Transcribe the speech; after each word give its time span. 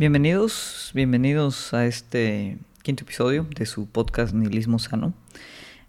Bienvenidos, 0.00 0.92
bienvenidos 0.94 1.74
a 1.74 1.84
este 1.84 2.56
quinto 2.82 3.04
episodio 3.04 3.46
de 3.54 3.66
su 3.66 3.86
podcast 3.86 4.32
Nihilismo 4.32 4.78
Sano. 4.78 5.12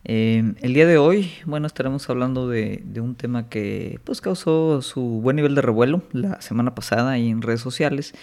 Eh, 0.04 0.54
el 0.60 0.74
día 0.74 0.86
de 0.86 0.98
hoy, 0.98 1.32
bueno, 1.46 1.66
estaremos 1.66 2.10
hablando 2.10 2.50
de, 2.50 2.84
un 2.98 3.16
tema 3.16 3.48
que 3.48 4.02
pues 4.04 4.20
causó 4.20 4.82
su 4.82 5.02
buen 5.02 5.38
nivel 5.38 5.56
de 5.56 5.62
revuelo 5.62 6.04
la 6.12 6.42
semana 6.42 6.76
pasada 6.76 7.18
y 7.20 7.30
en 7.30 7.42
redes 7.42 7.62
sociales 7.62 8.14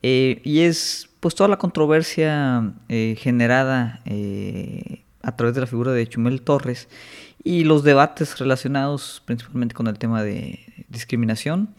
eh, 0.00 0.40
y 0.42 0.60
es 0.60 1.10
pues 1.20 1.34
toda 1.34 1.48
la 1.48 1.58
controversia 1.58 2.72
eh, 2.88 3.14
generada 3.18 4.00
a 5.20 5.36
través 5.36 5.54
de 5.54 5.60
la 5.60 5.66
figura 5.66 5.92
de 5.92 6.08
Chumel 6.08 6.40
Torres 6.40 6.88
y 7.44 7.64
los 7.64 7.84
debates 7.84 8.38
relacionados 8.38 9.22
principalmente 9.26 9.74
con 9.74 9.86
el 9.86 9.98
tema 9.98 10.22
de 10.22 10.86
discriminación, 10.88 11.74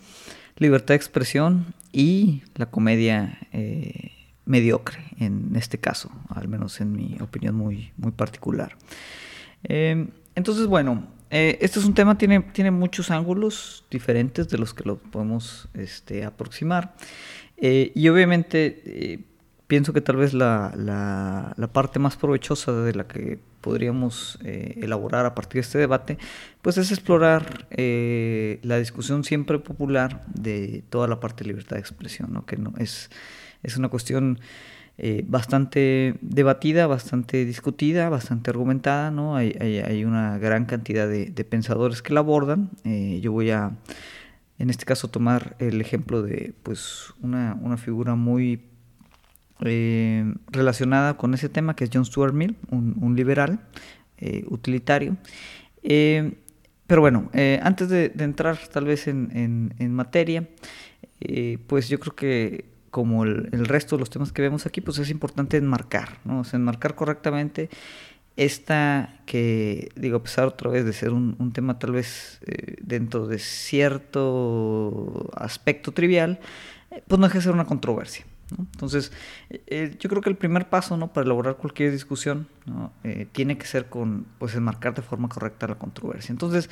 libertad 0.59 0.89
de 0.89 0.97
expresión 0.97 1.73
y 1.98 2.44
la 2.56 2.68
comedia 2.68 3.40
mediocre 4.45 5.00
en 5.20 5.56
este 5.56 5.78
caso, 5.78 6.09
al 6.30 6.48
menos 6.48 6.80
en 6.81 6.94
mi 6.94 7.17
opinión 7.20 7.56
muy, 7.56 7.92
muy 7.98 8.12
particular. 8.12 8.78
Em, 9.64 10.09
entonces, 10.36 10.67
bueno, 10.67 11.08
eh, 11.30 11.58
este 11.62 11.80
es 11.80 11.86
un 11.86 11.94
tema, 11.94 12.17
tiene, 12.17 12.39
tiene 12.39 12.72
muchos 12.72 13.12
ángulos 13.12 13.86
diferentes 13.92 14.48
de 14.50 14.58
los 14.58 14.73
que 14.73 14.84
lo 14.84 14.98
podemos 14.98 15.67
este, 15.73 16.23
aproximar. 16.23 16.95
Eh, 17.58 17.92
y 17.95 18.08
obviamente 18.08 18.82
eh, 18.86 19.20
pienso 19.68 19.94
que 19.94 20.02
tal 20.02 20.16
vez 20.16 20.34
la, 20.34 20.73
la, 20.76 21.68
parte 21.68 22.00
más 22.00 22.16
provechosa 22.16 22.72
de 22.72 22.96
la 22.96 23.08
que 23.08 23.40
podríamos 23.62 24.40
elaborar 24.44 25.26
a 25.26 25.36
partir 25.36 25.56
de 25.56 25.66
este 25.66 25.78
debate, 25.78 26.18
pues 26.62 26.78
es 26.78 26.92
explorar 26.92 27.68
la 27.70 28.78
discusión 28.80 29.23
siempre 29.23 29.60
popular 29.60 30.23
de 30.34 30.84
toda 30.90 31.08
la 31.08 31.20
parte 31.20 31.44
de 31.44 31.50
libertad 31.50 31.76
de 31.76 31.82
expresión, 31.82 32.32
¿no? 32.32 32.45
que 32.45 32.56
no 32.56 32.73
es, 32.78 33.10
es 33.62 33.76
una 33.76 33.90
cuestión 33.90 34.40
eh, 35.00 35.23
bastante 35.28 36.16
debatida, 36.22 36.88
bastante 36.88 37.45
discutida, 37.45 38.10
bastante 38.10 38.50
argumentada, 38.50 39.12
¿no? 39.12 39.36
Hay, 39.36 39.52
hay, 39.60 40.04
una 40.06 40.40
gran 40.40 40.66
cantidad 40.66 41.08
de, 41.08 41.45
pensadores 41.48 42.02
que 42.02 42.16
la 42.16 42.22
abordan. 42.22 42.72
Eh, 42.84 43.20
yo 43.22 43.32
voy 43.32 43.52
a, 43.52 43.78
en 44.58 44.72
este 44.72 44.86
caso, 44.86 45.08
tomar 45.08 45.56
el 45.60 45.82
ejemplo 45.82 46.23
de 46.23 46.56
pues, 46.64 47.14
una, 47.22 47.56
una 47.62 47.78
figura 47.78 48.16
muy 48.16 48.60
eh, 49.61 50.33
relacionada 50.47 51.17
con 51.17 51.33
ese 51.33 51.50
tema, 51.50 51.75
que 51.75 51.86
es 51.86 51.89
John 51.94 52.05
Stuart 52.05 52.33
Mill, 52.33 52.55
un, 52.69 53.16
liberal 53.16 53.59
utilitario. 54.49 55.16
pero 55.81 57.02
bueno, 57.02 57.30
antes 57.61 57.89
de, 57.89 58.11
entrar 58.17 58.58
tal 58.72 58.86
vez 58.86 59.08
en, 59.08 59.73
en, 59.77 59.94
materia, 59.94 60.47
pues 61.67 61.88
yo 61.88 61.99
creo 61.99 62.16
que 62.16 62.66
como 62.89 63.25
el, 63.25 63.66
resto 63.67 63.95
de 63.95 63.99
los 63.99 64.09
temas 64.09 64.31
que 64.31 64.41
vemos 64.41 64.66
aquí, 64.66 64.81
pues 64.81 64.97
es 64.97 65.11
importante 65.11 65.58
enmarcar, 65.58 66.17
¿no? 66.25 66.42
Enmarcar 66.52 66.95
correctamente 66.95 67.69
esta 68.37 69.20
que, 69.26 69.89
digo, 69.95 70.17
a 70.17 70.23
pesar 70.23 70.45
otra 70.45 70.70
vez 70.70 70.86
de 70.86 70.93
ser 70.93 71.11
un, 71.11 71.52
tema 71.53 71.80
tal 71.80 71.92
vez 71.92 72.39
eh, 72.45 72.76
dentro 72.82 73.27
de 73.27 73.39
cierto 73.39 75.30
aspecto 75.36 75.92
trivial, 75.92 76.39
eh, 76.92 77.03
pues 77.08 77.20
no 77.20 77.27
deja 77.27 77.39
de 77.39 77.43
ser 77.43 77.53
una 77.53 77.65
controversia. 77.65 78.26
Entonces, 78.58 79.11
eh, 79.49 79.95
yo 79.99 80.09
creo 80.09 80.21
que 80.21 80.30
el 80.30 80.37
primer 80.37 80.69
paso 80.69 80.95
¿no? 80.97 81.11
para 81.11 81.25
elaborar 81.25 81.58
cualquier 81.58 81.91
discusión 81.91 82.47
eh, 83.03 83.27
tiene 83.31 83.58
que 83.58 83.65
ser 83.65 83.89
con 83.89 84.25
pues, 84.39 84.55
enmarcar 84.55 84.95
de 84.95 85.02
forma 85.02 85.27
correcta 85.27 85.67
la 85.67 85.75
controversia. 85.75 86.31
Entonces, 86.31 86.69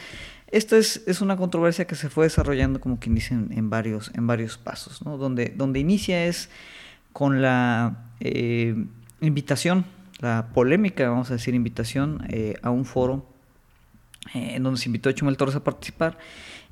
esta 0.48 0.78
es, 0.78 1.04
es 1.08 1.22
una 1.22 1.36
controversia 1.36 1.86
que 1.86 1.96
se 1.96 2.10
fue 2.10 2.26
desarrollando, 2.26 2.80
como 2.80 3.00
quien 3.00 3.16
dice, 3.16 3.34
en, 3.34 3.70
varios, 3.70 4.12
en 4.16 4.26
varios 4.26 4.58
pasos. 4.58 5.04
¿no? 5.06 5.18
Donde, 5.18 5.54
donde 5.56 5.80
inicia 5.80 6.26
es 6.26 6.50
con 7.12 7.42
la 7.42 8.10
eh, 8.20 8.76
invitación, 9.22 9.86
la 10.20 10.50
polémica, 10.54 11.10
vamos 11.10 11.30
a 11.32 11.34
decir, 11.34 11.56
invitación 11.56 12.26
a 12.62 12.70
un 12.70 12.86
foro 12.86 13.26
en 14.34 14.64
donde 14.64 14.80
se 14.80 14.90
invitó 14.90 15.10
a 15.10 15.14
Chumel 15.14 15.38
Torres 15.38 15.56
a 15.56 15.64
participar. 15.64 16.18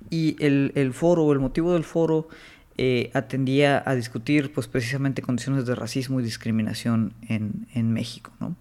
Y 0.10 0.36
el, 0.44 0.72
el 0.76 0.94
foro, 0.94 1.32
el 1.32 1.40
motivo 1.40 1.74
del 1.74 1.84
foro, 1.84 2.28
eh, 2.78 3.12
atendía 3.14 3.84
a 3.86 3.94
discutir 3.94 4.52
pues 4.52 4.68
precisamente 4.68 5.22
condiciones 5.22 5.66
de 5.66 5.76
racismo 5.76 6.20
y 6.20 6.24
discriminación 6.24 7.14
en, 7.28 7.68
en 7.74 7.94
México. 7.94 8.32
¿no? 8.40 8.56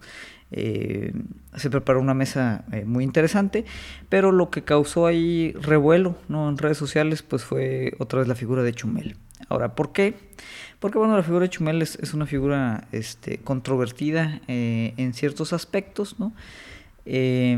Eh, 0.50 1.12
se 1.56 1.70
preparó 1.70 2.00
una 2.00 2.12
mesa 2.12 2.64
eh, 2.72 2.84
muy 2.84 3.04
interesante, 3.04 3.64
pero 4.08 4.30
lo 4.30 4.50
que 4.50 4.64
causó 4.64 5.06
ahí 5.06 5.52
revuelo 5.52 6.18
¿no? 6.28 6.48
en 6.48 6.58
redes 6.58 6.76
sociales 6.76 7.22
pues 7.22 7.44
fue 7.44 7.94
otra 7.98 8.18
vez 8.18 8.28
la 8.28 8.34
figura 8.34 8.62
de 8.62 8.74
Chumel. 8.74 9.16
Ahora, 9.48 9.74
¿por 9.74 9.92
qué? 9.92 10.14
Porque 10.78 10.98
bueno, 10.98 11.16
la 11.16 11.22
figura 11.22 11.44
de 11.44 11.50
Chumel 11.50 11.80
es, 11.80 11.96
es 11.96 12.12
una 12.12 12.26
figura 12.26 12.86
este, 12.92 13.38
controvertida 13.38 14.40
en 14.46 15.14
ciertos 15.14 15.52
aspectos, 15.52 16.18
¿no? 16.18 16.32
Eh, 17.04 17.54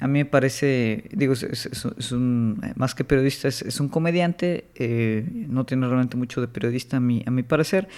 a 0.00 0.08
mí 0.08 0.18
me 0.20 0.24
parece, 0.24 1.04
digo, 1.12 1.34
es, 1.34 2.12
un, 2.12 2.60
más 2.76 2.94
que 2.94 3.04
periodista, 3.04 3.48
es, 3.48 3.80
un 3.80 3.88
comediante, 3.88 4.68
eh, 4.74 5.28
no 5.48 5.66
tiene 5.66 5.86
realmente 5.86 6.16
mucho 6.16 6.40
de 6.40 6.48
periodista 6.48 6.96
a 6.96 7.00
mi, 7.00 7.22
a 7.26 7.30
mi 7.30 7.42
parecer, 7.42 7.88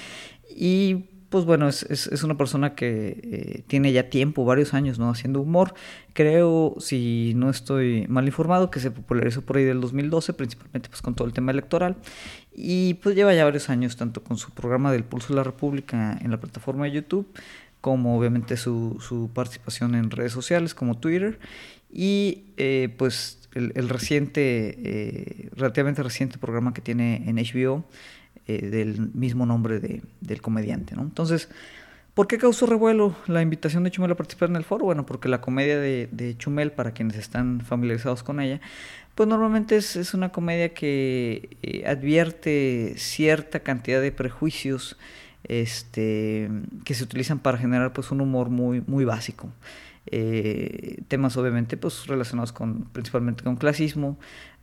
y 0.48 1.04
pues 1.28 1.44
bueno, 1.44 1.68
es, 1.68 1.82
es 1.84 2.22
una 2.22 2.36
persona 2.36 2.74
que 2.74 3.20
eh, 3.22 3.64
tiene 3.66 3.92
ya 3.92 4.08
tiempo, 4.08 4.44
varios 4.44 4.72
años, 4.72 4.98
¿no? 4.98 5.10
Haciendo 5.10 5.40
humor. 5.42 5.74
Creo, 6.14 6.76
si 6.78 7.34
no 7.36 7.50
estoy 7.50 8.06
mal 8.08 8.26
informado, 8.26 8.70
que 8.70 8.80
se 8.80 8.90
popularizó 8.90 9.42
por 9.42 9.58
ahí 9.58 9.64
del 9.64 9.80
2012, 9.80 10.32
principalmente 10.32 10.88
pues 10.88 11.02
con 11.02 11.14
todo 11.14 11.28
el 11.28 11.34
tema 11.34 11.52
electoral. 11.52 11.96
Y 12.54 12.94
pues 12.94 13.14
lleva 13.14 13.34
ya 13.34 13.44
varios 13.44 13.68
años, 13.68 13.96
tanto 13.96 14.22
con 14.24 14.38
su 14.38 14.52
programa 14.52 14.90
del 14.90 15.04
Pulso 15.04 15.28
de 15.28 15.36
la 15.36 15.44
República 15.44 16.18
en 16.20 16.30
la 16.30 16.40
plataforma 16.40 16.86
de 16.86 16.92
YouTube, 16.92 17.28
como 17.88 18.18
obviamente 18.18 18.58
su, 18.58 18.98
su 19.00 19.30
participación 19.32 19.94
en 19.94 20.10
redes 20.10 20.30
sociales 20.30 20.74
como 20.74 20.98
Twitter 20.98 21.38
y 21.90 22.52
eh, 22.58 22.94
pues 22.98 23.48
el, 23.54 23.88
reciente, 23.88 24.78
eh, 24.84 25.48
relativamente 25.56 26.02
reciente 26.02 26.36
programa 26.36 26.74
que 26.74 26.82
tiene 26.82 27.24
en 27.26 27.36
HBO 27.36 27.86
eh, 28.46 28.68
del 28.68 29.10
mismo 29.14 29.46
nombre 29.46 29.80
de, 29.80 30.02
del 30.20 30.42
comediante. 30.42 30.96
¿no? 30.96 31.00
Entonces, 31.00 31.48
¿por 32.12 32.26
qué 32.26 32.36
causó 32.36 32.66
revuelo 32.66 33.16
la 33.26 33.40
invitación 33.40 33.84
de 33.84 33.90
Chumel 33.90 34.10
a 34.10 34.16
participar 34.16 34.50
en 34.50 34.56
el 34.56 34.64
foro? 34.64 34.84
Bueno, 34.84 35.06
porque 35.06 35.30
la 35.30 35.40
comedia 35.40 35.80
de, 35.80 36.10
de 36.12 36.36
Chumel, 36.36 36.72
para 36.72 36.92
quienes 36.92 37.16
están 37.16 37.62
familiarizados 37.62 38.22
con 38.22 38.38
ella, 38.38 38.60
pues 39.14 39.30
normalmente 39.30 39.76
es, 39.76 39.96
es 39.96 40.12
una 40.12 40.30
comedia 40.30 40.74
que 40.74 41.56
advierte 41.86 42.92
cierta 42.98 43.60
cantidad 43.60 44.02
de 44.02 44.12
prejuicios 44.12 44.98
este, 45.44 46.50
que 46.84 46.94
se 46.94 47.04
utilizan 47.04 47.38
para 47.38 47.58
generar 47.58 47.92
pues 47.92 48.10
un 48.10 48.20
humor 48.20 48.50
muy, 48.50 48.82
muy 48.86 49.04
básico. 49.04 49.50
Eh, 50.10 51.02
temas 51.08 51.36
obviamente 51.36 51.76
pues 51.76 52.06
relacionados 52.06 52.52
con 52.52 52.84
principalmente 52.84 53.44
con 53.44 53.56
clasismo, 53.56 54.18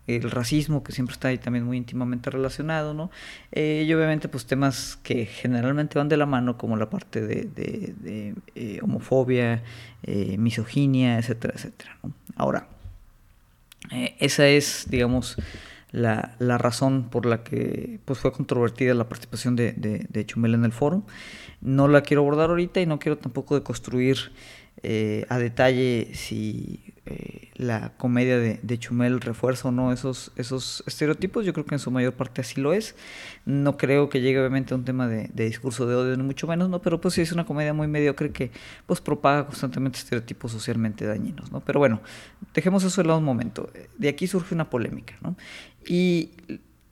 el 0.07 0.29
racismo 0.29 0.83
que 0.83 0.91
siempre 0.91 1.13
está 1.13 1.29
ahí 1.29 1.37
también 1.37 1.65
muy 1.65 1.77
íntimamente 1.77 2.29
relacionado, 2.29 2.93
¿no? 2.93 3.09
Eh, 3.51 3.85
y 3.87 3.93
obviamente 3.93 4.27
pues 4.27 4.45
temas 4.45 4.99
que 5.01 5.25
generalmente 5.25 5.97
van 5.97 6.09
de 6.09 6.17
la 6.17 6.25
mano 6.25 6.57
como 6.57 6.77
la 6.77 6.89
parte 6.89 7.21
de, 7.21 8.35
eh, 8.55 8.79
homofobia, 8.81 9.63
misoginia, 10.37 11.17
etcétera, 11.17 11.53
etcétera. 11.55 11.97
Ahora, 12.35 12.67
esa 14.19 14.47
es, 14.47 14.85
digamos, 14.89 15.37
la, 15.95 16.35
la, 16.39 16.57
razón 16.57 17.09
por 17.09 17.25
la 17.25 17.41
que 17.41 17.99
pues, 18.03 18.19
fue 18.19 18.33
controvertida 18.33 18.93
la 18.93 19.07
participación 19.07 19.55
de, 19.55 19.71
de, 19.71 20.25
Chumel 20.25 20.53
en 20.53 20.65
el 20.65 20.73
foro. 20.73 21.03
No 21.61 21.87
la 21.87 22.01
quiero 22.01 22.21
abordar 22.21 22.49
ahorita 22.49 22.81
y 22.81 22.85
no 22.85 22.99
quiero 22.99 23.17
tampoco 23.17 23.55
deconstruir 23.55 24.17
eh, 24.83 25.25
a 25.29 25.37
detalle 25.37 26.09
si 26.13 26.93
eh, 27.05 27.49
la 27.55 27.93
comedia 27.97 28.37
de, 28.37 28.77
Chumel 28.77 29.21
refuerza 29.21 29.69
o 29.69 29.71
no 29.71 29.93
esos, 29.93 30.33
esos 30.35 30.83
estereotipos. 30.85 31.45
Yo 31.45 31.53
creo 31.53 31.65
que 31.65 31.75
en 31.75 31.79
su 31.79 31.91
mayor 31.91 32.13
parte 32.13 32.41
así 32.41 32.59
lo 32.59 32.73
es. 32.73 32.95
No 33.45 33.77
creo 33.77 34.09
que 34.09 34.19
llegue 34.19 34.39
obviamente 34.39 34.73
a 34.73 34.77
un 34.77 34.83
tema 34.83 35.07
de, 35.07 35.29
discurso 35.33 35.85
de 35.85 35.95
odio, 35.95 36.17
ni 36.17 36.23
mucho 36.23 36.45
menos, 36.45 36.67
¿no? 36.69 36.81
Pero 36.81 36.99
pues 36.99 37.13
sí 37.13 37.21
es 37.21 37.31
una 37.31 37.45
comedia 37.45 37.73
muy 37.73 37.87
mediocre 37.87 38.31
que 38.31 38.51
pues 38.85 38.99
propaga 38.99 39.45
constantemente 39.45 39.99
estereotipos 39.99 40.51
socialmente 40.51 41.05
dañinos, 41.05 41.53
¿no? 41.53 41.61
Pero 41.61 41.79
bueno, 41.79 42.01
dejemos 42.53 42.83
eso 42.83 43.01
de 43.01 43.07
lado 43.07 43.19
un 43.19 43.25
momento. 43.25 43.71
De 43.97 44.09
aquí 44.09 44.27
surge 44.27 44.53
una 44.53 44.69
polémica, 44.69 45.15
¿no? 45.21 45.37
Y 45.87 46.31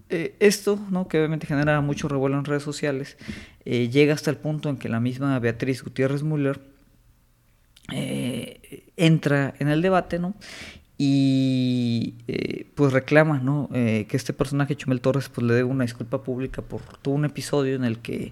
eh, 0.09 0.35
esto, 0.39 0.79
¿no? 0.91 1.07
que 1.07 1.17
obviamente 1.17 1.47
genera 1.47 1.81
mucho 1.81 2.07
revuelo 2.07 2.37
en 2.37 2.45
redes 2.45 2.63
sociales, 2.63 3.17
eh, 3.65 3.89
llega 3.89 4.13
hasta 4.13 4.29
el 4.29 4.37
punto 4.37 4.69
en 4.69 4.77
que 4.77 4.89
la 4.89 4.99
misma 4.99 5.39
Beatriz 5.39 5.83
Gutiérrez 5.83 6.23
Müller 6.23 6.61
eh, 7.91 8.91
entra 8.95 9.55
en 9.59 9.69
el 9.69 9.81
debate, 9.81 10.19
¿no? 10.19 10.35
Y 10.97 12.13
pues 12.75 12.93
reclama, 12.93 13.39
¿no? 13.39 13.67
Que 13.73 14.07
este 14.11 14.31
personaje, 14.31 14.77
Chumel 14.77 15.01
Torres, 15.01 15.27
pues 15.27 15.45
le 15.45 15.55
dé 15.55 15.63
una 15.63 15.83
disculpa 15.83 16.23
pública 16.23 16.61
por 16.61 16.81
todo 17.01 17.15
un 17.15 17.25
episodio 17.25 17.75
en 17.75 17.83
el 17.83 17.97
que 17.97 18.31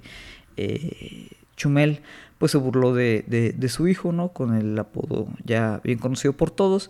Chumel 1.58 2.02
pues 2.38 2.54
se 2.54 2.58
burló 2.58 2.94
de, 2.94 3.24
de, 3.28 3.70
su 3.70 3.88
hijo, 3.88 4.12
¿no? 4.12 4.30
Con 4.30 4.56
el 4.56 4.78
apodo 4.80 5.28
ya 5.44 5.82
bien 5.84 6.00
conocido 6.00 6.34
por 6.34 6.50
todos. 6.50 6.90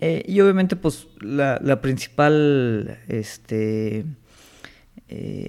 Y 0.00 0.40
obviamente 0.40 0.76
pues 0.76 1.08
la, 1.20 1.80
principal 1.80 2.98
este, 3.08 4.04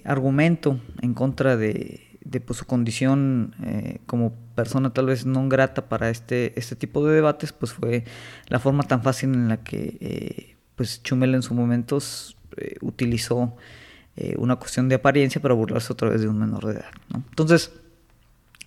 argumento 0.06 0.80
en 1.02 1.14
contra 1.14 1.56
de, 1.56 2.10
de 2.30 2.40
pues, 2.40 2.60
su 2.60 2.66
condición 2.66 3.56
eh, 3.64 4.00
como 4.06 4.34
persona 4.56 4.92
tal 4.92 5.08
vez 5.08 5.26
no 5.26 5.48
grata 5.50 5.90
para 5.90 6.10
este, 6.10 6.58
este 6.60 6.76
tipo 6.76 7.06
de 7.06 7.16
debates, 7.16 7.54
pues 7.54 7.74
fue 7.74 8.04
la 8.48 8.60
forma 8.60 8.84
tan 8.84 9.04
fácil 9.04 9.34
en 9.34 9.50
la 9.50 9.58
que 9.58 9.98
eh, 10.00 10.56
pues 10.76 11.04
Chumel 11.04 11.36
en 11.36 11.42
su 11.42 11.54
momento 11.54 12.00
utilizó 12.82 13.56
una 14.38 14.58
cuestión 14.58 14.90
de 14.90 14.96
apariencia 14.96 15.42
para 15.42 15.54
burlarse 15.54 15.94
otra 15.94 16.10
vez 16.10 16.20
de 16.20 16.28
un 16.28 16.38
menor 16.38 16.66
de 16.66 16.74
edad. 16.74 16.92
Entonces, 17.14 17.72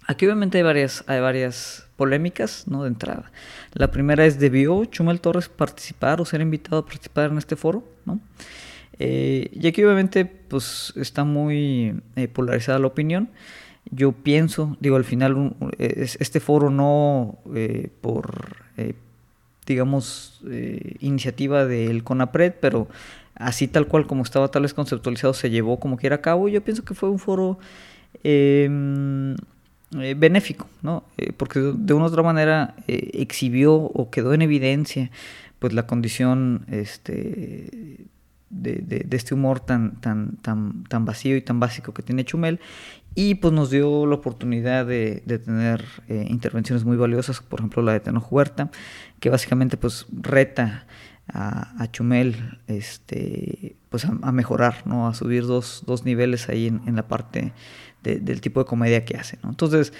aquí 0.06 0.24
obviamente 0.24 0.56
hay 0.56 0.64
varias, 0.64 1.04
hay 1.06 1.20
varias 1.20 1.86
polémicas 2.02 2.66
¿no? 2.66 2.82
de 2.82 2.88
entrada. 2.88 3.30
La 3.74 3.92
primera 3.92 4.26
es, 4.26 4.40
¿debió 4.40 4.84
Chumel 4.86 5.20
Torres 5.20 5.48
participar 5.48 6.20
o 6.20 6.24
ser 6.24 6.40
invitado 6.40 6.78
a 6.78 6.84
participar 6.84 7.30
en 7.30 7.38
este 7.38 7.54
foro? 7.54 7.84
¿no? 8.06 8.18
Eh, 8.98 9.48
y 9.52 9.68
aquí 9.68 9.84
obviamente 9.84 10.24
pues 10.24 10.92
está 10.96 11.22
muy 11.22 11.94
eh, 12.16 12.26
polarizada 12.26 12.80
la 12.80 12.88
opinión. 12.88 13.28
Yo 13.92 14.10
pienso, 14.10 14.76
digo, 14.80 14.96
al 14.96 15.04
final 15.04 15.54
este 15.78 16.40
foro 16.40 16.70
no 16.70 17.38
eh, 17.54 17.88
por, 18.00 18.56
digamos, 19.64 20.42
iniciativa 20.98 21.66
del 21.66 22.02
CONAPRED, 22.02 22.54
pero 22.60 22.88
así 23.36 23.68
tal 23.68 23.86
cual 23.86 24.08
como 24.08 24.24
estaba 24.24 24.48
tal 24.48 24.62
vez 24.62 24.74
conceptualizado 24.74 25.34
se 25.34 25.50
llevó 25.50 25.78
como 25.78 25.96
quiera 25.96 26.16
a 26.16 26.20
cabo. 26.20 26.48
Yo 26.48 26.64
pienso 26.64 26.84
que 26.84 26.94
fue 26.94 27.10
un 27.10 27.20
foro 27.20 27.60
em, 29.94 30.18
benéfico, 30.18 30.68
¿no? 30.82 31.04
porque 31.36 31.60
de 31.60 31.94
una 31.94 32.04
u 32.04 32.08
otra 32.08 32.22
manera 32.22 32.74
exhibió 32.86 33.74
o 33.74 34.10
quedó 34.10 34.34
en 34.34 34.42
evidencia 34.42 35.10
pues 35.58 35.72
la 35.72 35.86
condición 35.86 36.64
este, 36.68 38.08
de, 38.50 39.06
este 39.10 39.34
humor 39.34 39.60
tan, 39.60 40.00
tan, 40.00 40.36
tan, 40.36 40.84
tan 40.84 41.04
vacío 41.04 41.36
y 41.36 41.42
tan 41.42 41.60
básico 41.60 41.94
que 41.94 42.02
tiene 42.02 42.24
Chumel. 42.24 42.60
Y 43.14 43.36
pues 43.36 43.52
nos 43.52 43.70
dio 43.70 44.06
la 44.06 44.14
oportunidad 44.14 44.86
de, 44.86 45.22
tener 45.44 45.84
eh, 46.08 46.26
intervenciones 46.28 46.84
muy 46.84 46.96
valiosas, 46.96 47.40
por 47.40 47.60
ejemplo 47.60 47.82
la 47.82 47.92
de 47.92 48.00
Tenoch 48.00 48.30
Huerta, 48.30 48.70
que 49.20 49.28
básicamente 49.28 49.76
pues 49.76 50.06
reta 50.10 50.86
a, 51.28 51.86
Chumel 51.92 52.58
este, 52.66 53.76
pues 53.88 54.04
a, 54.04 54.32
mejorar, 54.32 54.86
¿no? 54.86 55.06
a 55.08 55.14
subir 55.14 55.46
dos, 55.46 56.02
niveles 56.04 56.48
ahí 56.48 56.66
en, 56.66 56.96
la 56.96 57.06
parte 57.06 57.52
del 58.02 58.40
tipo 58.40 58.60
de 58.60 58.66
comedia 58.66 59.04
que 59.04 59.16
hace. 59.16 59.38
¿no? 59.42 59.50
Entonces, 59.50 59.92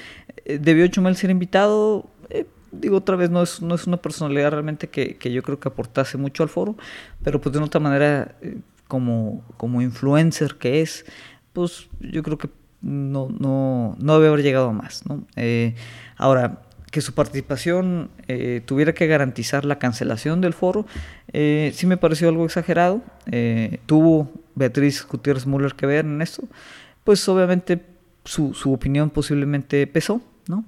eh, 0.45 0.59
¿debió 0.59 0.87
Chumel 0.89 1.17
ser 1.17 1.31
invitado? 1.31 2.11
Eh, 2.31 2.47
digo 2.73 2.97
otra 2.97 3.17
vez, 3.17 3.31
no 3.31 3.43
es, 3.43 3.63
no 3.63 3.75
es 3.75 3.87
una 3.87 3.99
personalidad 3.99 4.51
realmente 4.51 4.89
que, 4.89 5.17
yo 5.31 5.43
creo 5.43 5.61
que 5.61 5.69
aportase 5.69 6.19
mucho 6.19 6.43
al 6.43 6.49
foro, 6.49 6.77
pero 7.23 7.41
pues 7.41 7.53
de 7.53 7.61
otra 7.61 7.81
manera, 7.81 8.35
eh, 8.41 8.57
como, 8.89 9.45
como 9.59 9.83
influencer 9.83 10.57
que 10.57 10.81
es, 10.81 11.05
pues 11.53 11.89
yo 12.01 12.23
creo 12.23 12.39
que 12.39 12.49
no, 12.81 13.29
no, 13.29 13.95
no 13.99 14.15
debe 14.15 14.29
haber 14.29 14.43
llegado 14.43 14.71
a 14.71 14.73
más. 14.73 15.07
¿no? 15.07 15.25
Eh, 15.37 15.75
ahora, 16.17 16.63
que 16.91 17.01
su 17.01 17.15
participación 17.15 18.11
eh, 18.29 18.61
tuviera 18.65 18.93
que 18.93 19.07
garantizar 19.07 19.65
la 19.65 19.79
cancelación 19.79 20.41
del 20.41 20.53
foro, 20.53 20.85
sí 21.33 21.87
me 21.87 21.97
pareció 21.97 22.29
algo 22.29 22.45
exagerado. 22.45 23.01
tuvo 23.87 24.31
Beatriz 24.55 25.07
Gutiérrez 25.07 25.47
Müller 25.47 25.75
que 25.75 25.87
ver 25.87 26.05
en 26.05 26.21
esto, 26.21 26.43
pues 27.05 27.27
obviamente 27.31 27.83
su, 28.25 28.55
su 28.55 28.73
opinión 28.73 29.11
posiblemente 29.11 29.87
pesó. 29.87 30.21
¿no? 30.49 30.65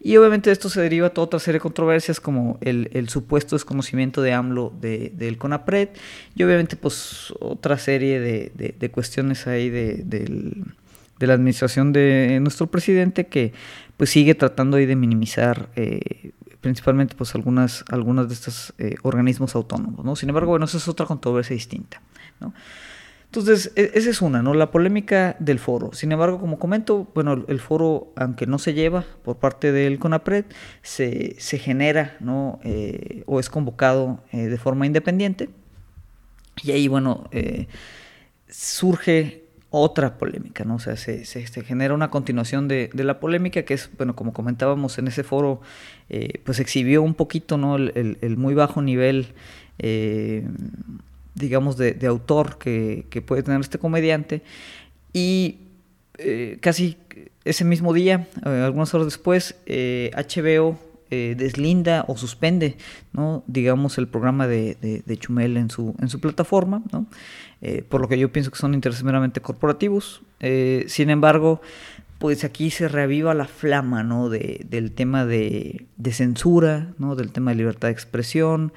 Y 0.00 0.16
obviamente 0.16 0.50
esto 0.50 0.70
se 0.70 0.80
deriva 0.80 1.10
toda 1.10 1.26
otra 1.26 1.38
serie 1.38 1.56
de 1.58 1.62
controversias 1.62 2.20
como 2.20 2.58
el, 2.60 3.08
supuesto 3.08 3.56
desconocimiento 3.56 4.22
de 4.22 4.32
AMLO 4.32 4.72
de, 4.80 5.12
del 5.14 5.36
CONAPRED 5.36 5.90
y 6.34 6.42
obviamente 6.44 6.76
pues 6.76 7.34
otra 7.40 7.78
serie 7.78 8.20
de, 8.20 8.90
cuestiones 8.90 9.46
ahí 9.46 9.68
de, 9.68 10.64
la 11.18 11.34
administración 11.34 11.92
de 11.92 12.38
nuestro 12.40 12.68
presidente 12.68 13.26
que 13.26 13.52
pues 13.96 14.10
sigue 14.10 14.34
tratando 14.34 14.76
ahí 14.76 14.86
de 14.86 14.96
minimizar 14.96 15.68
eh, 15.76 16.30
principalmente 16.60 17.14
pues 17.14 17.34
algunas, 17.34 17.84
algunas 17.90 18.28
de 18.28 18.34
estos 18.34 18.72
eh, 18.78 18.96
organismos 19.02 19.54
autónomos, 19.54 20.04
¿no? 20.04 20.16
Sin 20.16 20.28
embargo, 20.28 20.50
bueno, 20.50 20.64
eso 20.64 20.78
es 20.78 20.88
otra 20.88 21.06
controversia 21.06 21.54
distinta, 21.54 22.00
¿no? 22.40 22.52
Entonces, 23.28 23.72
e, 23.76 23.90
esa 23.94 24.08
es 24.08 24.22
una, 24.22 24.42
¿no? 24.42 24.54
La 24.54 24.70
polémica 24.70 25.36
del 25.38 25.58
foro. 25.58 25.92
Sin 25.92 26.12
embargo, 26.12 26.40
como 26.40 26.58
comento, 26.58 27.08
bueno, 27.14 27.44
el 27.46 27.60
foro, 27.60 28.12
aunque 28.16 28.46
no 28.46 28.58
se 28.58 28.72
lleva 28.72 29.04
por 29.22 29.36
parte 29.36 29.70
del 29.70 29.98
CONAPRED, 29.98 30.46
se, 30.82 31.36
se 31.38 31.58
genera, 31.58 32.16
¿no? 32.20 32.58
Eh, 32.64 33.24
o 33.26 33.38
es 33.38 33.50
convocado 33.50 34.22
eh, 34.32 34.46
de 34.46 34.56
forma 34.56 34.86
independiente. 34.86 35.50
Y 36.62 36.70
ahí, 36.70 36.88
bueno, 36.88 37.28
eh, 37.30 37.68
surge 38.48 39.44
otra 39.70 40.16
polémica, 40.16 40.64
¿no? 40.64 40.76
O 40.76 40.78
sea, 40.78 40.96
se, 40.96 41.26
se, 41.26 41.44
genera 41.62 41.92
una 41.92 42.10
continuación 42.10 42.66
de, 42.66 42.88
de, 42.94 43.04
la 43.04 43.20
polémica 43.20 43.62
que 43.64 43.74
es, 43.74 43.90
bueno, 43.98 44.16
como 44.16 44.32
comentábamos 44.32 44.96
en 44.98 45.08
ese 45.08 45.22
foro, 45.22 45.60
pues 46.44 46.58
exhibió 46.58 47.02
un 47.02 47.12
poquito, 47.12 47.58
¿no? 47.58 47.76
El, 47.76 48.36
muy 48.38 48.54
bajo 48.54 48.80
nivel 48.80 49.34
digamos, 51.38 51.76
de, 51.76 51.98
autor 52.06 52.58
que, 52.58 53.22
puede 53.26 53.42
tener 53.42 53.60
este 53.60 53.78
comediante. 53.78 54.42
Y 55.12 55.58
eh, 56.18 56.58
casi 56.60 56.96
ese 57.44 57.64
mismo 57.64 57.92
día, 57.92 58.28
eh, 58.44 58.62
algunas 58.64 58.92
horas 58.94 59.06
después, 59.06 59.56
HBO 59.66 60.78
eh, 61.10 61.34
deslinda 61.38 62.04
o 62.08 62.16
suspende, 62.16 62.76
¿no? 63.12 63.42
digamos, 63.46 63.96
el 63.98 64.08
programa 64.08 64.46
de, 64.46 65.02
Chumel 65.18 65.56
en 65.56 65.70
su, 65.70 65.94
en 66.00 66.08
su 66.08 66.20
plataforma, 66.20 66.82
¿no? 66.92 67.06
por 67.88 68.00
lo 68.00 68.08
que 68.08 68.16
yo 68.18 68.30
pienso 68.30 68.52
que 68.52 68.58
son 68.58 68.74
intereses 68.74 69.02
meramente 69.02 69.40
corporativos. 69.40 70.22
sin 70.86 71.10
embargo, 71.10 71.60
pues 72.18 72.44
aquí 72.44 72.70
se 72.70 72.88
reaviva 72.88 73.32
la 73.34 73.46
flama 73.46 74.02
¿no? 74.02 74.28
de, 74.28 74.64
del 74.68 74.92
tema 74.92 75.24
de, 75.24 75.86
de 75.96 76.12
censura, 76.12 76.92
¿no? 76.98 77.16
del 77.16 77.32
tema 77.32 77.52
de 77.52 77.56
libertad 77.56 77.88
de 77.88 77.92
expresión. 77.92 78.72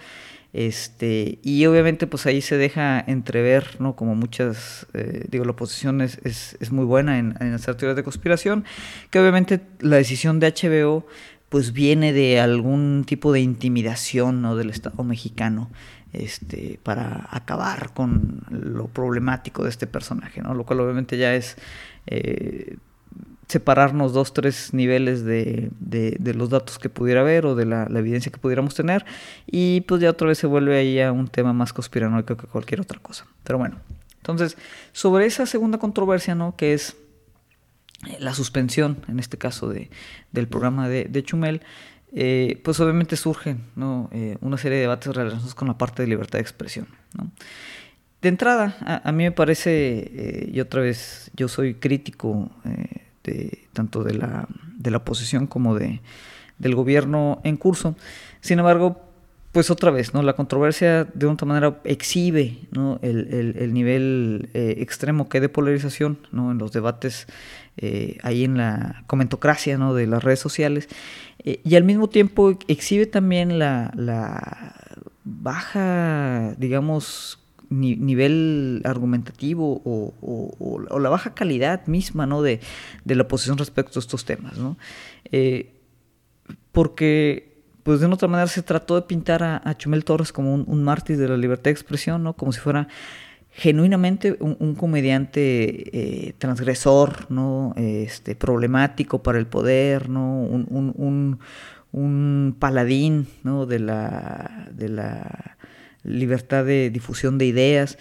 Este, 0.53 1.39
y 1.43 1.65
obviamente 1.65 2.08
pues 2.08 2.25
ahí 2.25 2.41
se 2.41 2.58
deja 2.58 3.00
entrever, 3.00 3.79
¿no? 3.79 3.96
Como 3.96 4.15
muchas, 4.15 4.86
eh, 4.93 5.25
digo, 5.29 5.46
la 5.46 5.51
oposición 5.51 6.01
es, 6.01 6.20
es, 6.24 6.72
muy 6.72 6.84
buena 6.84 7.20
en, 7.20 7.36
en, 7.39 7.53
hacer 7.53 7.75
teorías 7.75 7.96
de 7.96 8.03
conspiración, 8.03 8.65
que 9.10 9.20
obviamente 9.20 9.62
la 9.79 9.96
decisión 9.96 10.39
de 10.39 10.53
HBO 10.53 11.05
pues 11.48 11.74
viene 11.74 12.13
de 12.13 12.39
algún 12.39 13.03
tipo 13.05 13.34
de 13.34 13.41
intimidación 13.41 14.41
¿no? 14.41 14.55
del 14.55 14.70
Estado 14.70 15.03
mexicano 15.03 15.70
este, 16.13 16.79
para 16.84 17.27
acabar 17.29 17.93
con 17.93 18.43
lo 18.50 18.88
problemático 18.88 19.63
de 19.63 19.70
este 19.70 19.88
personaje, 19.88 20.41
¿no? 20.41 20.53
Lo 20.53 20.65
cual 20.65 20.81
obviamente 20.81 21.17
ya 21.17 21.34
es... 21.36 21.58
Eh, 22.08 22.77
separarnos 23.51 24.13
dos, 24.13 24.34
tres 24.34 24.74
niveles 24.74 25.25
de, 25.25 25.70
de, 25.79 26.34
los 26.34 26.50
datos 26.50 26.79
que 26.79 26.89
pudiera 26.89 27.20
haber 27.20 27.46
o 27.46 27.53
de 27.53 27.65
la, 27.65 27.84
evidencia 27.93 28.31
que 28.31 28.39
pudiéramos 28.39 28.74
tener 28.75 29.05
y 29.46 29.81
pues 29.81 30.01
ya 30.01 30.10
otra 30.10 30.29
vez 30.29 30.38
se 30.38 30.48
vuelve 30.48 30.77
ahí 30.77 31.01
a 31.01 31.12
un 31.12 31.27
tema 31.27 31.51
más 31.51 31.74
conspiranoico 31.74 32.38
que 32.38 32.48
cualquier 32.48 32.79
otra 32.79 33.00
cosa. 33.00 33.25
Pero 33.43 33.58
bueno, 33.58 33.77
entonces, 34.15 34.58
sobre 34.93 35.25
esa 35.25 35.46
segunda 35.46 35.79
controversia, 35.79 36.34
¿no? 36.34 36.55
Que 36.55 36.74
es 36.74 36.96
eh, 38.08 38.17
la 38.20 38.34
suspensión, 38.34 39.03
en 39.10 39.20
este 39.20 39.38
caso, 39.38 39.67
de, 39.67 39.89
del 40.31 40.48
programa 40.48 40.88
de, 40.88 41.03
de 41.05 41.24
Chumel, 41.24 41.62
eh, 42.13 42.62
pues 42.63 42.79
obviamente 42.79 43.15
surgen 43.15 43.63
¿no? 43.75 44.10
Eh, 44.12 44.38
una 44.41 44.58
serie 44.58 44.77
de 44.77 44.81
debates 44.84 45.13
relacionados 45.13 45.55
con 45.55 45.67
la 45.67 45.77
parte 45.77 46.03
de 46.03 46.08
libertad 46.08 46.39
de 46.39 46.43
expresión. 46.43 46.88
¿no? 47.17 47.31
De 48.22 48.29
entrada, 48.29 48.77
a, 49.03 49.12
mí 49.12 49.24
me 49.24 49.31
parece, 49.31 50.48
y 50.53 50.60
otra 50.60 50.81
vez, 50.81 51.31
yo 51.34 51.48
soy 51.48 51.74
crítico 51.74 52.51
tanto 53.73 54.03
de 54.03 54.13
la, 54.15 54.47
de 54.77 54.91
la 54.91 54.97
oposición 54.97 55.47
como 55.47 55.75
de, 55.75 56.01
del 56.57 56.75
gobierno 56.75 57.41
en 57.43 57.57
curso. 57.57 57.95
Sin 58.41 58.59
embargo, 58.59 59.01
pues 59.51 59.69
otra 59.69 59.91
vez, 59.91 60.13
¿no? 60.13 60.23
La 60.23 60.33
controversia 60.33 61.03
de 61.03 61.25
otra 61.25 61.45
manera 61.45 61.81
exhibe 61.83 62.59
¿no? 62.71 63.00
el, 63.01 63.55
el, 63.57 63.73
nivel 63.73 64.50
eh, 64.53 64.75
extremo 64.77 65.27
que 65.27 65.38
hay 65.38 65.41
de 65.41 65.50
polarización 65.50 66.19
¿no? 66.31 66.51
en 66.51 66.57
los 66.57 66.71
debates 66.71 67.27
eh, 67.75 68.17
ahí 68.23 68.45
en 68.45 68.57
la 68.57 69.03
comentocracia 69.07 69.77
¿no? 69.77 69.93
de 69.93 70.07
las 70.07 70.23
redes 70.23 70.39
sociales 70.39 70.88
eh, 71.43 71.59
y 71.65 71.75
al 71.75 71.83
mismo 71.83 72.07
tiempo 72.07 72.57
exhibe 72.69 73.07
también 73.07 73.59
la, 73.59 73.91
la 73.95 74.73
baja, 75.25 76.55
digamos, 76.57 77.40
nivel 77.71 78.81
argumentativo 78.83 79.81
o, 79.83 80.99
la 80.99 81.09
baja 81.09 81.33
calidad 81.33 81.87
misma 81.87 82.25
¿no? 82.25 82.41
de, 82.41 82.59
la 83.05 83.23
oposición 83.23 83.57
respecto 83.57 83.99
a 83.99 84.01
estos 84.01 84.25
temas. 84.25 84.57
¿no? 84.57 84.77
Eh, 85.31 85.73
porque 86.71 87.63
pues 87.83 87.99
de 87.99 88.05
una 88.05 88.15
otra 88.15 88.27
manera 88.27 88.47
se 88.47 88.61
trató 88.61 88.95
de 88.95 89.03
pintar 89.03 89.41
a, 89.43 89.77
Chumel 89.77 90.03
Torres 90.03 90.31
como 90.31 90.53
un, 90.53 90.83
mártir 90.83 91.17
de 91.17 91.27
la 91.27 91.37
libertad 91.37 91.65
de 91.65 91.71
expresión, 91.71 92.23
¿no? 92.23 92.33
como 92.33 92.51
si 92.51 92.59
fuera 92.59 92.87
genuinamente 93.49 94.37
un, 94.39 94.75
comediante 94.75 96.27
eh, 96.27 96.33
transgresor, 96.37 97.31
¿no? 97.31 97.73
este, 97.77 98.35
problemático 98.35 99.23
para 99.23 99.39
el 99.39 99.47
poder, 99.47 100.09
¿no? 100.09 100.41
un, 100.41 101.39
un 101.91 102.55
paladín 102.57 103.27
¿no? 103.43 103.65
de 103.65 103.79
la, 103.79 104.69
de 104.71 104.89
la 104.89 105.57
libertad 106.03 106.65
de 106.65 106.89
difusión 106.89 107.38
de 107.38 107.46
ideas, 107.46 107.98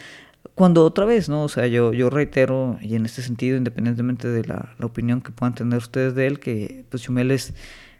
cuando 0.54 0.84
otra 0.84 1.04
vez, 1.04 1.28
¿no? 1.28 1.44
O 1.44 1.48
sea, 1.48 1.66
yo, 1.66 1.92
yo 1.92 2.10
reitero, 2.10 2.78
y 2.80 2.94
en 2.94 3.06
este 3.06 3.22
sentido, 3.22 3.56
independientemente 3.56 4.28
de 4.28 4.44
la, 4.44 4.74
opinión 4.80 5.20
que 5.20 5.32
puedan 5.32 5.54
tener 5.54 5.78
ustedes 5.78 6.14
de 6.14 6.26
él, 6.26 6.40
que 6.40 6.84
pues 6.88 7.02
Chumel 7.02 7.30
es 7.30 7.54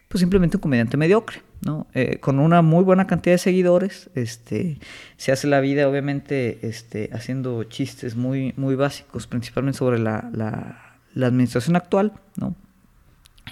pues 0.08 0.20
simplemente 0.20 0.56
un 0.56 0.60
comediante 0.60 0.96
mediocre, 0.96 1.42
¿no? 1.60 1.86
Eh, 1.94 2.18
con 2.18 2.40
una 2.40 2.62
muy 2.62 2.82
buena 2.82 3.06
cantidad 3.06 3.34
de 3.34 3.38
seguidores, 3.38 4.10
este, 4.14 4.78
se 5.16 5.30
hace 5.30 5.46
la 5.46 5.60
vida, 5.60 5.88
obviamente, 5.88 6.58
este, 6.66 7.10
haciendo 7.12 7.62
chistes 7.64 8.16
muy, 8.16 8.52
muy 8.56 8.74
básicos, 8.74 9.28
principalmente 9.28 9.78
sobre 9.78 10.00
la, 10.00 10.28
la, 10.34 10.98
la 11.14 11.26
administración 11.26 11.76
actual, 11.76 12.12
¿no? 12.36 12.56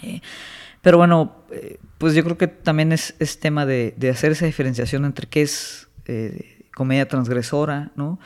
Eh, 0.02 0.20
pero 0.82 0.98
bueno, 0.98 1.36
eh, 1.52 1.78
pues 1.98 2.14
yo 2.14 2.24
creo 2.24 2.38
que 2.38 2.48
también 2.48 2.92
es, 2.92 3.14
es 3.20 3.38
tema 3.40 3.66
de, 3.66 3.94
de, 3.96 4.10
hacer 4.10 4.32
esa 4.32 4.46
diferenciación 4.46 5.04
entre 5.04 5.28
qué 5.28 5.42
es 5.42 5.87
eh, 6.08 6.66
comedia 6.74 7.08
transgresora, 7.08 7.92
¿no? 7.96 8.18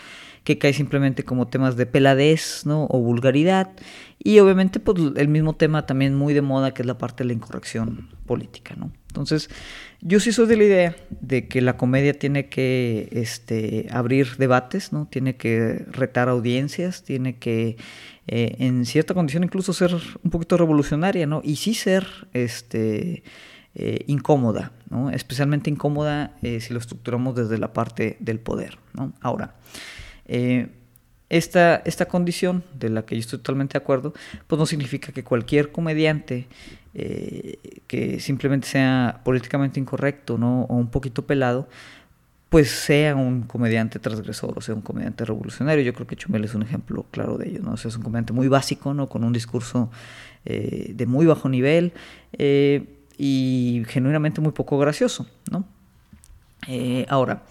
Que 0.44 0.58
cae 0.58 0.72
simplemente 0.72 1.24
como 1.24 1.48
temas 1.48 1.76
de 1.76 1.86
peladez, 1.86 2.62
¿no? 2.64 2.86
O 2.90 3.00
vulgaridad. 3.00 3.70
Y 4.18 4.38
obviamente, 4.38 4.80
pues 4.80 4.98
el 5.16 5.28
mismo 5.28 5.54
tema 5.54 5.86
también 5.86 6.14
muy 6.14 6.34
de 6.34 6.42
moda, 6.42 6.72
que 6.74 6.82
es 6.82 6.86
la 6.86 6.98
parte 6.98 7.24
de 7.24 7.28
la 7.28 7.32
incorrección 7.32 8.08
política, 8.26 8.74
¿no? 8.76 8.92
Entonces, 9.08 9.50
yo 10.00 10.20
sí 10.20 10.32
soy 10.32 10.46
de 10.46 10.56
la 10.56 10.64
idea 10.64 10.96
de 11.20 11.48
que 11.48 11.60
la 11.60 11.76
comedia 11.76 12.18
tiene 12.18 12.48
que 12.48 13.08
este, 13.12 13.86
abrir 13.90 14.36
debates, 14.36 14.92
¿no? 14.92 15.06
Tiene 15.10 15.36
que 15.36 15.84
retar 15.90 16.28
audiencias, 16.28 17.02
tiene 17.02 17.36
que 17.36 17.76
eh, 18.26 18.56
en 18.58 18.86
cierta 18.86 19.14
condición 19.14 19.44
incluso 19.44 19.72
ser 19.72 19.94
un 20.22 20.30
poquito 20.30 20.56
revolucionaria, 20.56 21.26
¿no? 21.26 21.40
Y 21.44 21.56
sí 21.56 21.74
ser 21.74 22.06
este, 22.32 23.22
eh, 23.74 24.04
incómoda. 24.06 24.72
Especialmente 25.12 25.70
incómoda 25.70 26.36
eh, 26.42 26.60
si 26.60 26.74
lo 26.74 26.78
estructuramos 26.78 27.34
desde 27.34 27.58
la 27.58 27.72
parte 27.72 28.16
del 28.20 28.38
poder. 28.38 28.78
Ahora, 29.20 29.54
esta, 31.28 31.76
esta 31.86 32.06
condición, 32.06 32.62
de 32.78 32.90
la 32.90 33.06
que 33.06 33.14
yo 33.14 33.20
estoy 33.20 33.38
totalmente 33.38 33.78
de 33.78 33.82
acuerdo, 33.82 34.12
pues 34.46 34.58
no 34.58 34.66
significa 34.66 35.12
que 35.12 35.24
cualquier 35.24 35.72
comediante 35.72 36.46
que 36.92 38.20
simplemente 38.20 38.68
sea 38.68 39.22
políticamente 39.24 39.80
incorrecto, 39.80 40.36
¿no? 40.36 40.64
O 40.64 40.76
un 40.76 40.90
poquito 40.90 41.24
pelado, 41.26 41.68
pues 42.52 42.70
sea 42.70 43.16
un 43.16 43.44
comediante 43.44 43.98
transgresor 43.98 44.58
o 44.58 44.60
sea 44.60 44.74
un 44.74 44.82
comediante 44.82 45.24
revolucionario. 45.24 45.82
Yo 45.82 45.94
creo 45.94 46.06
que 46.06 46.16
Chumel 46.16 46.44
es 46.44 46.54
un 46.54 46.60
ejemplo 46.62 47.06
claro 47.10 47.38
de 47.38 47.48
ello, 47.48 47.60
¿no? 47.62 47.72
Es 47.72 47.96
un 47.96 48.02
comediante 48.02 48.34
muy 48.34 48.46
básico, 48.46 48.92
¿no? 48.92 49.08
Con 49.08 49.24
un 49.24 49.32
discurso 49.32 49.90
eh, 50.44 50.92
de 50.94 51.06
muy 51.06 51.24
bajo 51.24 51.48
nivel 51.48 51.94
eh, 52.34 53.01
y 53.18 53.82
genuinamente 53.88 54.40
muy 54.40 54.52
poco 54.52 54.78
gracioso, 54.78 55.26
¿no? 55.50 55.64
Eh, 56.68 57.06
ahora, 57.08 57.42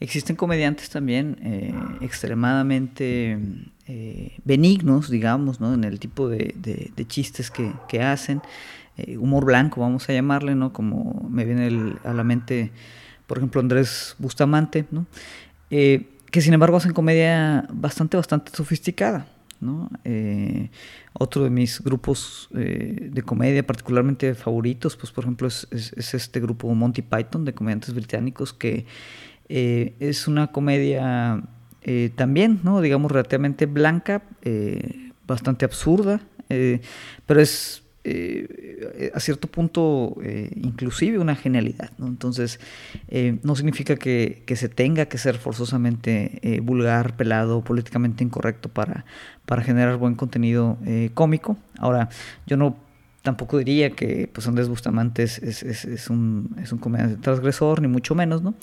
existen 0.00 0.36
comediantes 0.36 0.90
también 0.90 1.98
extremadamente 2.00 3.38
benignos, 4.44 5.10
digamos, 5.10 5.60
¿no? 5.60 5.74
En 5.74 5.84
el 5.84 6.00
tipo 6.00 6.28
de, 6.28 6.54
chistes 7.06 7.50
que, 7.50 7.72
que 7.88 8.02
hacen. 8.02 8.42
humor 9.18 9.44
blanco, 9.44 9.80
vamos 9.80 10.08
a 10.08 10.12
llamarle, 10.12 10.54
¿no? 10.54 10.72
Como 10.72 11.28
me 11.30 11.44
viene 11.44 11.94
a 12.04 12.12
la 12.12 12.24
mente 12.24 12.72
por 13.32 13.38
ejemplo 13.38 13.62
Andrés 13.62 14.14
Bustamante, 14.18 14.84
¿no? 14.90 15.06
Eh, 15.70 16.18
que 16.30 16.42
sin 16.42 16.52
embargo 16.52 16.76
hacen 16.76 16.92
comedia 16.92 17.66
bastante, 17.72 18.18
bastante 18.18 18.52
sofisticada. 18.54 19.26
Eh, 20.04 20.70
otro 21.12 21.44
de 21.44 21.50
mis 21.50 21.80
grupos 21.82 22.48
eh, 22.54 23.08
de 23.12 23.22
comedia 23.22 23.66
particularmente 23.66 24.34
favoritos, 24.34 24.96
pues 24.96 25.12
por 25.12 25.24
ejemplo 25.24 25.48
es, 25.48 25.66
este 25.70 26.40
grupo 26.40 26.72
Monty 26.74 27.02
Python 27.02 27.44
de 27.44 27.54
comediantes 27.54 27.94
británicos 27.94 28.52
que 28.52 28.86
es 29.48 30.28
una 30.28 30.50
comedia 30.50 31.42
también, 32.14 32.60
¿no? 32.62 32.80
digamos, 32.80 33.12
relativamente 33.12 33.66
blanca, 33.66 34.22
bastante 35.26 35.66
absurda, 35.66 36.22
pero 36.48 37.40
es 37.40 37.81
eh, 38.04 39.12
a 39.14 39.20
cierto 39.20 39.46
punto 39.46 40.16
eh, 40.24 40.50
inclusive 40.56 41.18
una 41.18 41.36
genialidad. 41.36 41.90
¿no? 41.98 42.08
Entonces, 42.08 42.58
eh, 43.08 43.38
no 43.44 43.54
significa 43.54 43.94
que, 43.96 44.42
se 44.56 44.68
tenga 44.68 45.06
que 45.06 45.18
ser 45.18 45.36
forzosamente 45.38 46.60
vulgar, 46.62 47.16
pelado, 47.16 47.62
políticamente 47.62 48.22
incorrecto 48.24 48.68
para, 48.68 49.04
para 49.46 49.62
generar 49.62 49.96
buen 49.96 50.14
contenido 50.14 50.78
cómico. 51.14 51.56
Ahora, 51.78 52.10
yo 52.46 52.56
no 52.56 52.76
tampoco 53.22 53.58
diría 53.58 53.90
que 53.90 54.28
pues, 54.32 54.46
Andrés 54.46 54.68
Bustamante 54.68 55.22
es, 55.22 55.38
es, 55.40 56.10
un, 56.10 56.54
es 56.62 56.72
un 56.72 56.78
comediante 56.78 57.16
transgresor, 57.16 57.80
ni 57.80 57.88
mucho 57.88 58.14
menos, 58.14 58.42
¿no? 58.42 58.54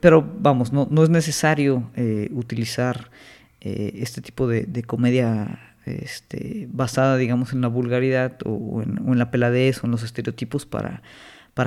pero 0.00 0.24
vamos, 0.38 0.72
no, 0.72 0.86
no 0.90 1.02
es 1.02 1.10
necesario 1.10 1.90
utilizar 2.30 3.10
este 3.60 4.22
tipo 4.22 4.46
de 4.46 4.82
comedia 4.84 5.69
este, 5.86 6.68
basada, 6.70 7.16
digamos, 7.16 7.52
en 7.52 7.60
la 7.60 7.68
vulgaridad 7.68 8.38
o 8.44 8.82
en, 8.82 9.18
la 9.18 9.30
peladez 9.30 9.82
o 9.82 9.86
en 9.86 9.92
los 9.92 10.02
estereotipos 10.02 10.66
para, 10.66 11.02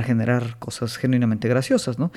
generar 0.04 0.58
cosas 0.58 0.98
genuinamente 0.98 1.48
graciosas, 1.48 2.00
¿no? 2.00 2.12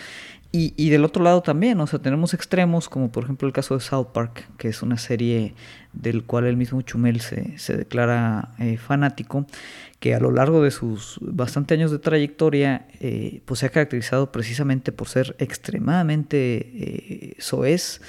Y, 0.50 0.88
del 0.88 1.04
otro 1.04 1.22
lado 1.22 1.42
también, 1.42 1.78
o 1.80 1.86
sea, 1.86 1.98
tenemos 1.98 2.32
extremos, 2.32 2.88
como 2.88 3.12
por 3.12 3.24
ejemplo 3.24 3.46
el 3.46 3.52
caso 3.52 3.74
de 3.74 3.80
South 3.80 4.06
Park, 4.14 4.48
que 4.56 4.68
es 4.68 4.80
una 4.80 4.96
serie 4.96 5.54
del 5.92 6.24
cual 6.24 6.46
el 6.46 6.56
mismo 6.56 6.80
Chumel 6.80 7.20
se, 7.20 7.58
se 7.58 7.76
declara 7.76 8.52
eh, 8.58 8.78
fanático, 8.78 9.44
que 10.00 10.14
a 10.14 10.20
lo 10.20 10.30
largo 10.30 10.62
de 10.62 10.70
sus 10.70 11.18
bastante 11.20 11.74
años 11.74 11.90
de 11.90 11.98
trayectoria, 11.98 12.86
eh, 13.00 13.42
pues 13.44 13.60
se 13.60 13.66
ha 13.66 13.68
caracterizado 13.68 14.32
precisamente 14.32 14.92
por 14.92 15.08
ser 15.08 15.36
extremadamente 15.38 16.70
eh, 16.74 17.36
soez, 17.38 18.00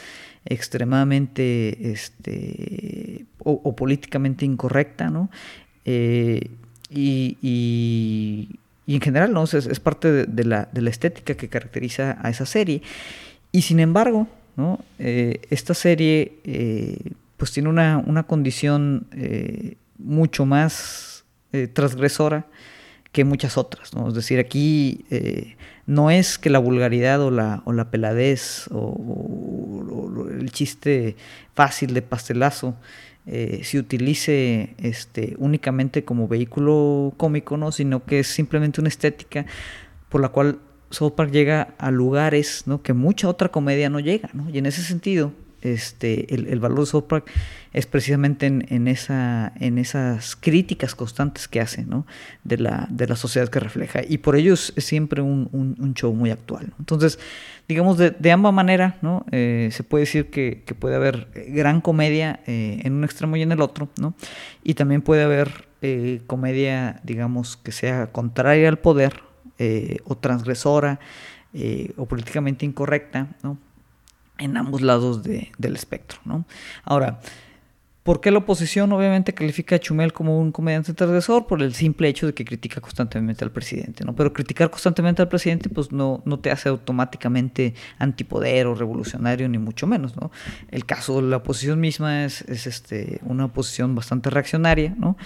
extremadamente 0.50 1.92
este, 1.92 3.26
o, 3.40 3.76
políticamente 3.76 4.46
incorrecta, 4.46 5.10
¿no? 5.10 5.30
Eh, 5.86 6.50
y, 6.90 8.50
en 8.88 9.02
general, 9.02 9.34
¿no? 9.34 9.44
Es, 9.44 9.80
parte 9.80 10.26
de, 10.26 10.44
la, 10.44 10.70
estética 10.74 11.36
que 11.36 11.50
caracteriza 11.50 12.18
a 12.22 12.30
esa 12.30 12.46
serie. 12.46 12.82
Y 13.52 13.62
sin 13.62 13.80
embargo, 13.80 14.28
¿no? 14.56 14.80
Eh, 15.00 15.42
esta 15.50 15.74
serie 15.74 16.34
eh, 16.44 16.98
pues 17.38 17.52
tiene 17.52 17.70
una, 17.70 17.98
una 17.98 18.24
condición 18.24 19.08
mucho 19.98 20.46
más 20.46 21.24
transgresora 21.74 22.46
que 23.18 23.24
muchas 23.24 23.58
otras. 23.58 23.96
¿no? 23.96 24.10
Es 24.10 24.14
decir, 24.14 24.38
aquí 24.38 25.04
eh, 25.10 25.58
no 25.88 26.12
es 26.12 26.38
que 26.38 26.52
la 26.52 26.60
vulgaridad 26.60 27.20
o 27.20 27.32
la, 27.32 27.64
o 27.66 27.74
la 27.74 27.90
peladez 27.90 28.68
o, 28.70 30.28
el 30.40 30.52
chiste 30.52 31.16
fácil 31.56 31.96
de 31.96 32.04
pastelazo 32.04 32.76
eh, 33.26 33.62
se 33.64 33.80
utilice 33.80 34.76
este, 34.78 35.34
únicamente 35.40 36.06
como 36.06 36.28
vehículo 36.28 37.16
cómico, 37.18 37.58
¿no? 37.58 37.72
sino 37.72 38.06
que 38.06 38.20
es 38.20 38.28
simplemente 38.28 38.82
una 38.82 38.90
estética 38.90 39.48
por 40.10 40.22
la 40.22 40.30
cual 40.30 40.60
South 40.92 41.14
Park 41.16 41.32
llega 41.32 41.74
a 41.80 41.90
lugares 41.90 42.68
¿no? 42.68 42.84
que 42.84 42.94
mucha 42.94 43.28
otra 43.28 43.50
comedia 43.50 43.90
no 43.90 44.00
llega. 44.00 44.30
¿no? 44.34 44.48
Y 44.52 44.60
en 44.60 44.68
ese 44.68 44.84
sentido, 44.84 45.34
este, 45.74 46.34
el, 46.34 46.60
valor 46.60 46.82
de 46.82 46.86
South 46.86 47.06
Park 47.08 47.30
es 47.74 47.86
precisamente 47.86 48.46
en, 48.48 48.88
esa, 48.88 49.54
en 49.60 49.78
esas 49.78 50.36
críticas 50.36 50.96
constantes 50.96 51.48
que 51.48 51.60
hace 51.62 51.86
de, 52.44 52.58
la, 52.58 53.16
sociedad 53.16 53.50
que 53.50 53.60
refleja. 53.60 54.02
Y 54.08 54.20
por 54.20 54.36
ello 54.36 54.54
es, 54.54 54.74
siempre 54.78 55.22
un, 55.22 55.94
show 55.96 56.14
muy 56.14 56.32
actual. 56.32 56.74
Entonces, 56.80 57.20
digamos, 57.68 57.98
de, 57.98 58.32
ambas 58.32 58.54
maneras, 58.54 58.96
¿no? 59.02 59.26
Eh, 59.32 59.70
se 59.72 59.84
puede 59.84 60.04
decir 60.06 60.30
que, 60.30 60.64
puede 60.80 60.96
haber 60.96 61.28
gran 61.50 61.82
comedia 61.82 62.40
eh, 62.48 62.82
en 62.84 62.94
un 62.94 63.04
extremo 63.04 63.36
y 63.36 63.42
en 63.42 63.52
el 63.52 63.62
otro, 63.62 63.90
y 64.64 64.74
también 64.74 65.02
puede 65.02 65.24
haber 65.24 65.68
eh, 65.82 66.22
comedia, 66.28 67.00
digamos, 67.04 67.58
que 67.58 67.72
sea 67.72 68.12
contraria 68.12 68.70
al 68.70 68.80
poder 68.80 69.22
o 70.06 70.16
transgresora 70.16 71.00
o 71.96 72.06
políticamente 72.06 72.64
incorrecta, 72.64 73.30
¿no? 73.42 73.58
En 74.38 74.58
ambos 74.58 74.82
lados 74.82 75.24
del 75.24 75.76
espectro. 75.76 76.20
¿no? 76.26 76.46
Ahora, 76.84 77.20
¿por 78.04 78.22
qué 78.22 78.32
la 78.32 78.38
oposición 78.38 78.92
obviamente 78.94 79.34
califica 79.34 79.76
a 79.76 79.80
Chumel 79.80 80.14
como 80.14 80.40
un 80.40 80.52
comediante 80.52 80.94
transgresor? 80.94 81.48
Por 81.48 81.62
el 81.62 81.74
simple 81.74 82.08
hecho 82.08 82.26
de 82.26 82.34
que 82.34 82.46
critica 82.46 82.80
constantemente 82.80 83.44
al 83.44 83.52
presidente. 83.52 84.06
¿no? 84.06 84.16
Pero 84.16 84.32
criticar 84.32 84.70
constantemente 84.70 85.22
al 85.22 85.28
presidente 85.28 85.70
pues 85.70 85.92
no, 85.92 86.22
no 86.26 86.40
te 86.40 86.52
hace 86.52 86.70
automáticamente 86.70 87.74
antipoder 87.98 88.68
o 88.68 88.76
revolucionario, 88.76 89.50
ni 89.50 89.58
mucho 89.58 89.88
menos. 89.88 90.16
¿no? 90.16 90.32
El 90.70 90.86
caso 90.86 91.22
de 91.22 91.28
la 91.28 91.38
oposición 91.38 91.80
misma 91.80 92.26
es, 92.26 92.42
es 92.44 92.68
este, 92.68 93.20
una 93.24 93.46
oposición 93.46 93.96
bastante 93.96 94.30
reaccionaria, 94.30 94.96
¿no? 94.98 95.18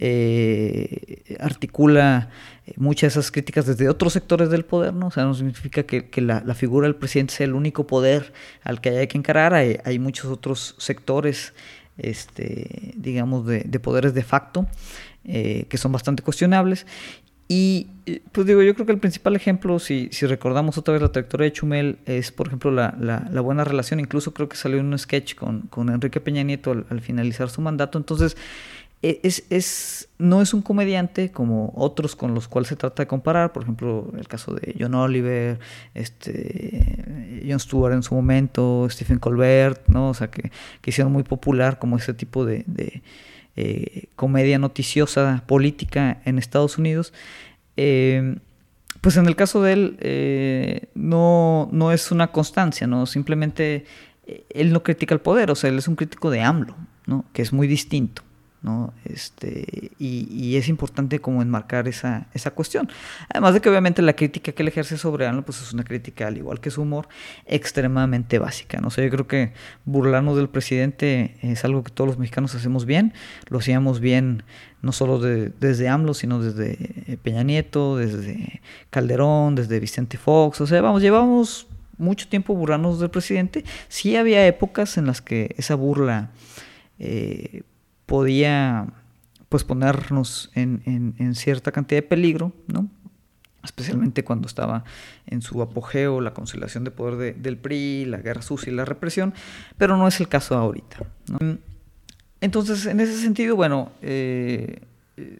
Eh, 0.00 1.36
articula 1.40 2.28
muchas 2.76 3.14
de 3.14 3.20
esas 3.20 3.30
críticas 3.30 3.66
desde 3.66 3.88
otros 3.88 4.12
sectores 4.12 4.50
del 4.50 4.64
poder, 4.64 4.94
¿no? 4.94 5.08
O 5.08 5.10
sea, 5.10 5.24
no 5.24 5.34
significa 5.34 5.82
que, 5.84 6.20
la, 6.20 6.54
figura 6.54 6.86
del 6.86 6.96
presidente 6.96 7.34
sea 7.34 7.46
el 7.46 7.54
único 7.54 7.86
poder 7.86 8.32
al 8.62 8.80
que 8.80 8.90
haya 8.90 9.06
que 9.06 9.18
encarar, 9.18 9.54
hay, 9.54 9.98
muchos 9.98 10.26
otros 10.30 10.74
sectores, 10.78 11.54
este, 11.96 12.94
digamos, 12.96 13.46
de, 13.46 13.80
poderes 13.80 14.14
de 14.14 14.22
facto, 14.22 14.66
eh, 15.24 15.66
que 15.68 15.78
son 15.78 15.92
bastante 15.92 16.22
cuestionables. 16.22 16.86
Y 17.48 17.88
eh, 18.04 18.20
pues 18.30 18.46
digo, 18.46 18.62
yo 18.62 18.74
creo 18.74 18.84
que 18.84 18.92
el 18.92 18.98
principal 18.98 19.34
ejemplo, 19.34 19.78
si, 19.78 20.10
si 20.12 20.26
recordamos 20.26 20.76
otra 20.76 20.92
vez 20.92 21.02
la 21.02 21.10
trayectoria 21.10 21.46
de 21.46 21.52
Chumel, 21.52 21.98
es 22.04 22.30
por 22.30 22.46
ejemplo 22.46 22.70
la, 22.70 22.94
la, 23.00 23.40
buena 23.40 23.64
relación, 23.64 24.00
incluso 24.00 24.34
creo 24.34 24.50
que 24.50 24.56
salió 24.56 24.78
en 24.78 24.86
un 24.86 24.98
sketch 24.98 25.34
con, 25.34 25.62
con 25.62 25.88
Enrique 25.88 26.20
Peña 26.20 26.42
Nieto 26.42 26.72
al, 26.72 27.00
finalizar 27.00 27.48
su 27.48 27.62
mandato, 27.62 27.96
entonces 27.96 28.36
es, 29.02 29.44
es, 29.50 30.08
no 30.18 30.42
es 30.42 30.52
un 30.54 30.62
comediante 30.62 31.30
como 31.30 31.72
otros 31.76 32.16
con 32.16 32.34
los 32.34 32.48
cuales 32.48 32.68
se 32.68 32.76
trata 32.76 33.04
de 33.04 33.06
comparar, 33.06 33.52
por 33.52 33.62
ejemplo 33.62 34.12
el 34.18 34.26
caso 34.26 34.54
de 34.54 34.74
John 34.78 34.94
Oliver, 34.94 35.60
este, 35.94 37.42
Jon 37.48 37.60
Stewart 37.60 37.94
en 37.94 38.02
su 38.02 38.14
momento, 38.14 38.88
Stephen 38.90 39.18
Colbert, 39.18 39.86
¿no? 39.86 40.08
o 40.08 40.14
sea, 40.14 40.30
que, 40.30 40.50
que 40.80 40.90
hicieron 40.90 41.12
muy 41.12 41.22
popular 41.22 41.78
como 41.78 41.96
ese 41.96 42.12
tipo 42.12 42.44
de 42.44 42.64
eh, 43.60 44.04
comedia 44.14 44.56
noticiosa 44.56 45.42
política 45.48 46.20
en 46.24 46.38
Estados 46.38 46.78
Unidos. 46.78 47.12
Eh, 47.76 48.36
pues 49.00 49.16
en 49.16 49.26
el 49.26 49.34
caso 49.34 49.64
de 49.64 49.72
él 49.72 49.96
eh, 49.98 50.90
no, 50.94 51.68
no 51.72 51.90
es 51.90 52.12
una 52.12 52.28
constancia, 52.28 52.86
¿no? 52.86 53.04
Simplemente 53.06 53.84
él 54.50 54.72
no 54.72 54.84
critica 54.84 55.12
el 55.12 55.20
poder, 55.20 55.50
o 55.50 55.56
sea, 55.56 55.70
él 55.70 55.78
es 55.78 55.88
un 55.88 55.96
crítico 55.96 56.30
de 56.30 56.40
AMLO, 56.40 56.76
¿no? 57.06 57.24
Que 57.32 57.42
es 57.42 57.52
muy 57.52 57.66
distinto. 57.66 58.22
¿No? 58.62 58.92
Este, 59.04 59.92
y, 59.98 60.56
es 60.56 60.68
importante 60.68 61.20
como 61.20 61.42
enmarcar 61.42 61.86
esa, 61.86 62.26
esa 62.34 62.50
cuestión. 62.50 62.88
Además 63.28 63.54
de 63.54 63.60
que 63.60 63.68
obviamente 63.68 64.02
la 64.02 64.14
crítica 64.14 64.52
que 64.52 64.62
él 64.62 64.68
ejerce 64.68 64.98
sobre 64.98 65.26
AMLO 65.26 65.44
pues 65.44 65.62
es 65.62 65.72
una 65.72 65.84
crítica, 65.84 66.26
al 66.26 66.36
igual 66.36 66.60
que 66.60 66.70
su 66.70 66.82
humor, 66.82 67.08
extremadamente 67.46 68.38
básica. 68.38 68.80
¿no? 68.80 68.90
sé 68.90 69.04
yo 69.04 69.10
creo 69.10 69.26
que 69.26 69.52
burlarnos 69.84 70.36
del 70.36 70.48
presidente 70.48 71.36
es 71.42 71.64
algo 71.64 71.84
que 71.84 71.92
todos 71.92 72.08
los 72.08 72.18
mexicanos 72.18 72.54
hacemos 72.54 72.84
bien, 72.84 73.12
lo 73.48 73.58
hacíamos 73.58 74.00
bien 74.00 74.42
no 74.82 74.92
solo 74.92 75.18
desde 75.20 75.88
AMLO, 75.88 76.14
sino 76.14 76.40
desde 76.40 77.18
Peña 77.22 77.42
Nieto, 77.42 77.96
desde 77.96 78.60
Calderón, 78.90 79.54
desde 79.56 79.80
Vicente 79.80 80.18
Fox, 80.18 80.60
o 80.60 80.66
sea, 80.66 80.80
vamos, 80.80 81.02
llevamos 81.02 81.66
mucho 81.96 82.28
tiempo 82.28 82.54
burlarnos 82.54 83.00
del 83.00 83.10
presidente. 83.10 83.64
Sí 83.88 84.16
había 84.16 84.46
épocas 84.46 84.96
en 84.96 85.06
las 85.06 85.20
que 85.20 85.54
esa 85.58 85.74
burla... 85.74 86.30
Eh, 87.00 87.62
podía 88.08 88.86
pues 89.50 89.64
ponernos 89.64 90.50
en, 90.54 91.34
cierta 91.34 91.72
cantidad 91.72 91.98
de 91.98 92.08
peligro, 92.08 92.52
¿no? 92.66 92.88
especialmente 93.62 94.24
cuando 94.24 94.48
estaba 94.48 94.84
en 95.26 95.42
su 95.42 95.60
apogeo 95.60 96.22
la 96.22 96.32
conciliación 96.32 96.84
de 96.84 96.90
poder 96.90 97.36
del 97.36 97.58
PRI, 97.58 98.06
la 98.06 98.18
guerra 98.18 98.40
sucia 98.40 98.72
y 98.72 98.74
la 98.74 98.86
represión, 98.86 99.34
pero 99.76 99.96
no 99.98 100.08
es 100.08 100.20
el 100.20 100.28
caso 100.28 100.56
ahorita. 100.56 100.98
Entonces, 102.40 102.86
en 102.86 103.00
ese 103.00 103.18
sentido, 103.20 103.56
bueno, 103.56 103.92
eh, 104.00 104.80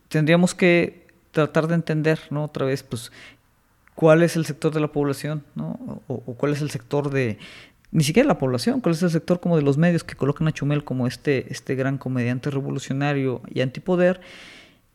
tendríamos 0.08 0.54
que 0.54 1.06
tratar 1.30 1.68
de 1.68 1.76
entender, 1.76 2.18
¿no? 2.30 2.44
Otra 2.44 2.66
vez, 2.66 2.82
pues, 2.82 3.12
cuál 3.94 4.22
es 4.22 4.36
el 4.36 4.44
sector 4.44 4.74
de 4.74 4.80
la 4.80 4.88
población, 4.88 5.44
¿no? 5.54 6.02
o 6.06 6.34
cuál 6.34 6.52
es 6.52 6.60
el 6.60 6.70
sector 6.70 7.10
de, 7.10 7.38
ni 7.90 8.04
siquiera 8.04 8.26
la 8.26 8.38
población, 8.38 8.80
cuál 8.80 8.94
es 8.94 9.02
el 9.02 9.10
sector 9.10 9.40
como 9.40 9.56
de 9.56 9.62
los 9.62 9.78
medios 9.78 10.04
que 10.04 10.14
colocan 10.14 10.46
a 10.48 10.52
Chumel 10.52 10.84
como 10.84 11.06
este, 11.06 11.50
este 11.52 11.74
gran 11.74 11.98
comediante 11.98 12.50
revolucionario 12.50 13.40
y 13.48 13.62
antipoder 13.62 14.20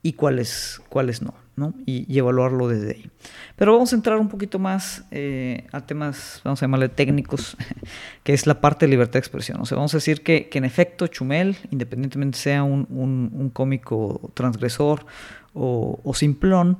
y 0.03 0.13
cuáles, 0.13 0.81
cuáles 0.89 1.21
no, 1.21 1.33
¿no? 1.55 1.73
Y, 1.85 2.17
evaluarlo 2.17 2.67
desde 2.67 2.91
ahí. 2.91 3.09
Pero 3.55 3.71
vamos 3.73 3.93
a 3.93 3.95
entrar 3.95 4.19
un 4.19 4.27
poquito 4.27 4.59
más 4.59 5.05
eh, 5.11 5.65
a 5.71 5.85
temas, 5.85 6.41
vamos 6.43 6.61
a 6.61 6.65
llamarle 6.65 6.89
técnicos, 6.89 7.57
que 8.23 8.33
es 8.33 8.45
la 8.45 8.59
parte 8.59 8.85
de 8.85 8.91
libertad 8.91 9.13
de 9.13 9.19
expresión. 9.19 9.61
O 9.61 9.65
sea, 9.65 9.77
vamos 9.77 9.93
a 9.93 9.97
decir 9.97 10.21
que, 10.21 10.49
en 10.51 10.65
efecto 10.65 11.07
Chumel, 11.07 11.55
independientemente 11.71 12.37
sea 12.37 12.63
un, 12.63 12.85
un, 12.89 13.49
cómico 13.49 14.31
transgresor 14.33 15.05
o, 15.53 15.99
o 16.03 16.13
simplón, 16.13 16.79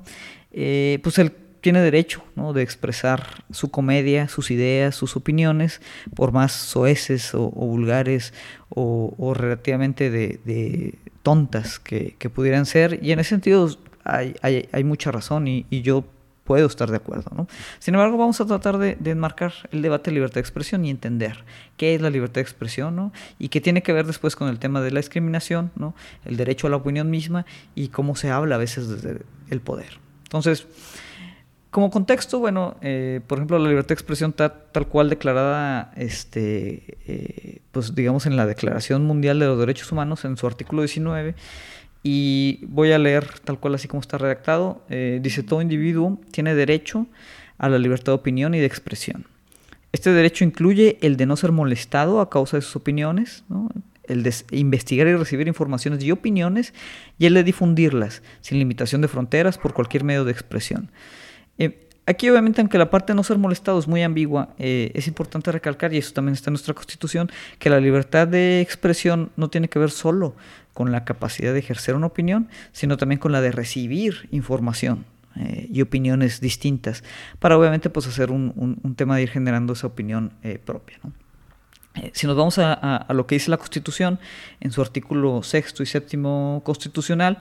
eh, 0.52 1.00
pues 1.02 1.18
el 1.18 1.32
tiene 1.64 1.80
derecho 1.80 2.22
¿no? 2.36 2.52
de 2.52 2.62
expresar 2.62 3.46
su 3.50 3.72
comedia, 3.72 4.28
sus 4.28 4.52
ideas, 4.52 4.96
sus 4.96 5.16
opiniones, 5.16 5.80
por 6.14 6.34
más 6.34 6.52
soeces 6.52 7.34
o, 7.34 7.50
vulgares 7.52 8.34
o, 8.68 9.34
relativamente 9.34 10.12
de, 10.12 11.00
tontas 11.24 11.80
que, 11.80 12.18
pudieran 12.36 12.66
ser. 12.66 13.00
Y 13.02 13.14
en 13.14 13.20
ese 13.20 13.30
sentido 13.30 13.70
hay, 14.04 14.84
mucha 14.84 15.10
razón 15.12 15.48
y, 15.48 15.66
yo 15.82 16.04
puedo 16.44 16.68
estar 16.68 16.92
de 16.92 16.98
acuerdo. 16.98 17.32
¿no? 17.34 17.48
Sin 17.80 17.94
embargo, 17.94 18.18
vamos 18.18 18.42
a 18.42 18.46
tratar 18.46 18.78
de, 18.78 18.98
enmarcar 19.06 19.54
el 19.72 19.82
debate 19.82 20.12
de 20.12 20.16
libertad 20.16 20.36
de 20.36 20.42
expresión 20.42 20.84
y 20.84 20.90
entender 20.90 21.46
qué 21.78 21.96
es 21.96 22.02
la 22.02 22.10
libertad 22.10 22.36
de 22.36 22.42
expresión 22.42 22.94
¿no? 22.98 23.14
y 23.40 23.48
qué 23.48 23.62
tiene 23.62 23.84
que 23.84 23.94
ver 23.94 24.06
después 24.06 24.36
con 24.36 24.50
el 24.50 24.60
tema 24.60 24.82
de 24.82 24.92
la 24.92 25.00
discriminación, 25.00 25.72
¿no? 25.78 25.96
el 26.26 26.36
derecho 26.36 26.68
a 26.68 26.72
la 26.72 26.76
opinión 26.76 27.10
misma 27.10 27.46
y 27.74 27.88
cómo 27.88 28.18
se 28.18 28.32
habla 28.32 28.56
a 28.56 28.58
veces 28.58 28.90
desde 28.90 29.22
el 29.50 29.62
poder. 29.62 30.04
Entonces, 30.24 30.68
como 31.74 31.90
contexto, 31.90 32.38
bueno, 32.38 32.78
eh, 32.82 33.20
por 33.26 33.40
ejemplo, 33.40 33.58
la 33.58 33.68
libertad 33.68 33.90
de 33.90 33.94
expresión 33.96 34.30
está 34.30 34.54
tal 34.72 34.88
cual 34.88 35.10
declarada, 35.10 35.92
este, 35.98 37.00
eh, 37.08 37.62
pues 37.72 37.96
digamos 37.96 38.28
en 38.28 38.36
la 38.36 38.46
Declaración 38.46 39.04
Mundial 39.06 39.40
de 39.40 39.48
los 39.48 39.58
Derechos 39.58 39.92
Humanos, 39.92 40.24
en 40.24 40.38
su 40.38 40.46
artículo 40.46 40.84
19, 40.84 41.34
y 42.04 42.60
voy 42.68 42.92
a 42.92 43.00
leer 43.00 43.28
tal 43.44 43.60
cual 43.60 43.74
así 43.74 43.88
como 43.88 44.02
está 44.02 44.20
redactado. 44.20 44.84
Eh, 44.90 45.20
dice, 45.24 45.42
todo 45.42 45.64
individuo 45.64 46.20
tiene 46.30 46.54
derecho 46.54 47.08
a 47.58 47.70
la 47.70 47.80
libertad 47.80 48.12
de 48.12 48.18
opinión 48.18 48.54
y 48.54 48.60
de 48.60 48.68
expresión. 48.68 49.26
Este 49.92 50.12
derecho 50.12 50.44
incluye 50.44 51.00
el 51.02 51.18
de 51.18 51.26
no 51.26 51.36
ser 51.36 51.52
molestado 51.52 52.22
a 52.22 52.30
causa 52.30 52.58
de 52.58 52.62
sus 52.62 52.76
opiniones, 52.76 53.46
el 54.04 54.22
de 54.22 54.32
investigar 54.52 55.08
y 55.08 55.16
recibir 55.16 55.48
informaciones 55.48 56.04
y 56.04 56.12
opiniones, 56.12 56.72
y 57.18 57.26
el 57.26 57.34
de 57.34 57.44
difundirlas, 57.44 58.22
sin 58.42 58.60
limitación 58.60 59.02
de 59.02 59.08
fronteras, 59.08 59.58
por 59.58 59.74
cualquier 59.74 60.04
medio 60.04 60.24
de 60.24 60.32
expresión. 60.32 60.92
Eh, 61.58 61.88
aquí 62.06 62.30
obviamente, 62.30 62.62
aunque 62.62 62.78
la 62.78 62.90
parte 62.90 63.14
de 63.14 63.16
no 63.16 63.24
ser 63.24 63.38
molestado 63.38 63.80
es 63.80 63.88
muy 63.88 64.02
ambigua, 64.04 64.50
eh, 64.58 64.92
es 64.94 65.08
importante 65.08 65.52
recalcar, 65.52 65.94
y 65.94 65.98
eso 65.98 66.14
también 66.14 66.34
está 66.34 66.50
en 66.50 66.54
nuestra 66.54 66.74
Constitución, 66.74 67.30
que 67.60 67.70
la 67.70 67.80
libertad 67.80 68.28
de 68.28 68.62
expresión 68.62 69.32
no 69.36 69.50
tiene 69.50 69.70
que 69.70 69.80
ver 69.80 69.92
solo 69.92 70.36
con 70.74 70.92
la 70.92 71.06
capacidad 71.06 71.54
de 71.54 71.60
ejercer 71.60 71.96
una 71.96 72.08
opinión, 72.08 72.50
sino 72.72 72.98
también 72.98 73.20
con 73.20 73.32
la 73.32 73.42
de 73.42 73.52
recibir 73.52 74.28
información 74.32 75.06
eh, 75.36 75.68
y 75.72 75.82
opiniones 75.82 76.42
distintas, 76.42 77.04
para 77.40 77.58
obviamente 77.58 77.90
pues 77.90 78.08
hacer 78.08 78.32
un, 78.32 78.96
tema 78.96 79.16
de 79.16 79.24
ir 79.24 79.30
generando 79.30 79.74
esa 79.74 79.88
opinión 79.88 80.34
propia. 80.66 81.00
si 82.12 82.26
nos 82.26 82.36
vamos 82.36 82.58
a, 82.58 82.74
a, 82.74 83.14
lo 83.14 83.28
que 83.28 83.36
dice 83.36 83.52
la 83.52 83.58
Constitución 83.58 84.20
en 84.62 84.72
su 84.72 84.82
artículo 84.82 85.44
sexto 85.44 85.84
y 85.84 85.86
séptimo 85.86 86.62
constitucional, 86.66 87.40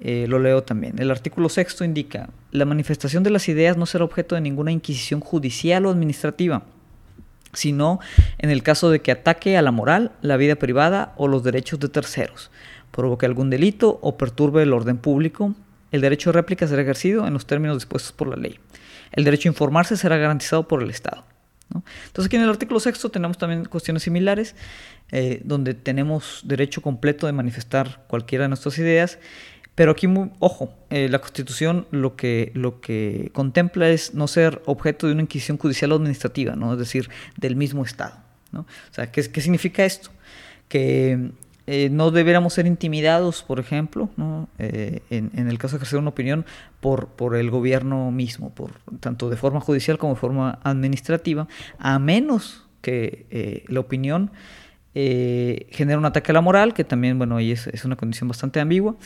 eh, 0.00 0.26
lo 0.28 0.38
leo 0.38 0.62
también. 0.62 0.98
El 0.98 1.10
artículo 1.10 1.48
sexto 1.48 1.84
indica, 1.84 2.30
la 2.52 2.64
manifestación 2.64 3.22
de 3.22 3.30
las 3.30 3.48
ideas 3.48 3.76
no 3.76 3.84
será 3.84 4.04
objeto 4.04 4.34
de 4.34 4.40
ninguna 4.40 4.72
inquisición 4.72 5.20
judicial 5.20 5.84
o 5.84 5.90
administrativa, 5.90 6.62
sino 7.52 8.00
en 8.38 8.50
el 8.50 8.62
caso 8.62 8.90
de 8.90 9.00
que 9.00 9.12
ataque 9.12 9.58
a 9.58 9.62
la 9.62 9.72
moral, 9.72 10.12
la 10.22 10.38
vida 10.38 10.56
privada 10.56 11.12
o 11.16 11.28
los 11.28 11.42
derechos 11.42 11.80
de 11.80 11.88
terceros, 11.88 12.50
provoque 12.90 13.26
algún 13.26 13.50
delito 13.50 13.98
o 14.02 14.16
perturbe 14.16 14.62
el 14.62 14.72
orden 14.72 14.96
público. 14.96 15.54
El 15.92 16.00
derecho 16.00 16.30
de 16.30 16.34
réplica 16.34 16.66
será 16.66 16.82
ejercido 16.82 17.26
en 17.26 17.34
los 17.34 17.46
términos 17.46 17.76
dispuestos 17.76 18.12
por 18.12 18.28
la 18.28 18.36
ley. 18.36 18.58
El 19.12 19.24
derecho 19.24 19.48
a 19.48 19.52
informarse 19.52 19.96
será 19.96 20.16
garantizado 20.16 20.66
por 20.66 20.82
el 20.82 20.90
Estado. 20.90 21.24
Entonces 21.72 22.26
aquí 22.26 22.36
en 22.36 22.42
el 22.42 22.48
artículo 22.48 22.80
sexto 22.80 23.10
tenemos 23.10 23.38
también 23.38 23.64
cuestiones 23.64 24.02
similares, 24.02 24.56
eh, 25.12 25.40
donde 25.44 25.74
tenemos 25.74 26.40
derecho 26.44 26.82
completo 26.82 27.26
de 27.26 27.32
manifestar 27.32 28.04
cualquiera 28.08 28.44
de 28.44 28.48
nuestras 28.48 28.78
ideas 28.78 29.18
pero 29.74 29.92
aquí, 29.92 30.06
ojo, 30.40 30.74
eh, 30.90 31.08
la 31.08 31.20
Constitución 31.20 31.86
lo 31.90 32.16
que, 32.16 32.52
lo 32.54 32.80
que 32.80 33.30
contempla 33.32 33.88
es 33.88 34.14
no 34.14 34.26
ser 34.28 34.62
objeto 34.66 35.06
de 35.06 35.14
una 35.14 35.22
inquisición 35.22 35.58
judicial 35.58 35.92
o 35.92 35.96
administrativa, 35.96 36.56
¿no? 36.56 36.72
es 36.72 36.78
decir, 36.78 37.08
del 37.36 37.56
mismo 37.56 37.84
Estado. 37.84 38.16
¿no? 38.52 38.60
O 38.60 38.94
sea, 38.94 39.10
¿qué, 39.10 39.22
qué 39.30 39.40
significa 39.40 39.84
esto? 39.84 40.10
Que 40.68 41.30
eh, 41.66 41.88
no 41.90 42.10
debiéramos 42.10 42.54
ser 42.54 42.66
intimidados, 42.66 43.42
por 43.42 43.60
ejemplo, 43.60 44.10
¿no? 44.16 44.48
Eh, 44.58 45.02
en, 45.08 45.30
en, 45.36 45.48
el 45.48 45.56
caso 45.56 45.72
de 45.72 45.76
ejercer 45.78 45.98
una 46.00 46.08
opinión, 46.08 46.44
por, 46.80 47.08
por 47.08 47.36
el 47.36 47.50
gobierno 47.50 48.10
mismo, 48.10 48.50
por, 48.50 48.72
tanto 48.98 49.30
de 49.30 49.36
forma 49.36 49.60
judicial 49.60 49.98
como 49.98 50.14
de 50.14 50.20
forma 50.20 50.58
administrativa, 50.64 51.46
a 51.78 51.98
menos 51.98 52.66
que 52.82 53.64
la 53.68 53.80
opinión 53.80 54.32
eh, 54.92 55.68
genera 55.70 55.98
un 55.98 56.04
ataque 56.04 56.32
a 56.32 56.34
la 56.34 56.40
moral, 56.40 56.74
que 56.74 56.82
también, 56.82 57.16
bueno, 57.16 57.36
ahí 57.36 57.52
es, 57.52 57.68
es 57.68 57.84
una 57.84 57.94
condición 57.94 58.28
bastante 58.28 58.58
ambigua, 58.58 58.96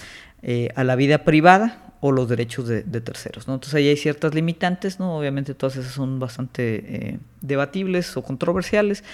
eh, 0.47 0.69
a 0.77 0.85
la 0.85 0.95
vida 0.95 1.25
privada 1.25 1.95
o 2.01 2.13
los 2.13 2.29
derechos 2.29 2.69
de, 2.69 2.83
terceros. 2.83 3.49
¿no? 3.49 3.55
Entonces 3.55 3.75
ahí 3.77 3.89
hay 3.89 3.97
ciertas 3.97 4.35
limitantes, 4.35 5.01
¿no? 5.01 5.17
obviamente 5.17 5.55
todas 5.55 5.77
esas 5.77 5.93
son 5.93 6.19
bastante 6.19 6.85
eh, 6.87 7.19
debatibles 7.41 8.15
o 8.19 8.23
controversiales, 8.23 9.05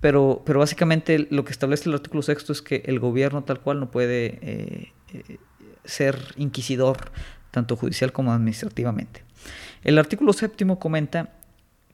pero, 0.00 0.42
pero 0.46 0.60
básicamente 0.60 1.28
lo 1.30 1.44
que 1.44 1.52
establece 1.52 1.90
el 1.90 1.94
artículo 1.94 2.22
sexto 2.22 2.54
es 2.54 2.62
que 2.62 2.82
el 2.86 2.98
gobierno 2.98 3.44
tal 3.44 3.60
cual 3.60 3.78
no 3.78 3.90
puede 3.90 4.94
ser 5.84 6.16
inquisidor, 6.36 7.12
tanto 7.50 7.76
judicial 7.76 8.10
como 8.10 8.32
administrativamente. 8.32 9.22
El 9.84 9.98
artículo 9.98 10.32
séptimo 10.32 10.78
comenta 10.78 11.34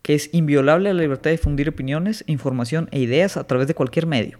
que 0.02 0.14
es 0.14 0.32
inviolable 0.32 0.94
la 0.94 1.02
libertad 1.02 1.30
de 1.30 1.38
difundir 1.38 1.68
opiniones, 1.68 2.22
información 2.28 2.88
e 2.92 3.00
ideas 3.00 3.36
a 3.36 3.48
través 3.48 3.66
de 3.66 3.74
cualquier 3.74 4.06
medio. 4.06 4.38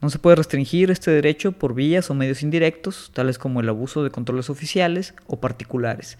No 0.00 0.10
se 0.10 0.20
puede 0.20 0.36
restringir 0.36 0.92
este 0.92 1.10
derecho 1.10 1.50
por 1.50 1.74
vías 1.74 2.08
o 2.08 2.14
medios 2.14 2.44
indirectos, 2.44 3.10
tales 3.14 3.36
como 3.36 3.60
el 3.60 3.68
abuso 3.68 4.04
de 4.04 4.10
controles 4.10 4.48
oficiales 4.48 5.12
o 5.26 5.40
particulares, 5.40 6.18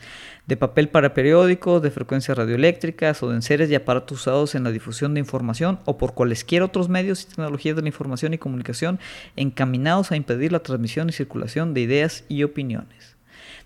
de 0.48 0.56
papel 0.56 0.88
para 0.88 1.14
periódicos, 1.14 1.80
de 1.80 1.92
frecuencias 1.92 2.36
radioeléctricas 2.36 3.22
o 3.22 3.28
de 3.28 3.36
enseres 3.36 3.70
y 3.70 3.76
aparatos 3.76 4.22
usados 4.22 4.56
en 4.56 4.64
la 4.64 4.72
difusión 4.72 5.14
de 5.14 5.20
información 5.20 5.78
o 5.84 5.96
por 5.96 6.14
cualesquiera 6.14 6.64
otros 6.64 6.88
medios 6.88 7.22
y 7.22 7.26
tecnologías 7.26 7.76
de 7.76 7.82
la 7.82 7.88
información 7.88 8.34
y 8.34 8.38
comunicación 8.38 8.98
encaminados 9.36 10.10
a 10.10 10.16
impedir 10.16 10.50
la 10.50 10.64
transmisión 10.64 11.08
y 11.08 11.12
circulación 11.12 11.72
de 11.72 11.82
ideas 11.82 12.24
y 12.28 12.42
opiniones. 12.42 13.16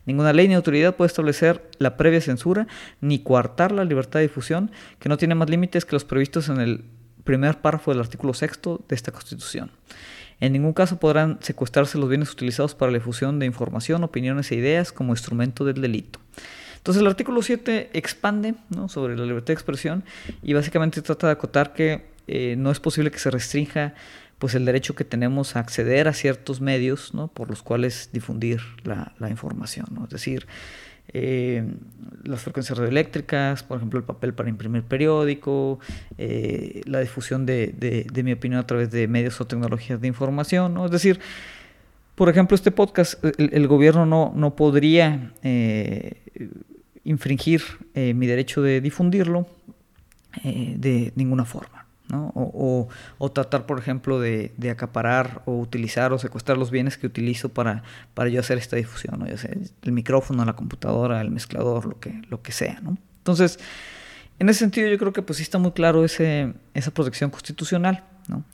Ninguna 0.05 0.35
ley 0.35 0.47
ni 0.47 0.55
autoridad 0.55 0.95
puede 0.95 1.07
establecer 1.07 1.71
la 1.79 1.97
previa 1.97 2.21
censura 2.21 2.67
ni 3.01 3.21
coartar 3.21 3.73
la 3.73 3.87
libertad 3.87 4.19
de 4.19 4.27
difusión, 4.27 4.73
que 4.99 5.09
no 5.09 5.17
tiene 5.17 5.37
más 5.37 5.49
límites 5.49 5.87
que 5.87 5.97
los 5.97 6.05
previstos 6.05 6.51
en 6.51 6.61
el 6.61 6.85
primer 7.25 7.61
párrafo 7.61 7.91
del 7.91 8.01
artículo 8.01 8.35
sexto 8.35 8.85
de 8.89 8.95
esta 8.95 9.13
Constitución. 9.13 9.71
En 10.41 10.53
ningún 10.53 10.73
caso 10.73 10.99
podrán 10.99 11.39
secuestrarse 11.41 11.99
los 11.99 12.09
bienes 12.09 12.33
utilizados 12.33 12.75
para 12.75 12.91
la 12.91 12.99
difusión 12.99 13.39
de 13.39 13.47
información, 13.47 14.03
opiniones 14.03 14.51
e 14.51 14.57
ideas 14.57 14.91
como 14.91 15.13
instrumento 15.13 15.65
del 15.65 15.81
delito. 15.81 16.19
Entonces 16.79 17.01
el 17.01 17.07
artículo 17.07 17.43
7 17.43 17.91
expande 17.93 18.55
sobre 18.89 19.17
la 19.17 19.25
libertad 19.25 19.49
de 19.49 19.53
expresión 19.53 20.03
y 20.43 20.53
básicamente 20.53 21.01
trata 21.01 21.29
de 21.29 21.35
acotar 21.35 21.75
que 21.75 22.07
eh, 22.27 22.57
no 22.59 22.73
es 22.73 22.81
posible 22.81 23.13
que 23.13 23.21
se 23.21 23.31
restrinja 23.31 23.95
pues 24.41 24.57
el 24.57 24.65
derecho 24.65 24.97
que 24.97 25.05
tenemos 25.05 25.55
a 25.55 25.61
acceder 25.61 26.09
a 26.09 26.13
ciertos 26.13 26.61
medios 26.61 27.13
por 27.35 27.49
los 27.49 27.63
cuales 27.63 28.11
difundir 28.13 28.61
la, 28.83 29.31
información. 29.31 29.87
Es 30.03 30.11
decir, 30.11 30.49
eh, 31.15 31.65
las 32.25 32.41
frecuencias 32.41 32.79
radioeléctricas, 32.79 33.63
por 33.63 33.77
ejemplo, 33.77 33.99
el 33.99 34.05
papel 34.05 34.33
para 34.35 34.49
imprimir 34.49 34.83
periódico, 34.83 35.79
eh, 36.19 36.83
la 36.85 37.01
difusión 37.01 37.47
de, 37.47 38.07
mi 38.25 38.33
opinión 38.33 38.61
a 38.61 38.67
través 38.67 38.91
de 38.91 39.09
medios 39.09 39.41
o 39.41 39.47
tecnologías 39.47 40.01
de 40.01 40.09
información. 40.09 40.83
Es 40.85 40.91
decir, 40.91 41.21
por 42.15 42.29
ejemplo, 42.29 42.55
este 42.55 42.71
podcast, 42.71 43.23
el, 43.39 43.67
gobierno 43.67 44.07
no, 44.07 44.33
no 44.35 44.55
podría 44.55 45.33
eh, 45.43 46.23
infringir 47.05 47.63
mi 47.95 48.27
derecho 48.27 48.63
de 48.63 48.81
difundirlo 48.81 49.47
de 50.45 51.13
ninguna 51.17 51.45
forma. 51.45 51.82
O, 52.13 52.89
tratar, 53.33 53.65
por 53.65 53.79
ejemplo, 53.79 54.21
de, 54.21 54.53
acaparar 54.71 55.43
o 55.47 55.59
utilizar 55.59 56.13
o 56.13 56.19
secuestrar 56.19 56.59
los 56.59 56.71
bienes 56.71 56.99
que 56.99 57.07
utilizo 57.07 57.49
para, 57.49 57.83
para 58.15 58.29
yo 58.29 58.41
hacer 58.41 58.59
esta 58.59 58.77
difusión, 58.77 59.19
¿no? 59.19 59.27
ya 59.27 59.39
sea 59.39 59.51
el 59.83 59.93
micrófono, 59.93 60.45
la 60.45 60.55
computadora, 60.55 61.21
el 61.21 61.31
mezclador, 61.31 61.87
lo 61.87 61.99
que, 61.99 62.23
lo 62.29 62.43
que 62.43 62.53
sea. 62.53 62.81
¿no? 62.83 62.99
Entonces, 63.19 63.59
en 64.39 64.49
ese 64.49 64.61
sentido 64.61 64.89
yo 64.89 64.99
creo 64.99 65.13
que 65.13 65.23
pues 65.23 65.39
sí 65.39 65.43
está 65.43 65.59
muy 65.59 65.73
claro 65.73 66.05
ese, 66.05 66.53
esa 66.75 66.91
protección 66.91 67.31
constitucional. 67.31 68.05
¿no? 68.29 68.45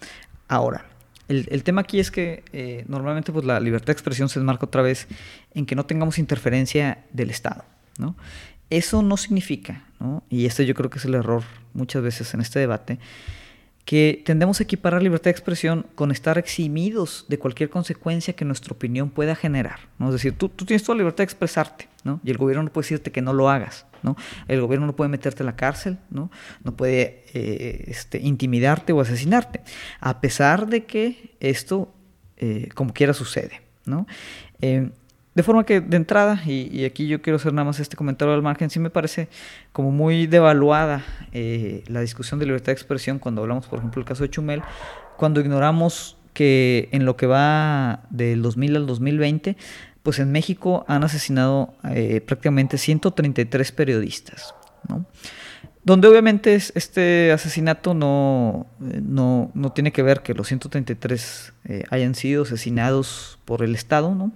Ahora, 0.46 0.84
el, 1.28 1.62
tema 1.62 1.82
aquí 1.82 2.00
es 2.00 2.10
que 2.10 2.42
eh, 2.52 2.84
normalmente 2.88 3.32
pues, 3.32 3.44
la 3.44 3.60
libertad 3.60 3.88
de 3.88 3.92
expresión 3.92 4.28
se 4.28 4.38
enmarca 4.38 4.64
otra 4.66 4.82
vez 4.82 5.08
en 5.52 5.66
que 5.66 5.74
no 5.74 5.84
tengamos 5.84 6.18
interferencia 6.18 7.04
del 7.12 7.30
Estado. 7.30 7.64
¿no? 7.98 8.16
Eso 8.70 9.02
no 9.02 9.16
significa, 9.16 9.84
¿no? 10.00 10.22
y 10.30 10.46
este 10.46 10.64
yo 10.64 10.74
creo 10.74 10.90
que 10.90 10.98
es 10.98 11.04
el 11.04 11.14
error 11.14 11.42
muchas 11.74 12.02
veces 12.02 12.32
en 12.34 12.40
este 12.40 12.58
debate, 12.58 12.98
que 13.88 14.22
tendemos 14.22 14.60
a 14.60 14.64
equiparar 14.64 15.02
libertad 15.02 15.24
de 15.24 15.30
expresión 15.30 15.86
con 15.94 16.10
estar 16.10 16.36
eximidos 16.36 17.24
de 17.28 17.38
cualquier 17.38 17.70
consecuencia 17.70 18.36
que 18.36 18.44
nuestra 18.44 18.74
opinión 18.74 19.08
pueda 19.08 19.34
generar. 19.34 19.78
Es 19.98 20.12
decir, 20.12 20.34
tú, 20.36 20.50
tienes 20.50 20.82
toda 20.82 20.96
la 20.96 20.98
libertad 20.98 21.16
de 21.20 21.24
expresarte, 21.24 21.88
¿no? 22.04 22.20
y 22.22 22.30
el 22.30 22.36
gobierno 22.36 22.64
no 22.64 22.70
puede 22.70 22.84
decirte 22.84 23.10
que 23.12 23.22
no 23.22 23.32
lo 23.32 23.48
hagas. 23.48 23.86
¿no? 24.02 24.14
El 24.46 24.60
gobierno 24.60 24.84
no 24.84 24.94
puede 24.94 25.08
meterte 25.08 25.42
en 25.42 25.46
la 25.46 25.56
cárcel, 25.56 25.96
no, 26.10 26.30
no 26.64 26.76
puede 26.76 27.24
eh, 27.32 27.84
este, 27.86 28.20
intimidarte 28.20 28.92
o 28.92 29.00
asesinarte, 29.00 29.62
a 30.00 30.20
pesar 30.20 30.66
de 30.66 30.84
que 30.84 31.34
esto, 31.40 31.90
eh, 32.36 32.68
como 32.74 32.92
quiera, 32.92 33.14
sucede. 33.14 33.62
¿no? 33.86 34.06
Eh, 34.60 34.90
de 35.34 35.42
forma 35.42 35.64
que 35.64 35.80
de 35.80 35.96
entrada, 35.96 36.42
y, 36.44 36.84
aquí 36.84 37.06
yo 37.06 37.22
quiero 37.22 37.36
hacer 37.36 37.52
nada 37.52 37.66
más 37.66 37.78
este 37.80 37.96
comentario 37.96 38.34
al 38.34 38.42
margen, 38.42 38.70
sí 38.70 38.80
me 38.80 38.90
parece 38.90 39.28
como 39.72 39.90
muy 39.90 40.26
devaluada 40.26 41.04
eh, 41.32 41.84
la 41.86 42.00
discusión 42.00 42.40
de 42.40 42.46
libertad 42.46 42.66
de 42.66 42.72
expresión 42.72 43.18
cuando 43.18 43.42
hablamos, 43.42 43.66
por 43.66 43.78
ejemplo, 43.78 44.00
del 44.00 44.08
caso 44.08 44.24
de 44.24 44.30
Chumel, 44.30 44.62
cuando 45.16 45.40
ignoramos 45.40 46.16
que 46.32 46.88
en 46.92 47.04
lo 47.04 47.16
que 47.16 47.26
va 47.26 48.02
del 48.10 48.42
2000 48.42 48.76
al 48.76 48.86
2020, 48.86 49.56
pues 50.02 50.18
en 50.18 50.32
México 50.32 50.84
han 50.88 51.04
asesinado 51.04 51.74
eh, 51.88 52.20
prácticamente 52.20 52.78
133 52.78 53.72
periodistas, 53.72 54.54
¿no? 54.88 55.04
Donde 55.84 56.08
obviamente 56.08 56.54
este 56.54 57.32
asesinato 57.32 57.94
no, 57.94 58.66
eh, 58.82 59.00
no, 59.02 59.50
no, 59.54 59.72
tiene 59.72 59.92
que 59.92 60.02
ver 60.02 60.22
que 60.22 60.34
los 60.34 60.48
133 60.48 61.54
hayan 61.90 62.14
sido 62.14 62.42
asesinados 62.42 63.38
por 63.44 63.62
el 63.62 63.74
Estado, 63.74 64.14
¿no? 64.14 64.32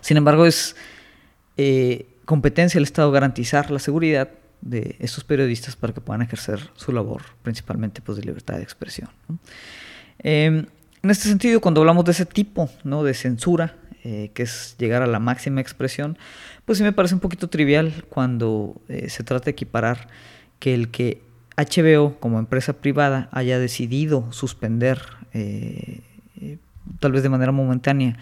Sin 0.00 0.16
embargo, 0.16 0.46
es 0.46 0.76
eh, 1.56 2.06
competencia 2.24 2.78
del 2.78 2.84
Estado 2.84 3.10
garantizar 3.10 3.70
la 3.70 3.78
seguridad 3.78 4.30
de 4.60 4.96
estos 5.00 5.24
periodistas 5.24 5.76
para 5.76 5.92
que 5.92 6.00
puedan 6.00 6.22
ejercer 6.22 6.60
su 6.74 6.92
labor, 6.92 7.22
principalmente 7.42 8.00
pues, 8.00 8.16
de 8.16 8.24
libertad 8.24 8.56
de 8.56 8.62
expresión. 8.62 9.08
Em, 10.20 10.66
en 11.02 11.10
este 11.10 11.28
sentido, 11.28 11.60
cuando 11.60 11.80
hablamos 11.80 12.04
de 12.04 12.12
ese 12.12 12.26
tipo 12.26 12.68
¿no? 12.84 13.02
de 13.02 13.14
censura, 13.14 13.76
eh, 14.04 14.30
que 14.34 14.44
es 14.44 14.76
llegar 14.78 15.02
a 15.02 15.06
la 15.06 15.18
máxima 15.18 15.60
expresión, 15.60 16.18
pues 16.64 16.78
sí 16.78 16.84
me 16.84 16.92
parece 16.92 17.14
un 17.14 17.20
poquito 17.20 17.48
trivial 17.48 18.04
cuando 18.08 18.80
eh, 18.88 19.08
se 19.08 19.24
trata 19.24 19.46
de 19.46 19.50
equiparar 19.52 20.08
que 20.58 20.74
el 20.74 20.90
que 20.90 21.22
HBO 21.56 22.20
como 22.20 22.38
empresa 22.38 22.74
privada 22.74 23.28
haya 23.32 23.58
decidido 23.58 24.30
suspender, 24.32 25.00
tal 27.00 27.12
vez 27.12 27.22
de 27.22 27.28
manera 27.28 27.50
momentánea, 27.50 28.16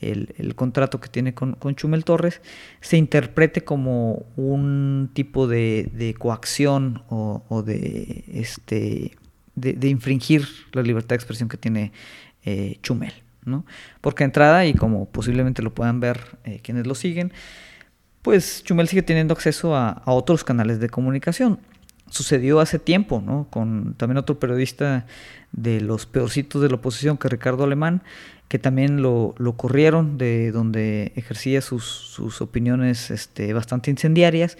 el, 0.00 0.54
contrato 0.54 1.00
que 1.00 1.08
tiene 1.08 1.34
con, 1.34 1.56
Chumel 1.74 2.04
Torres, 2.04 2.40
se 2.80 2.96
interprete 2.96 3.62
como 3.62 4.26
un 4.36 5.10
tipo 5.12 5.46
de, 5.46 6.14
coacción 6.18 7.02
o, 7.08 7.62
de, 7.64 8.24
este, 8.32 9.16
de, 9.54 9.88
infringir 9.88 10.46
la 10.72 10.82
libertad 10.82 11.10
de 11.10 11.16
expresión 11.16 11.48
que 11.48 11.56
tiene 11.56 11.92
eh, 12.44 12.78
Chumel. 12.82 13.12
¿no? 13.44 13.64
Porque 14.00 14.24
entrada, 14.24 14.66
y 14.66 14.74
como 14.74 15.06
posiblemente 15.06 15.62
lo 15.62 15.74
puedan 15.74 16.00
ver 16.00 16.38
eh, 16.44 16.60
quienes 16.62 16.86
lo 16.86 16.94
siguen, 16.94 17.32
pues 18.22 18.62
Chumel 18.62 18.88
sigue 18.88 19.02
teniendo 19.02 19.32
acceso 19.32 19.74
a, 19.74 19.90
a, 19.90 20.12
otros 20.12 20.44
canales 20.44 20.80
de 20.80 20.90
comunicación. 20.90 21.58
Sucedió 22.10 22.60
hace 22.60 22.78
tiempo, 22.78 23.22
¿no? 23.24 23.46
Con 23.50 23.94
también 23.94 24.18
otro 24.18 24.38
periodista 24.38 25.06
de 25.52 25.80
los 25.80 26.06
peorcitos 26.06 26.62
de 26.62 26.68
la 26.68 26.76
oposición, 26.76 27.18
que 27.18 27.28
Ricardo 27.28 27.64
Alemán, 27.64 28.02
que 28.48 28.58
también 28.58 29.02
lo, 29.02 29.34
corrieron 29.56 30.18
de 30.18 30.50
donde 30.52 31.12
ejercía 31.16 31.60
sus, 31.60 32.40
opiniones 32.40 33.10
este, 33.10 33.52
bastante 33.52 33.90
incendiarias. 33.90 34.56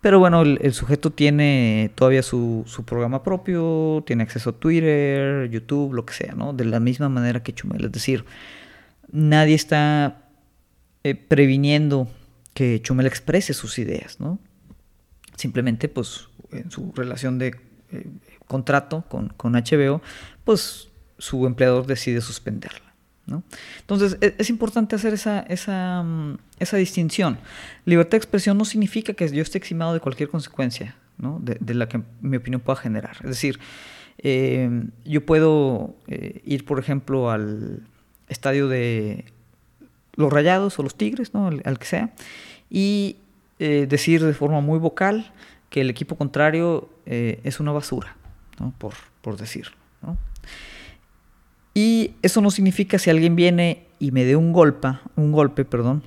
Pero 0.00 0.18
bueno, 0.18 0.42
el, 0.42 0.72
sujeto 0.74 1.10
tiene 1.10 1.90
todavía 1.94 2.22
su, 2.22 2.64
programa 2.86 3.22
propio, 3.22 4.04
tiene 4.06 4.22
acceso 4.22 4.50
a 4.50 4.52
Twitter, 4.52 5.48
YouTube, 5.50 5.94
lo 5.94 6.04
que 6.04 6.12
sea, 6.12 6.34
¿no? 6.34 6.52
De 6.52 6.64
la 6.64 6.78
misma 6.78 7.08
manera 7.08 7.42
que 7.42 7.54
Chumel. 7.54 7.86
Es 7.86 7.92
decir, 7.92 8.24
nadie 9.10 9.54
está 9.54 10.28
eh, 11.04 11.14
previniendo 11.14 12.06
que 12.52 12.80
Chumel 12.82 13.06
exprese 13.06 13.54
sus 13.54 13.78
ideas, 13.78 14.20
¿no? 14.20 14.38
Simplemente, 15.36 15.88
pues, 15.88 16.28
en 16.58 16.70
su 16.70 16.92
relación 16.94 17.38
de 17.38 17.56
eh, 17.92 18.06
contrato 18.46 19.04
con, 19.08 19.28
con 19.30 19.52
HBO, 19.52 20.02
pues 20.44 20.88
su 21.18 21.46
empleador 21.46 21.86
decide 21.86 22.20
suspenderla. 22.20 22.84
Entonces, 23.80 24.18
e, 24.20 24.34
es, 24.38 24.50
importante 24.50 24.96
hacer 24.96 25.14
esa, 25.14 25.40
esa, 25.40 26.02
mm, 26.02 26.38
esa, 26.58 26.76
distinción. 26.76 27.38
Libertad 27.84 28.12
de 28.12 28.16
expresión 28.18 28.58
no 28.58 28.64
significa 28.64 29.14
que 29.14 29.28
yo 29.30 29.42
esté 29.42 29.58
eximado 29.58 29.94
de 29.94 30.00
cualquier 30.00 30.28
consecuencia 30.28 30.96
de, 31.16 31.74
la 31.74 31.88
que 31.88 32.02
mi 32.20 32.36
opinión 32.36 32.60
pueda 32.60 32.76
generar. 32.76 33.16
Es 33.22 33.30
decir, 33.30 33.58
eh, 34.18 34.68
yo 35.04 35.24
puedo 35.24 35.94
eh, 36.08 36.42
ir, 36.44 36.64
por 36.64 36.78
ejemplo, 36.78 37.30
al 37.30 37.86
estadio 38.28 38.68
de 38.68 39.24
los 40.16 40.32
Rayados 40.32 40.78
o 40.78 40.82
los 40.82 40.96
Tigres, 40.96 41.32
¿no? 41.32 41.46
al, 41.46 41.78
que 41.78 41.86
sea, 41.86 42.12
y 42.68 43.16
decir 43.58 44.22
de 44.22 44.34
forma 44.34 44.60
muy 44.60 44.78
vocal 44.78 45.32
que 45.74 45.80
el 45.80 45.90
equipo 45.90 46.14
contrario 46.14 46.88
es 47.04 47.58
una 47.58 47.72
basura, 47.72 48.16
por, 48.78 48.94
por 49.20 49.36
decirlo. 49.36 49.74
Y 51.74 52.12
eso 52.22 52.40
no 52.40 52.52
significa 52.52 52.96
si 53.00 53.10
alguien 53.10 53.34
viene 53.34 53.88
y 53.98 54.12
me 54.12 54.24
dé 54.24 54.36
un 54.36 54.52
golpe, 54.52 54.92
un 55.16 55.32
golpe, 55.32 55.64
perdón, 55.64 56.04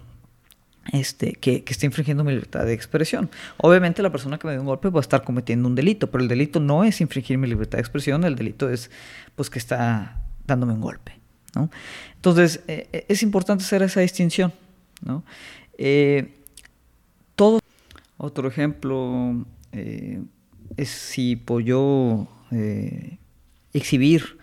este, 0.94 1.34
que, 1.34 1.66
que 1.66 1.74
esté 1.74 1.86
infringiendo 1.86 2.24
mi 2.24 2.32
libertad 2.32 2.66
de 2.66 2.72
expresión. 2.72 3.30
Obviamente 3.58 4.02
la 4.02 4.10
persona 4.10 4.40
que 4.40 4.48
me 4.48 4.54
dé 4.54 4.60
un 4.60 4.68
golpe 4.68 4.88
va 4.90 5.02
a 5.02 5.02
estar 5.02 5.26
cometiendo 5.26 5.68
un 5.68 5.76
delito, 5.76 6.10
pero 6.10 6.22
el 6.22 6.30
delito 6.30 6.62
no 6.62 6.86
es 6.86 7.02
infringir 7.02 7.38
mi 7.38 7.48
libertad 7.48 7.80
de 7.80 7.82
expresión, 7.82 8.24
el 8.24 8.38
delito 8.38 8.70
es 8.70 8.90
pues 9.36 9.50
que 9.50 9.60
está 9.60 10.22
dándome 10.46 10.72
un 10.72 10.80
golpe. 10.80 11.20
Entonces 12.16 12.62
eh, 12.70 12.88
eh, 12.94 13.06
es 13.10 13.22
importante 13.22 13.66
hacer 13.66 13.82
esa 13.82 14.00
distinción. 14.00 14.54
Eh, 15.78 16.34
todo. 17.36 17.60
Otro 18.16 18.48
ejemplo 18.48 19.46
es 19.72 20.90
si 20.90 21.36
puedo 21.36 21.60
yo 21.60 22.28
exhibir 23.74 24.38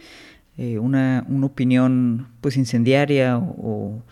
una, 0.56 1.24
una, 1.28 1.46
opinión 1.46 2.28
pues 2.40 2.56
incendiaria 2.56 3.38
o, 3.38 4.02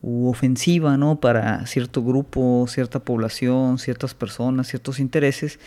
u 0.00 0.28
ofensiva, 0.28 0.96
¿no? 0.96 1.20
Para 1.20 1.66
cierto 1.66 2.02
grupo, 2.02 2.66
cierta 2.68 3.00
población, 3.00 3.78
ciertas 3.78 4.14
personas, 4.14 4.68
ciertos 4.68 4.98
intereses, 4.98 5.58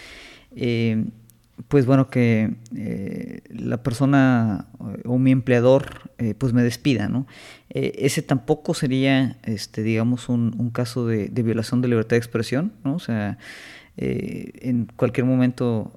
eh, 0.56 1.06
pues 1.68 1.86
bueno, 1.86 2.10
que 2.10 2.56
eh, 2.76 3.42
la 3.50 3.82
persona 3.82 4.68
o 5.06 5.18
mi 5.18 5.32
empleador 5.32 6.12
eh, 6.20 6.36
pues 6.38 6.54
me 6.54 6.62
despida, 6.64 7.10
¿no? 7.10 7.26
ese 7.70 8.24
tampoco 8.24 8.74
sería, 8.74 9.38
este, 9.44 9.84
digamos, 9.84 10.30
un, 10.30 10.72
caso 10.72 11.06
de, 11.06 11.30
violación 11.30 11.82
de 11.82 11.88
libertad 11.88 12.12
de 12.12 12.18
expresión, 12.18 12.74
¿no? 12.84 12.96
O 12.96 13.00
sea, 13.00 13.38
en 13.98 14.88
cualquier 14.96 15.26
momento, 15.26 15.92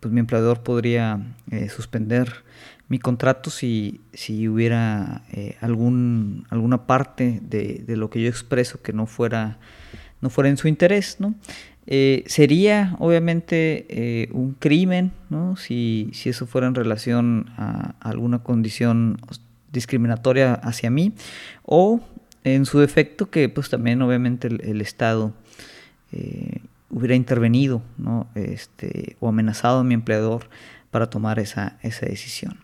pues 0.00 0.12
mi 0.12 0.20
empleador 0.20 0.62
podría 0.62 1.20
suspender 1.68 2.44
mi 2.92 2.98
contrato 2.98 3.48
si, 3.48 4.02
si 4.12 4.46
hubiera 4.48 5.22
eh, 5.32 5.56
algún, 5.62 6.44
alguna 6.50 6.86
parte 6.86 7.40
de, 7.40 7.84
lo 7.96 8.10
que 8.10 8.20
yo 8.20 8.28
expreso 8.28 8.82
que 8.82 8.92
no 8.92 9.06
fuera, 9.06 9.56
no 10.20 10.28
fuera 10.28 10.50
en 10.50 10.58
su 10.58 10.68
interés, 10.68 11.16
¿no? 11.18 11.34
Eh, 11.86 12.22
sería 12.26 12.94
obviamente 12.98 13.86
eh, 13.88 14.28
un 14.32 14.52
crimen, 14.52 15.12
¿no? 15.30 15.56
Si, 15.56 16.10
si, 16.12 16.28
eso 16.28 16.46
fuera 16.46 16.66
en 16.66 16.74
relación 16.74 17.46
a 17.56 17.94
alguna 18.00 18.40
condición 18.40 19.16
discriminatoria 19.72 20.52
hacia 20.52 20.90
mí, 20.90 21.14
o 21.64 22.02
en 22.44 22.66
su 22.66 22.78
defecto 22.78 23.30
que 23.30 23.48
pues 23.48 23.70
también 23.70 24.02
obviamente 24.02 24.48
el, 24.48 24.82
Estado 24.82 25.32
hubiera 26.92 27.16
intervenido, 27.16 27.82
¿no? 27.96 28.28
Este, 28.34 29.16
o 29.18 29.28
amenazado 29.28 29.80
a 29.80 29.84
mi 29.84 29.94
empleador 29.94 30.48
para 30.90 31.08
tomar 31.10 31.40
esa, 31.40 31.78
esa 31.82 32.06
decisión. 32.06 32.58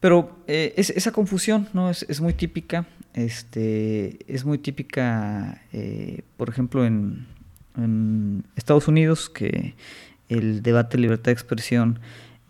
Pero 0.00 0.44
eh, 0.46 0.74
esa 0.76 1.12
confusión 1.12 1.68
¿no? 1.72 1.90
es, 1.90 2.20
muy 2.20 2.32
típica. 2.32 2.86
Este, 3.14 4.18
es 4.32 4.44
muy 4.44 4.58
típica, 4.58 5.62
eh, 5.72 6.22
por 6.36 6.48
ejemplo, 6.48 6.84
en, 6.84 7.26
Estados 8.56 8.88
Unidos, 8.88 9.30
que 9.30 9.76
el 10.28 10.62
debate 10.62 10.96
de 10.96 11.02
libertad 11.02 11.26
de 11.26 11.32
expresión, 11.32 12.00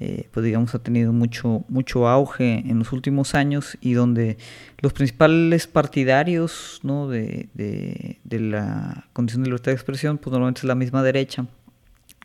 eh, 0.01 0.29
pues 0.31 0.45
digamos, 0.45 0.75
ha 0.75 0.79
tenido 0.79 1.13
mucho, 1.13 1.65
mucho 1.69 2.09
auge 2.09 2.65
en 2.67 2.79
los 2.79 2.93
últimos 2.93 3.35
años 3.35 3.77
y 3.81 3.95
donde 3.95 4.39
los 4.79 4.93
principales 4.93 5.67
partidarios 5.67 6.81
¿no? 6.83 7.09
de, 7.09 7.49
de 7.55 8.41
la 8.41 9.07
condición 9.13 9.43
de 9.43 9.49
libertad 9.49 9.73
de 9.73 9.77
expresión, 9.77 10.19
pues 10.19 10.33
normalmente 10.33 10.61
es 10.61 10.65
la 10.65 10.75
misma 10.75 11.03
derecha. 11.03 11.47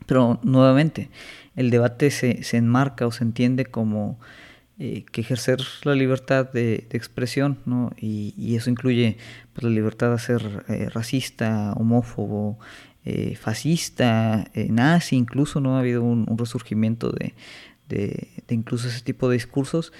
Pero 0.06 0.38
nuevamente, 0.42 1.10
el 1.56 1.70
debate 1.70 2.10
se, 2.10 2.42
se 2.42 2.56
enmarca 2.56 3.06
o 3.06 3.12
se 3.12 3.24
entiende 3.24 3.64
como 3.64 4.18
eh, 4.78 5.04
que 5.12 5.20
ejercer 5.20 5.60
la 5.84 5.94
libertad 5.94 6.50
de, 6.52 6.88
expresión, 6.90 7.58
¿no? 7.64 7.92
Y, 7.96 8.56
eso 8.56 8.70
incluye 8.70 9.18
pues, 9.52 9.62
la 9.62 9.70
libertad 9.70 10.10
de 10.10 10.18
ser 10.18 10.64
eh, 10.68 10.88
racista, 10.92 11.72
homófobo, 11.76 12.58
eh, 13.04 13.36
fascista, 13.36 14.50
nazi, 14.68 15.16
incluso 15.16 15.60
no 15.60 15.76
ha 15.76 15.80
habido 15.80 16.02
un, 16.02 16.26
resurgimiento 16.38 17.10
de, 17.10 17.34
de, 17.88 18.28
incluso 18.48 18.88
ese 18.88 19.02
tipo 19.02 19.28
de 19.28 19.34
discursos. 19.34 19.92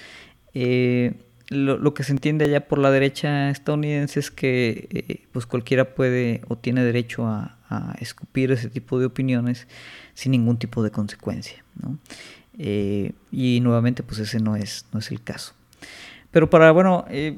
Lo, 1.49 1.93
que 1.93 2.03
se 2.03 2.11
entiende 2.11 2.45
allá 2.45 2.67
por 2.67 2.79
la 2.79 2.89
derecha 2.89 3.51
estadounidense 3.51 4.19
es 4.19 4.31
que 4.31 5.27
pues 5.31 5.45
cualquiera 5.45 5.93
puede 5.93 6.41
o 6.47 6.57
tiene 6.57 6.83
derecho 6.83 7.27
a, 7.27 7.51
escupir 7.99 8.51
ese 8.51 8.69
tipo 8.69 8.99
de 8.99 9.05
opiniones 9.05 9.67
sin 10.13 10.31
ningún 10.31 10.57
tipo 10.57 10.81
de 10.81 10.91
consecuencia. 10.91 11.63
¿no? 11.81 11.97
Eh, 12.57 13.11
y 13.31 13.59
nuevamente, 13.61 14.03
pues 14.03 14.19
ese 14.19 14.39
no 14.39 14.55
es, 14.55 14.85
no 14.91 14.99
es 14.99 15.11
el 15.11 15.21
caso. 15.21 15.53
Pero 16.31 16.49
para, 16.49 16.71
bueno, 16.71 17.05
eh, 17.09 17.37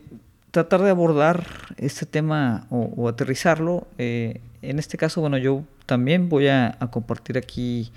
tratar 0.51 0.81
de 0.81 0.89
abordar 0.89 1.45
este 1.77 2.05
tema 2.05 2.67
o, 2.69 3.07
aterrizarlo, 3.07 3.87
eh, 3.97 4.41
en 4.69 4.79
este 4.79 4.97
caso, 4.97 5.21
bueno, 5.21 5.37
yo 5.37 5.63
también 5.85 6.29
voy 6.29 6.47
a, 6.47 6.77
compartir 6.91 7.37
aquí 7.37 7.91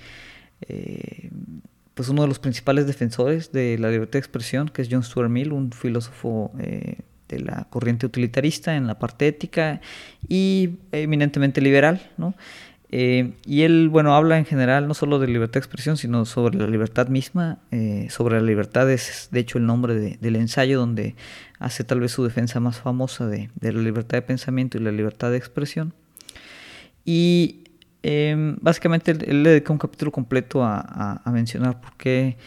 pues 1.93 2.07
uno 2.07 2.21
de 2.21 2.27
los 2.27 2.39
principales 2.39 2.87
defensores 2.87 3.51
de 3.51 3.77
la 3.77 3.89
libertad 3.89 4.13
de 4.13 4.19
expresión, 4.19 4.69
que 4.69 4.81
es 4.81 4.87
John 4.89 5.03
Stuart 5.03 5.29
Mill, 5.29 5.51
un 5.51 5.71
filósofo 5.71 6.51
de 6.55 7.39
la 7.39 7.67
corriente 7.69 8.05
utilitarista 8.05 8.75
en 8.75 8.87
la 8.87 8.99
parte 8.99 9.27
ética 9.27 9.81
y 10.27 10.77
eminentemente 10.91 11.61
liberal, 11.61 12.11
¿no? 12.17 12.35
Eh, 12.93 13.35
y 13.45 13.61
él, 13.61 13.87
bueno, 13.87 14.13
habla 14.15 14.37
en 14.37 14.45
general 14.45 14.85
no 14.87 14.93
solo 14.93 15.17
de 15.17 15.27
libertad 15.27 15.53
de 15.53 15.59
expresión, 15.59 15.95
sino 15.95 16.25
sobre 16.25 16.57
la 16.57 16.67
libertad 16.67 17.07
misma. 17.07 17.59
Eh, 17.71 18.07
sobre 18.09 18.35
la 18.35 18.45
libertad 18.45 18.91
es, 18.91 19.29
de 19.31 19.39
hecho, 19.39 19.57
el 19.57 19.65
nombre 19.65 20.17
del 20.19 20.35
ensayo 20.35 20.77
donde 20.77 21.15
hace 21.57 21.85
tal 21.85 22.01
vez 22.01 22.11
su 22.11 22.23
defensa 22.23 22.59
más 22.59 22.79
famosa 22.79 23.27
de, 23.27 23.49
la 23.61 23.71
libertad 23.71 24.17
de 24.17 24.21
pensamiento 24.23 24.77
y 24.77 24.81
la 24.81 24.91
libertad 24.91 25.31
de 25.31 25.37
expresión. 25.37 25.93
Y 27.05 27.63
em, 28.03 28.57
básicamente 28.61 29.11
él, 29.11 29.43
le 29.43 29.49
dedica 29.49 29.73
un 29.73 29.79
capítulo 29.79 30.11
completo 30.11 30.63
a, 30.63 31.21
mencionar 31.25 31.81
por 31.81 31.95
qué, 31.97 32.37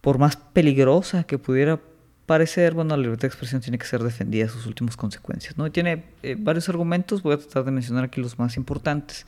por 0.00 0.18
más 0.18 0.36
peligrosa 0.36 1.24
que 1.24 1.38
pudiera 1.38 1.80
parecer, 2.26 2.74
bueno, 2.74 2.96
la 2.96 3.02
libertad 3.02 3.22
de 3.22 3.28
expresión 3.28 3.60
tiene 3.60 3.78
que 3.78 3.86
ser 3.86 4.02
defendida 4.02 4.46
a 4.46 4.48
sus 4.48 4.66
últimas 4.66 4.96
consecuencias. 4.96 5.56
¿no? 5.58 5.70
Tiene 5.70 6.04
eh, 6.22 6.36
varios 6.38 6.68
argumentos, 6.68 7.22
voy 7.22 7.34
a 7.34 7.38
tratar 7.38 7.64
de 7.64 7.72
mencionar 7.72 8.04
aquí 8.04 8.20
los 8.20 8.38
más 8.38 8.56
importantes. 8.56 9.26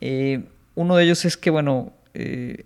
Eh, 0.00 0.44
uno 0.74 0.96
de 0.96 1.04
ellos 1.04 1.24
es 1.24 1.36
que, 1.36 1.50
bueno, 1.50 1.92
eh, 2.14 2.64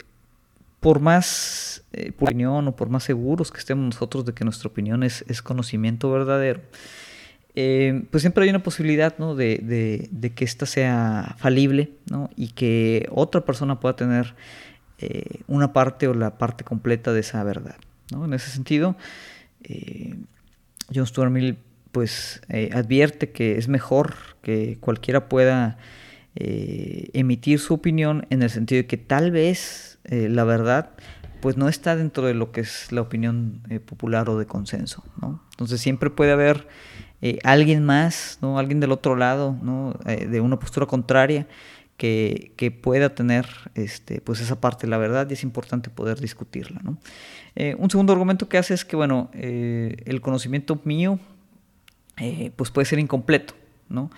por 0.81 1.01
más 1.01 1.85
eh, 1.93 2.13
opinión 2.19 2.67
o 2.67 2.75
por 2.75 2.89
más 2.89 3.05
seguros 3.05 3.53
que 3.53 3.59
estemos 3.59 3.85
nosotros 3.85 4.25
de 4.25 4.33
que 4.33 4.45
nuestra 4.45 4.69
opinión 4.69 5.03
es, 5.03 5.43
conocimiento 5.43 6.11
verdadero, 6.11 6.61
pues 7.55 8.23
siempre 8.23 8.45
hay 8.45 8.51
una 8.51 8.63
posibilidad 8.63 9.19
¿no? 9.19 9.35
de, 9.35 10.33
que 10.35 10.45
ésta 10.45 10.67
sea 10.67 11.35
falible 11.39 11.91
¿no? 12.11 12.31
y 12.37 12.49
que 12.49 13.09
otra 13.11 13.43
persona 13.43 13.81
pueda 13.81 13.97
tener 13.97 14.35
una 15.47 15.73
parte 15.73 16.09
o 16.09 16.15
la 16.15 16.39
parte 16.39 16.63
completa 16.63 17.13
de 17.13 17.21
esa 17.21 17.43
verdad. 17.43 17.77
¿no? 18.13 18.25
En 18.25 18.35
ese 18.35 18.51
sentido, 18.51 18.97
John 20.95 21.07
Stuart 21.07 21.31
Mill 21.31 21.57
pues, 21.93 22.43
advierte 22.73 23.31
que 23.31 23.59
es 23.59 23.69
mejor 23.69 24.15
que 24.43 24.79
cualquiera 24.81 25.29
pueda 25.29 25.79
eh, 26.37 27.11
emitir 27.13 27.59
su 27.59 27.75
opinión 27.75 28.25
en 28.31 28.43
el 28.43 28.51
sentido 28.51 28.83
de 28.83 28.87
que 28.87 28.97
tal 28.97 29.33
vez 29.33 29.99
eh, 30.05 30.29
la 30.29 30.45
verdad 30.45 30.91
pues 31.43 31.57
no 31.57 31.69
está 31.69 31.97
dentro 31.97 32.25
de 32.25 32.35
lo 32.35 32.53
que 32.53 32.61
es 32.61 32.93
la 32.93 33.01
opinión 33.01 33.63
eh, 33.69 33.81
popular 33.81 34.31
o 34.31 34.39
de 34.39 34.47
consenso, 34.47 35.03
¿no? 35.21 35.43
Entonces 35.51 35.81
siempre 35.81 36.09
puede 36.09 36.31
haber 36.31 36.69
alguien 37.45 37.85
más, 37.85 38.39
¿no? 38.41 38.59
Alguien 38.59 38.81
del 38.81 38.93
otro 38.93 39.17
lado, 39.17 39.57
¿no? 39.63 39.95
de 40.05 40.41
una 40.41 40.59
postura 40.59 40.87
contraria 40.87 41.47
que, 41.97 42.53
que, 42.57 42.71
pueda 42.71 43.15
tener 43.15 43.47
este, 43.75 44.23
pues 44.23 44.41
esa 44.41 44.61
parte 44.61 44.87
de 44.87 44.91
la 44.91 44.97
verdad 44.97 45.29
y 45.29 45.35
es 45.35 45.43
importante 45.43 45.91
poder 45.91 46.19
discutirla, 46.19 46.81
¿no? 46.83 46.99
un 47.77 47.91
segundo 47.91 48.15
argumento 48.15 48.49
que 48.49 48.57
hace 48.57 48.73
es 48.73 48.87
que, 48.87 48.97
bueno, 48.97 49.31
el 49.35 50.21
conocimiento 50.23 50.81
mío 50.85 51.19
pues 52.57 52.71
puede 52.71 52.87
ser 52.87 52.99
incompleto, 52.99 53.55
¿no? 53.91 54.11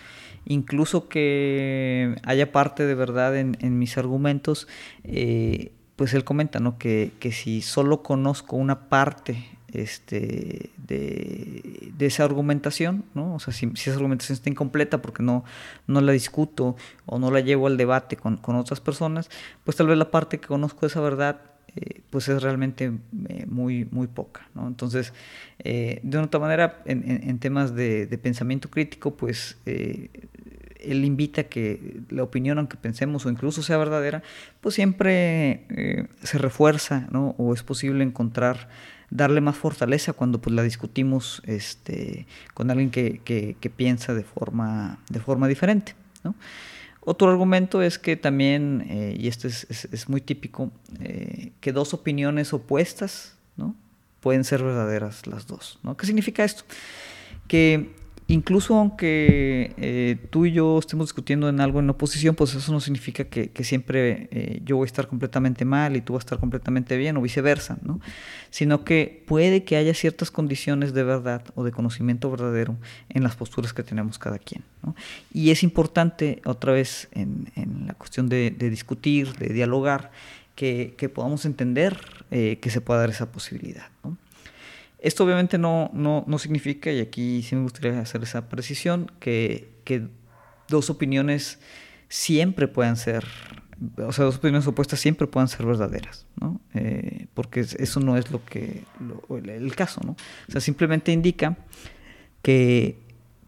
incluso 0.44 1.08
que 1.08 2.16
haya 2.24 2.52
parte 2.52 2.86
de 2.86 2.94
verdad 2.94 3.36
en, 3.36 3.78
mis 3.78 3.98
argumentos, 3.98 4.68
eh, 5.04 5.72
pues 5.96 6.14
él 6.14 6.24
comenta 6.24 6.60
¿no? 6.60 6.78
que, 6.78 7.12
si 7.32 7.62
solo 7.62 8.02
conozco 8.02 8.56
una 8.56 8.88
parte 8.88 9.44
este, 9.72 10.70
de, 10.76 11.92
esa 11.98 12.24
argumentación, 12.24 13.04
¿no? 13.14 13.35
o 13.35 13.38
sea, 13.38 13.52
si, 13.54 13.70
esa 13.74 13.94
argumentación 13.94 14.35
está 14.35 14.50
incompleta 14.50 15.00
porque 15.00 15.22
no, 15.22 15.44
no 15.87 16.00
la 16.00 16.12
discuto 16.12 16.76
o 17.06 17.18
no 17.18 17.30
la 17.30 17.40
llevo 17.40 17.66
al 17.66 17.76
debate 17.76 18.16
con, 18.16 18.40
otras 18.44 18.80
personas, 18.80 19.30
pues 19.64 19.76
tal 19.76 19.87
vez 19.87 19.96
la 19.96 20.11
parte 20.11 20.38
que 20.38 20.48
conozco 20.48 20.80
de 20.80 20.87
esa 20.88 21.00
verdad 21.00 21.40
eh, 21.76 22.00
pues 22.11 22.28
es 22.28 22.42
realmente 22.42 22.92
eh, 23.28 23.46
muy, 23.46 23.87
muy 23.90 24.08
poca. 24.08 24.48
¿no? 24.54 24.66
Entonces, 24.66 25.12
de 25.62 26.00
una 26.04 26.24
otra 26.24 26.40
manera, 26.40 26.82
en, 26.87 27.38
temas 27.38 27.74
de, 27.74 28.06
de, 28.06 28.18
pensamiento 28.18 28.68
crítico, 28.68 29.14
pues 29.14 29.56
él 30.85 31.04
invita 31.04 31.42
a 31.42 31.44
que 31.44 32.00
la 32.11 32.22
opinión, 32.22 32.58
aunque 32.58 32.76
pensemos 32.76 33.24
o 33.26 33.30
incluso 33.30 33.62
sea 33.62 33.76
verdadera, 33.76 34.22
pues 34.61 34.74
siempre 34.74 35.64
eh, 35.70 36.06
se 36.22 36.38
refuerza, 36.38 37.08
¿no? 37.11 37.35
O 37.38 37.54
es 37.54 37.62
posible 37.62 38.04
encontrar, 38.04 38.68
darle 39.12 39.40
más 39.42 39.57
fortaleza 39.57 40.14
cuando 40.14 40.40
pues 40.40 40.55
la 40.57 40.62
discutimos 40.62 41.42
este, 41.44 42.27
con 42.55 42.70
alguien 42.70 42.90
que, 42.90 43.20
que, 43.20 43.70
piensa 43.70 44.14
de 44.14 44.25
forma, 44.25 44.98
de 45.11 45.20
forma 45.20 45.48
diferente, 45.48 45.94
¿no? 46.25 46.35
Otro 47.05 47.29
argumento 47.29 47.83
es 47.83 47.98
que 47.98 48.16
también, 48.16 48.87
eh, 48.88 49.16
y 49.18 49.27
esto 49.27 49.48
es, 49.48 49.66
es, 49.68 50.09
muy 50.09 50.20
típico, 50.20 50.70
eh, 51.01 51.51
que 51.61 51.72
dos 51.72 51.94
opiniones 51.94 52.53
opuestas, 52.53 53.37
¿no? 53.57 53.75
Pueden 54.20 54.44
ser 54.44 54.62
verdaderas 54.62 55.27
las 55.27 55.46
dos, 55.46 55.81
¿no? 55.83 55.96
¿Qué 55.96 56.07
significa 56.07 56.44
esto? 56.44 56.62
Que 57.48 57.90
incluso 58.32 58.76
aunque 58.76 59.74
eh, 59.76 60.16
tú 60.30 60.46
y 60.46 60.52
yo 60.52 60.78
estemos 60.78 61.08
discutiendo 61.08 61.48
en 61.48 61.60
algo 61.60 61.80
en 61.80 61.90
oposición, 61.90 62.34
pues 62.34 62.54
eso 62.54 62.72
no 62.72 62.80
significa 62.80 63.24
que, 63.24 63.50
siempre 63.62 64.28
eh, 64.30 64.62
yo 64.64 64.76
voy 64.76 64.86
a 64.86 64.86
estar 64.86 65.06
completamente 65.06 65.64
mal 65.64 65.96
y 65.96 66.00
tú 66.00 66.14
vas 66.14 66.22
a 66.22 66.24
estar 66.26 66.38
completamente 66.40 66.96
bien 66.96 67.16
o 67.18 67.22
viceversa, 67.22 67.78
¿no? 67.82 68.00
Sino 68.50 68.84
que 68.84 69.22
puede 69.26 69.64
que 69.64 69.76
haya 69.76 69.92
ciertas 69.92 70.30
condiciones 70.30 70.94
de 70.94 71.04
verdad 71.04 71.44
o 71.54 71.62
de 71.62 71.72
conocimiento 71.72 72.30
verdadero 72.30 72.76
en 73.10 73.22
las 73.22 73.36
posturas 73.36 73.74
que 73.74 73.82
tenemos 73.82 74.18
cada 74.18 74.38
quien, 74.38 74.64
¿no? 74.82 74.96
Y 75.32 75.50
es 75.50 75.62
importante, 75.62 76.40
otra 76.46 76.72
vez, 76.72 77.08
en, 77.12 77.50
la 77.86 77.94
cuestión 77.94 78.28
de, 78.28 78.50
discutir, 78.50 79.34
de 79.34 79.52
dialogar, 79.52 80.10
que, 80.54 81.10
podamos 81.14 81.44
entender 81.44 81.98
eh, 82.30 82.58
que 82.62 82.70
se 82.70 82.80
pueda 82.80 83.00
dar 83.00 83.10
esa 83.10 83.30
posibilidad, 83.30 83.88
¿no? 84.02 84.16
Esto 85.02 85.24
obviamente 85.24 85.58
no, 85.58 85.90
no, 85.92 86.22
no, 86.28 86.38
significa, 86.38 86.92
y 86.92 87.00
aquí 87.00 87.42
sí 87.42 87.56
me 87.56 87.62
gustaría 87.62 87.98
hacer 87.98 88.22
esa 88.22 88.48
precisión, 88.48 89.10
que, 89.18 89.68
que, 89.84 90.08
dos 90.68 90.88
opiniones 90.90 91.58
siempre 92.08 92.68
puedan 92.68 92.96
ser, 92.96 93.24
o 93.98 94.12
sea, 94.12 94.24
dos 94.24 94.36
opiniones 94.36 94.66
opuestas 94.66 95.00
siempre 95.00 95.26
puedan 95.26 95.48
ser 95.48 95.66
verdaderas, 95.66 96.24
¿no? 96.40 96.60
Eh, 96.72 97.26
porque 97.34 97.60
eso 97.60 97.98
no 97.98 98.16
es 98.16 98.30
lo 98.30 98.44
que, 98.44 98.84
el, 99.44 99.74
caso, 99.74 100.00
¿no? 100.04 100.12
O 100.12 100.52
sea, 100.52 100.60
simplemente 100.60 101.10
indica 101.10 101.58
que, 102.40 102.96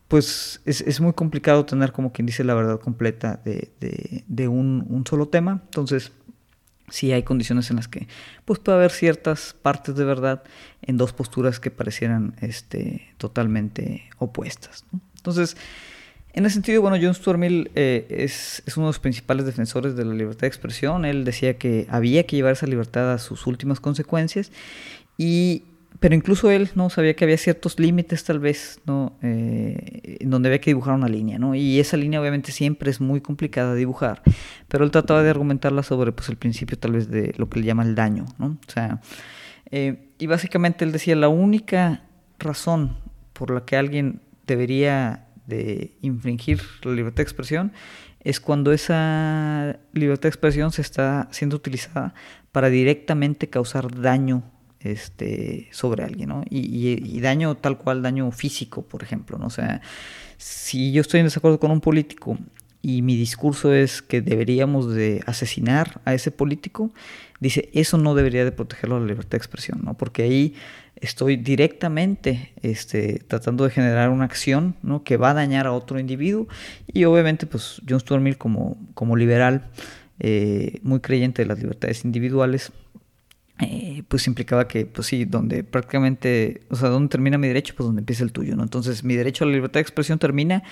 pues, 0.08 0.60
es, 0.64 0.80
es, 0.80 1.00
muy 1.00 1.12
complicado 1.12 1.64
tener 1.64 1.92
como 1.92 2.12
quien 2.12 2.26
dice 2.26 2.42
la 2.42 2.54
verdad 2.54 2.80
completa 2.80 3.40
de, 3.44 3.70
de, 3.80 4.24
de 4.26 4.48
un, 4.48 4.84
un 4.90 5.06
solo 5.06 5.28
tema, 5.28 5.62
entonces 5.66 6.12
sí 6.88 7.12
hay 7.12 7.22
condiciones 7.22 7.70
en 7.70 7.76
las 7.76 7.88
que 7.88 8.08
pues 8.44 8.58
puede 8.58 8.78
haber 8.78 8.90
ciertas 8.90 9.54
partes 9.60 9.96
de 9.96 10.04
verdad 10.04 10.42
en 10.82 10.96
dos 10.96 11.12
posturas 11.12 11.60
que 11.60 11.70
parecieran 11.70 12.34
este, 12.40 13.08
totalmente 13.16 14.04
opuestas. 14.18 14.84
Entonces, 15.16 15.56
en 16.34 16.44
ese 16.46 16.54
sentido, 16.54 16.82
bueno, 16.82 16.98
John 17.00 17.14
Stuart 17.14 17.38
Mill 17.38 17.70
eh, 17.74 18.06
es, 18.10 18.62
es, 18.66 18.76
uno 18.76 18.86
de 18.86 18.90
los 18.90 18.98
principales 18.98 19.46
defensores 19.46 19.96
de 19.96 20.04
la 20.04 20.14
libertad 20.14 20.42
de 20.42 20.48
expresión. 20.48 21.04
Él 21.04 21.24
decía 21.24 21.58
que 21.58 21.86
había 21.88 22.26
que 22.26 22.36
llevar 22.36 22.52
esa 22.52 22.66
libertad 22.66 23.12
a 23.12 23.18
sus 23.18 23.46
últimas 23.46 23.80
consecuencias 23.80 24.50
y 25.16 25.62
pero 26.04 26.14
incluso 26.14 26.50
él 26.50 26.68
no 26.74 26.90
sabía 26.90 27.16
que 27.16 27.24
había 27.24 27.38
ciertos 27.38 27.80
límites 27.80 28.24
tal 28.24 28.38
vez 28.38 28.78
no 28.84 29.16
eh, 29.22 30.18
donde 30.20 30.50
había 30.50 30.60
que 30.60 30.68
dibujar 30.68 30.94
una 30.94 31.08
línea 31.08 31.38
no 31.38 31.54
y 31.54 31.80
esa 31.80 31.96
línea 31.96 32.20
obviamente 32.20 32.52
siempre 32.52 32.90
es 32.90 33.00
muy 33.00 33.22
complicada 33.22 33.72
de 33.72 33.78
dibujar 33.78 34.20
pero 34.68 34.84
él 34.84 34.90
trataba 34.90 35.22
de 35.22 35.30
argumentarla 35.30 35.82
sobre 35.82 36.12
pues 36.12 36.28
el 36.28 36.36
principio 36.36 36.78
tal 36.78 36.92
vez 36.92 37.08
de 37.08 37.32
lo 37.38 37.48
que 37.48 37.58
él 37.58 37.64
llama 37.64 37.84
el 37.84 37.94
daño 37.94 38.26
no 38.36 38.48
o 38.48 38.70
sea 38.70 39.00
eh, 39.70 40.10
y 40.18 40.26
básicamente 40.26 40.84
él 40.84 40.92
decía 40.92 41.16
la 41.16 41.28
única 41.28 42.02
razón 42.38 42.98
por 43.32 43.50
la 43.50 43.64
que 43.64 43.78
alguien 43.78 44.20
debería 44.46 45.28
de 45.46 45.96
infringir 46.02 46.60
la 46.82 46.92
libertad 46.92 47.16
de 47.16 47.22
expresión 47.22 47.72
es 48.20 48.40
cuando 48.40 48.72
esa 48.72 49.78
libertad 49.94 50.24
de 50.24 50.28
expresión 50.28 50.70
se 50.70 50.82
está 50.82 51.28
siendo 51.30 51.56
utilizada 51.56 52.12
para 52.52 52.68
directamente 52.68 53.48
causar 53.48 54.02
daño 54.02 54.42
este, 54.84 55.68
sobre 55.72 56.04
alguien, 56.04 56.28
¿no? 56.28 56.44
Y, 56.48 57.20
daño 57.20 57.56
tal 57.56 57.78
cual, 57.78 58.02
daño 58.02 58.30
físico, 58.30 58.82
por 58.82 59.02
ejemplo, 59.02 59.38
¿no? 59.38 59.46
O 59.46 59.50
sea, 59.50 59.80
si 60.36 60.92
yo 60.92 61.00
estoy 61.00 61.20
en 61.20 61.26
desacuerdo 61.26 61.58
con 61.58 61.70
un 61.70 61.80
político 61.80 62.38
y 62.82 63.02
mi 63.02 63.16
discurso 63.16 63.72
es 63.72 64.02
que 64.02 64.20
deberíamos 64.20 64.94
de 64.94 65.22
asesinar 65.26 66.00
a 66.04 66.12
ese 66.14 66.30
político, 66.30 66.92
dice, 67.40 67.70
eso 67.72 67.98
no 67.98 68.14
debería 68.14 68.44
de 68.44 68.52
protegerlo 68.52 69.00
la 69.00 69.06
libertad 69.06 69.32
de 69.32 69.38
expresión, 69.38 69.80
¿no? 69.82 69.94
Porque 69.94 70.22
ahí 70.22 70.54
estoy 70.96 71.36
directamente 71.36 72.52
este, 72.62 73.22
tratando 73.26 73.64
de 73.64 73.70
generar 73.70 74.10
una 74.10 74.24
acción 74.24 74.76
¿no? 74.82 75.04
que 75.04 75.16
va 75.16 75.30
a 75.30 75.34
dañar 75.34 75.66
a 75.66 75.72
otro 75.72 75.98
individuo 75.98 76.46
y 76.92 77.04
obviamente 77.04 77.46
pues 77.46 77.82
John 77.88 78.00
Stuart 78.00 78.22
Mill 78.22 78.38
como, 78.38 78.76
como 78.94 79.16
liberal, 79.16 79.68
eh, 80.20 80.78
muy 80.82 81.00
creyente 81.00 81.42
de 81.42 81.48
las 81.48 81.58
libertades 81.58 82.04
individuales, 82.04 82.72
eh, 83.60 84.02
pues 84.08 84.26
implicaba 84.26 84.66
que, 84.66 84.84
pues 84.84 85.06
sí, 85.06 85.24
donde 85.24 85.62
prácticamente, 85.62 86.62
o 86.70 86.76
sea, 86.76 86.88
donde 86.88 87.08
termina 87.08 87.38
mi 87.38 87.46
derecho, 87.46 87.74
pues 87.76 87.86
donde 87.86 88.00
empieza 88.00 88.24
el 88.24 88.32
tuyo, 88.32 88.56
¿no? 88.56 88.64
Entonces, 88.64 89.04
mi 89.04 89.14
derecho 89.14 89.44
a 89.44 89.46
la 89.46 89.52
libertad 89.52 89.74
de 89.74 89.82
expresión 89.82 90.18
termina 90.18 90.64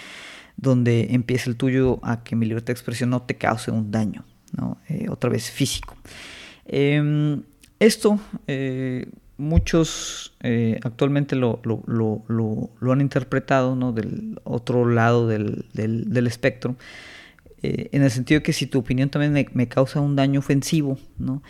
donde 0.57 1.09
empieza 1.15 1.49
el 1.49 1.57
tuyo 1.57 2.01
a 2.03 2.25
que 2.25 2.35
mi 2.35 2.45
libertad 2.45 2.69
de 2.69 2.73
expresión 2.73 3.11
no 3.11 3.23
te 3.23 3.37
cause 3.37 3.71
un 3.71 3.93
daño, 3.93 4.25
¿no? 4.57 4.79
Eh, 4.89 5.07
otra 5.09 5.31
vez 5.31 5.49
físico. 5.51 5.97
Em, 6.67 7.43
esto, 7.79 8.19
eh, 8.49 9.09
muchos 9.39 10.35
actualmente 10.83 11.37
lo, 11.37 11.61
lo, 11.63 11.83
lo, 11.87 12.71
lo, 12.81 12.93
han 12.93 13.01
interpretado, 13.01 13.77
¿no? 13.77 13.93
Del 13.93 14.41
otro 14.43 14.89
lado 14.89 15.29
del, 15.29 15.67
del, 15.73 16.13
del 16.13 16.27
espectro. 16.27 16.77
en 17.63 18.03
el 18.03 18.11
sentido 18.11 18.43
que 18.43 18.53
si 18.53 18.67
tu 18.67 18.81
opinión 18.81 19.09
también 19.09 19.33
me, 19.33 19.47
me, 19.53 19.69
causa 19.69 20.01
un 20.01 20.17
daño 20.17 20.41
ofensivo, 20.41 20.99
¿no? 21.19 21.43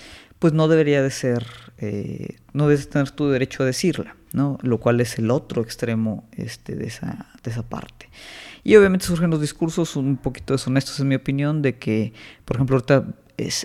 Pues 0.43 0.53
no 0.53 0.67
debería 0.67 1.05
de 1.05 1.11
ser, 1.13 1.47
eh, 1.79 2.35
no 2.53 2.67
debes 2.67 2.91
tener 2.91 3.13
tu 3.13 3.29
derecho 3.29 3.63
a 3.63 3.67
decirla, 3.67 4.17
¿no? 4.33 4.59
Lo 4.63 4.81
cual 4.81 5.01
es 5.01 5.17
el 5.17 5.31
otro 5.31 5.63
extremo 5.63 6.29
este, 6.33 6.75
de, 6.75 6.89
esa, 6.89 7.29
de 7.45 7.51
esa 7.53 7.63
parte. 7.63 8.09
Y 8.65 8.75
obviamente 8.75 9.07
surgen 9.07 9.31
los 9.31 9.41
discursos 9.41 9.95
un 9.95 10.17
poquito 10.17 10.53
deshonestos, 10.53 10.99
en 10.99 11.07
mi 11.07 11.15
opinión, 11.15 11.63
de 11.63 11.79
que, 11.79 12.13
por 12.45 12.57
ejemplo, 12.57 12.75
ahorita 12.75 13.05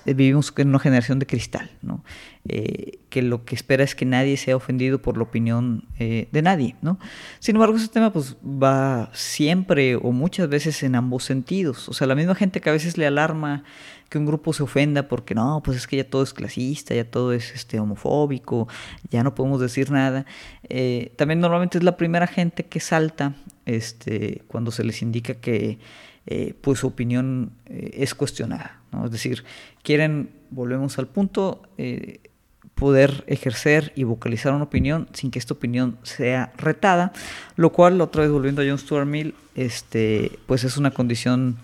vivimos 0.05 0.53
en 0.57 0.69
una 0.69 0.79
generación 0.79 1.19
de 1.19 1.25
cristal, 1.25 1.69
¿no? 1.81 2.03
Eh, 2.49 2.99
que 3.09 3.21
lo 3.21 3.43
que 3.43 3.55
espera 3.55 3.83
es 3.83 3.93
que 3.93 4.05
nadie 4.05 4.37
sea 4.37 4.55
ofendido 4.55 5.01
por 5.01 5.17
la 5.17 5.23
opinión 5.23 5.85
eh, 5.99 6.29
de 6.31 6.41
nadie. 6.41 6.75
¿no? 6.81 6.97
Sin 7.39 7.55
embargo, 7.55 7.75
ese 7.75 7.89
tema 7.89 8.13
pues, 8.13 8.37
va 8.41 9.09
siempre 9.13 9.95
o 9.95 10.11
muchas 10.11 10.47
veces 10.47 10.81
en 10.83 10.95
ambos 10.95 11.25
sentidos. 11.25 11.89
O 11.89 11.93
sea, 11.93 12.07
la 12.07 12.15
misma 12.15 12.35
gente 12.35 12.61
que 12.61 12.69
a 12.69 12.73
veces 12.73 12.97
le 12.97 13.05
alarma 13.05 13.63
que 14.09 14.17
un 14.17 14.25
grupo 14.25 14.53
se 14.53 14.63
ofenda 14.63 15.09
porque 15.09 15.35
no, 15.35 15.61
pues 15.63 15.77
es 15.77 15.87
que 15.87 15.97
ya 15.97 16.09
todo 16.09 16.23
es 16.23 16.33
clasista, 16.33 16.95
ya 16.95 17.09
todo 17.09 17.33
es 17.33 17.53
este, 17.53 17.79
homofóbico, 17.79 18.69
ya 19.09 19.23
no 19.23 19.35
podemos 19.35 19.59
decir 19.59 19.91
nada. 19.91 20.25
Eh, 20.69 21.13
también 21.17 21.41
normalmente 21.41 21.77
es 21.77 21.83
la 21.83 21.97
primera 21.97 22.27
gente 22.27 22.65
que 22.65 22.79
salta 22.79 23.33
este, 23.65 24.43
cuando 24.47 24.71
se 24.71 24.85
les 24.85 25.01
indica 25.01 25.33
que 25.33 25.79
eh, 26.29 26.53
pues 26.59 26.79
su 26.79 26.87
opinión 26.87 27.53
eh, 27.67 27.91
es 27.93 28.13
cuestionada. 28.13 28.81
¿no? 28.91 29.05
Es 29.05 29.11
decir, 29.11 29.45
quieren, 29.81 30.29
volvemos 30.49 30.99
al 30.99 31.07
punto, 31.07 31.61
eh, 31.77 32.19
poder 32.75 33.23
ejercer 33.27 33.93
y 33.95 34.03
vocalizar 34.03 34.53
una 34.53 34.65
opinión 34.65 35.07
sin 35.13 35.31
que 35.31 35.39
esta 35.39 35.53
opinión 35.53 35.97
sea 36.03 36.51
retada, 36.57 37.13
lo 37.55 37.71
cual, 37.71 38.01
otra 38.01 38.23
vez 38.23 38.31
volviendo 38.31 38.61
a 38.61 38.65
John 38.67 38.77
Stuart 38.77 39.07
Mill, 39.07 39.35
este, 39.55 40.37
pues 40.47 40.65
es 40.65 40.75
una 40.75 40.91
condición 40.91 41.57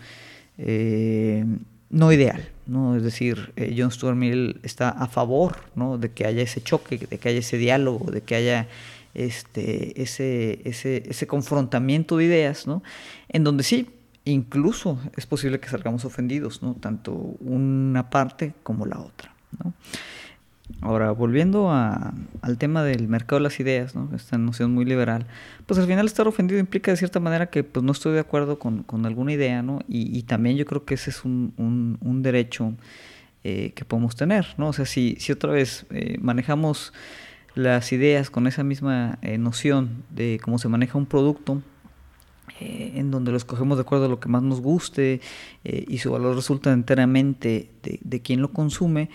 no 1.90 2.12
ideal. 2.14 2.50
¿no? 2.66 2.96
Es 2.96 3.04
decir, 3.04 3.54
John 3.78 3.92
Stuart 3.92 4.16
Mill 4.16 4.62
está 4.64 4.90
a 4.90 5.08
favor 5.08 5.58
¿no? 5.76 5.98
de 5.98 6.10
que 6.10 6.26
haya 6.26 6.42
ese 6.42 6.62
choque, 6.64 6.98
de 6.98 7.18
que 7.18 7.30
haya 7.30 7.40
ese 7.40 7.58
diálogo, 7.58 8.12
de 8.12 8.22
que 8.22 8.36
haya 8.36 8.68
este, 9.14 10.02
ese, 10.02 10.62
ese, 10.64 11.04
ese 11.08 11.28
confrontamiento 11.28 12.18
de 12.18 12.26
ideas, 12.26 12.66
¿no? 12.66 12.82
en 13.28 13.44
donde 13.44 13.64
sí 13.64 13.90
incluso 14.26 15.00
es 15.18 15.26
posible 15.26 15.60
que 15.60 15.70
salgamos 15.70 16.06
ofendidos, 16.06 16.62
¿no? 16.62 16.76
Tanto 16.76 17.14
una 17.14 18.10
parte 18.10 18.54
como 18.64 18.86
la 18.86 19.00
otra, 19.00 19.34
¿no? 19.64 19.74
Ahora, 20.82 21.12
volviendo 21.12 21.72
al 21.72 22.58
tema 22.58 22.84
del 22.84 23.08
mercado 23.08 23.40
de 23.40 23.44
las 23.44 23.60
ideas, 23.60 23.96
¿no? 23.96 24.10
esta 24.16 24.38
noción 24.38 24.74
muy 24.74 24.86
liberal, 24.86 25.28
pues 25.66 25.80
al 25.80 25.88
final 25.88 26.06
estar 26.06 26.28
ofendido 26.28 26.60
implica 26.60 26.90
de 26.92 26.98
cierta 26.98 27.20
manera 27.20 27.48
que 27.48 27.64
pues, 27.64 27.84
no 27.84 27.92
estoy 27.92 28.14
de 28.14 28.20
acuerdo 28.20 28.60
con, 28.60 29.06
alguna 29.06 29.34
idea, 29.34 29.62
¿no? 29.62 29.80
Y, 29.88 30.24
también 30.24 30.56
yo 30.56 30.66
creo 30.66 30.86
que 30.86 30.94
ese 30.96 31.10
es 31.10 31.26
un, 31.26 31.98
un, 32.02 32.24
derecho 32.24 32.74
eh, 33.44 33.74
que 33.76 33.86
podemos 33.86 34.16
tener, 34.16 34.48
¿no? 34.58 34.70
O 34.70 34.74
sea, 34.74 34.86
si, 34.86 35.18
si 35.20 35.32
otra 35.32 35.52
vez 35.52 35.86
eh, 35.90 36.18
manejamos 36.22 36.94
las 37.56 37.92
ideas 37.92 38.30
con 38.30 38.48
esa 38.48 38.64
misma 38.64 39.20
eh, 39.22 39.38
noción 39.38 40.04
de 40.10 40.40
cómo 40.42 40.60
se 40.60 40.70
maneja 40.70 40.98
un 40.98 41.06
producto, 41.06 41.62
eh, 42.64 42.94
en 42.96 43.12
donde 43.12 43.32
lo 43.32 43.38
escogemos 43.38 43.78
de 43.78 43.82
acuerdo 43.82 44.06
a 44.06 44.08
lo 44.08 44.22
que 44.22 44.30
más 44.30 44.42
nos 44.42 44.62
guste 44.62 45.20
eh, 45.66 45.86
y 45.86 45.98
su 45.98 46.12
valor 46.12 46.34
resulta 46.34 46.72
enteramente 46.72 47.70
de, 47.84 48.00
de, 48.02 48.22
quien 48.22 48.42
lo 48.42 48.54
consume, 48.54 49.10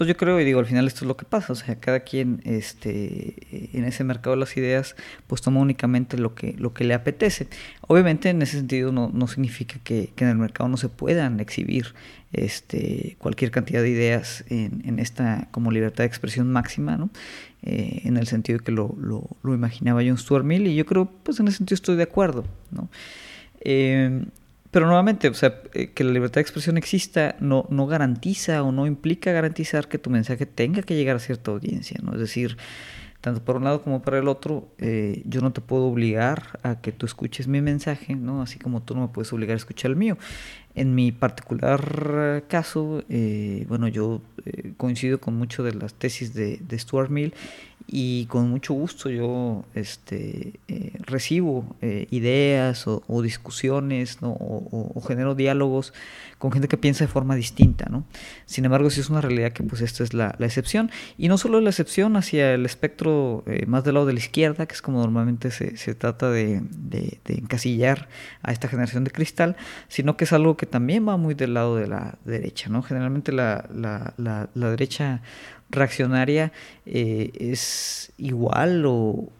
pues 0.00 0.08
yo 0.08 0.16
creo 0.16 0.40
y 0.40 0.46
digo, 0.46 0.60
al 0.60 0.64
final 0.64 0.86
esto 0.86 1.04
es 1.04 1.08
lo 1.08 1.18
que 1.18 1.26
pasa, 1.26 1.52
o 1.52 1.56
sea, 1.56 1.78
cada 1.78 2.00
quien 2.00 2.40
este, 2.46 3.76
en 3.76 3.84
ese 3.84 4.02
mercado 4.02 4.34
de 4.34 4.40
las 4.40 4.56
ideas 4.56 4.96
pues 5.26 5.42
toma 5.42 5.60
únicamente 5.60 6.16
lo 6.16 6.34
que, 6.34 6.54
lo 6.54 6.72
que 6.72 6.84
le 6.84 6.94
apetece. 6.94 7.48
Obviamente 7.86 8.30
en 8.30 8.40
ese 8.40 8.56
sentido 8.56 8.92
no, 8.92 9.10
no 9.12 9.28
significa 9.28 9.78
que, 9.84 10.10
que, 10.16 10.24
en 10.24 10.30
el 10.30 10.38
mercado 10.38 10.70
no 10.70 10.78
se 10.78 10.88
puedan 10.88 11.38
exhibir 11.38 11.92
este, 12.32 13.16
cualquier 13.18 13.50
cantidad 13.50 13.82
de 13.82 13.90
ideas 13.90 14.42
en, 14.48 14.80
en 14.86 15.00
esta 15.00 15.48
como 15.50 15.70
libertad 15.70 16.04
de 16.04 16.08
expresión 16.08 16.50
máxima, 16.50 16.96
¿no? 16.96 17.10
Eh, 17.62 18.00
en 18.04 18.16
el 18.16 18.26
sentido 18.26 18.60
que 18.60 18.72
lo, 18.72 18.96
lo, 18.98 19.28
lo, 19.42 19.52
imaginaba 19.52 20.00
John 20.02 20.16
Stuart 20.16 20.46
Mill 20.46 20.66
y 20.66 20.76
yo 20.76 20.86
creo, 20.86 21.12
pues 21.22 21.40
en 21.40 21.48
ese 21.48 21.58
sentido 21.58 21.74
estoy 21.74 21.96
de 21.96 22.04
acuerdo, 22.04 22.46
¿no? 22.70 22.88
Eh, 23.60 24.24
pero 24.70 24.86
nuevamente, 24.86 25.28
o 25.28 25.34
sea, 25.34 25.60
eh, 25.74 25.88
que 25.88 26.04
la 26.04 26.12
libertad 26.12 26.36
de 26.36 26.42
expresión 26.42 26.76
exista 26.76 27.36
no, 27.40 27.66
no 27.70 27.86
garantiza 27.86 28.62
o 28.62 28.72
no 28.72 28.86
implica 28.86 29.32
garantizar 29.32 29.88
que 29.88 29.98
tu 29.98 30.10
mensaje 30.10 30.46
tenga 30.46 30.82
que 30.82 30.94
llegar 30.94 31.16
a 31.16 31.18
cierta 31.18 31.50
audiencia, 31.50 31.98
¿no? 32.02 32.12
Es 32.12 32.20
decir, 32.20 32.56
tanto 33.20 33.44
por 33.44 33.56
un 33.56 33.64
lado 33.64 33.82
como 33.82 34.00
para 34.00 34.18
el 34.18 34.28
otro, 34.28 34.68
eh, 34.78 35.22
yo 35.26 35.40
no 35.40 35.52
te 35.52 35.60
puedo 35.60 35.84
obligar 35.84 36.58
a 36.62 36.80
que 36.80 36.92
tú 36.92 37.04
escuches 37.04 37.48
mi 37.48 37.60
mensaje, 37.60 38.14
¿no? 38.14 38.42
Así 38.42 38.58
como 38.58 38.82
tú 38.82 38.94
no 38.94 39.02
me 39.02 39.08
puedes 39.08 39.32
obligar 39.32 39.54
a 39.54 39.58
escuchar 39.58 39.90
el 39.90 39.96
mío. 39.96 40.16
En 40.74 40.94
mi 40.94 41.12
particular 41.12 42.44
caso, 42.48 43.02
eh, 43.08 43.66
bueno, 43.68 43.88
yo 43.88 44.22
eh, 44.46 44.72
coincido 44.76 45.20
con 45.20 45.34
mucho 45.36 45.62
de 45.62 45.74
las 45.74 45.94
tesis 45.94 46.32
de, 46.32 46.58
de 46.58 46.78
Stuart 46.78 47.10
Mill 47.10 47.34
y 47.92 48.26
con 48.26 48.48
mucho 48.48 48.72
gusto 48.72 49.10
yo 49.10 49.64
este, 49.74 50.60
eh, 50.68 50.92
recibo 51.00 51.64
eh, 51.80 52.06
ideas 52.10 52.86
o, 52.86 53.22
discusiones 53.22 54.18
o, 54.22 55.02
genero 55.06 55.34
diálogos 55.34 55.92
con 56.40 56.50
gente 56.50 56.68
que 56.68 56.78
piensa 56.78 57.04
de 57.04 57.08
forma 57.08 57.36
distinta. 57.36 57.86
¿no? 57.90 58.04
Sin 58.46 58.64
embargo, 58.64 58.88
sí 58.88 59.00
es 59.00 59.10
una 59.10 59.20
realidad 59.20 59.52
que 59.52 59.62
pues 59.62 59.82
esta 59.82 60.02
es 60.02 60.14
la, 60.14 60.34
excepción 60.40 60.90
y 61.18 61.28
no 61.28 61.36
solo 61.36 61.60
la 61.60 61.68
excepción 61.68 62.16
hacia 62.16 62.54
el 62.54 62.64
espectro 62.64 63.44
eh, 63.46 63.66
más 63.66 63.84
del 63.84 63.94
lado 63.94 64.06
de 64.06 64.14
la 64.14 64.18
izquierda, 64.18 64.66
que 64.66 64.74
es 64.74 64.80
como 64.80 65.00
normalmente 65.00 65.50
se, 65.50 65.94
trata 65.94 66.30
de, 66.30 66.62
encasillar 67.28 68.08
a 68.42 68.52
esta 68.52 68.68
generación 68.68 69.04
de 69.04 69.10
cristal, 69.10 69.56
sino 69.88 70.16
que 70.16 70.24
es 70.24 70.32
algo 70.32 70.56
que 70.56 70.64
también 70.64 71.06
va 71.06 71.18
muy 71.18 71.34
del 71.34 71.52
lado 71.52 71.76
de 71.76 71.86
la 71.86 72.18
derecha. 72.24 72.70
¿no? 72.70 72.82
Generalmente 72.82 73.32
la, 73.32 73.68
la, 73.70 74.14
la, 74.16 74.48
la 74.54 74.70
derecha 74.70 75.20
reaccionaria 75.70 76.52
eh, 76.84 77.30
es 77.38 78.12
igual 78.18 78.84
o, 78.86 79.32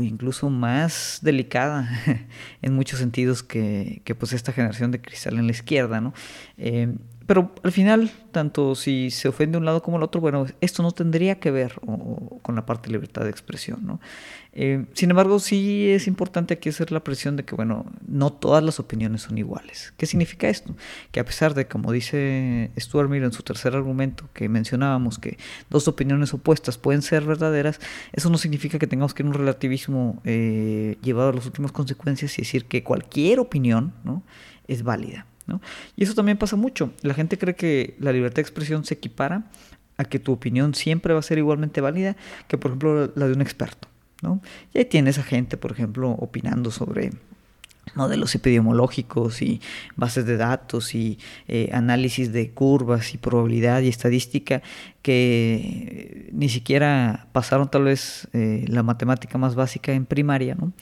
incluso 0.00 0.50
más 0.50 1.18
delicada 1.22 1.88
en 2.62 2.74
muchos 2.74 2.98
sentidos 2.98 3.42
que, 3.42 4.00
que, 4.04 4.14
pues 4.14 4.32
esta 4.32 4.52
generación 4.52 4.90
de 4.90 5.00
cristal 5.00 5.38
en 5.38 5.46
la 5.46 5.52
izquierda, 5.52 6.00
¿no? 6.00 6.14
Eh, 6.58 6.94
pero 7.26 7.52
al 7.62 7.72
final, 7.72 8.10
tanto 8.32 8.74
si 8.74 9.10
se 9.10 9.28
ofende 9.28 9.56
un 9.56 9.64
lado 9.64 9.82
como 9.82 9.96
el 9.96 10.02
otro, 10.02 10.20
bueno, 10.20 10.44
esto 10.60 10.82
no 10.82 10.92
tendría 10.92 11.40
que 11.40 11.50
ver 11.50 11.72
con 12.42 12.54
la 12.54 12.66
parte 12.66 12.88
de 12.88 12.92
libertad 12.92 13.22
de 13.22 13.30
expresión, 13.30 13.80
¿no? 13.86 13.98
Eh, 14.52 14.84
sin 14.92 15.10
embargo, 15.10 15.40
sí 15.40 15.88
es 15.88 16.06
importante 16.06 16.52
aquí 16.54 16.68
hacer 16.68 16.92
la 16.92 17.02
presión 17.02 17.36
de 17.36 17.44
que, 17.44 17.54
bueno, 17.54 17.86
no 18.06 18.30
todas 18.30 18.62
las 18.62 18.78
opiniones 18.78 19.22
son 19.22 19.38
iguales. 19.38 19.94
¿Qué 19.96 20.04
significa 20.04 20.48
esto? 20.48 20.76
Que 21.12 21.20
a 21.20 21.24
pesar 21.24 21.54
de, 21.54 21.66
como 21.66 21.92
dice 21.92 22.70
Stuart 22.78 23.08
Mill 23.08 23.24
en 23.24 23.32
su 23.32 23.42
tercer 23.42 23.74
argumento, 23.74 24.28
que 24.34 24.50
mencionábamos 24.50 25.18
que 25.18 25.38
dos 25.70 25.88
opiniones 25.88 26.34
opuestas 26.34 26.76
pueden 26.76 27.00
ser 27.00 27.24
verdaderas, 27.24 27.80
eso 28.12 28.28
no 28.28 28.36
significa 28.36 28.78
que 28.78 28.86
tengamos 28.86 29.14
que 29.14 29.22
ir 29.22 29.28
un 29.28 29.34
relativismo 29.34 30.20
eh, 30.24 30.98
llevado 31.02 31.30
a 31.30 31.32
las 31.32 31.46
últimas 31.46 31.72
consecuencias 31.72 32.38
y 32.38 32.42
decir 32.42 32.66
que 32.66 32.84
cualquier 32.84 33.40
opinión 33.40 33.94
¿no? 34.04 34.22
es 34.68 34.82
válida. 34.82 35.26
Y 35.96 36.04
eso 36.04 36.14
también 36.14 36.38
pasa 36.38 36.56
mucho. 36.56 36.92
La 37.02 37.14
gente 37.14 37.38
cree 37.38 37.54
que 37.54 37.96
la 37.98 38.12
libertad 38.12 38.36
de 38.36 38.42
expresión 38.42 38.84
se 38.84 38.94
equipara 38.94 39.44
a 39.96 40.04
que 40.04 40.18
tu 40.18 40.32
opinión 40.32 40.74
siempre 40.74 41.14
va 41.14 41.20
a 41.20 41.22
ser 41.22 41.38
igualmente 41.38 41.80
válida 41.80 42.16
que, 42.48 42.58
por 42.58 42.70
ejemplo, 42.70 43.12
la 43.14 43.26
de 43.26 43.32
un 43.32 43.40
experto. 43.40 43.88
¿no? 44.22 44.40
Y 44.72 44.78
ahí 44.78 44.84
tienes 44.84 45.18
a 45.18 45.22
gente, 45.22 45.56
por 45.56 45.72
ejemplo, 45.72 46.10
opinando 46.10 46.70
sobre 46.70 47.10
modelos 47.94 48.34
epidemiológicos 48.34 49.42
y 49.42 49.60
bases 49.94 50.26
de 50.26 50.36
datos 50.36 50.94
y 50.94 51.18
eh, 51.46 51.68
análisis 51.72 52.32
de 52.32 52.50
curvas 52.50 53.14
y 53.14 53.18
probabilidad 53.18 53.82
y 53.82 53.88
estadística 53.88 54.62
que 55.02 56.30
ni 56.32 56.48
siquiera 56.48 57.28
pasaron 57.32 57.70
tal 57.70 57.84
vez 57.84 58.26
eh, 58.32 58.64
la 58.68 58.82
matemática 58.82 59.38
más 59.38 59.54
básica 59.54 59.92
en 59.92 60.06
primaria. 60.06 60.54
¿no? 60.54 60.72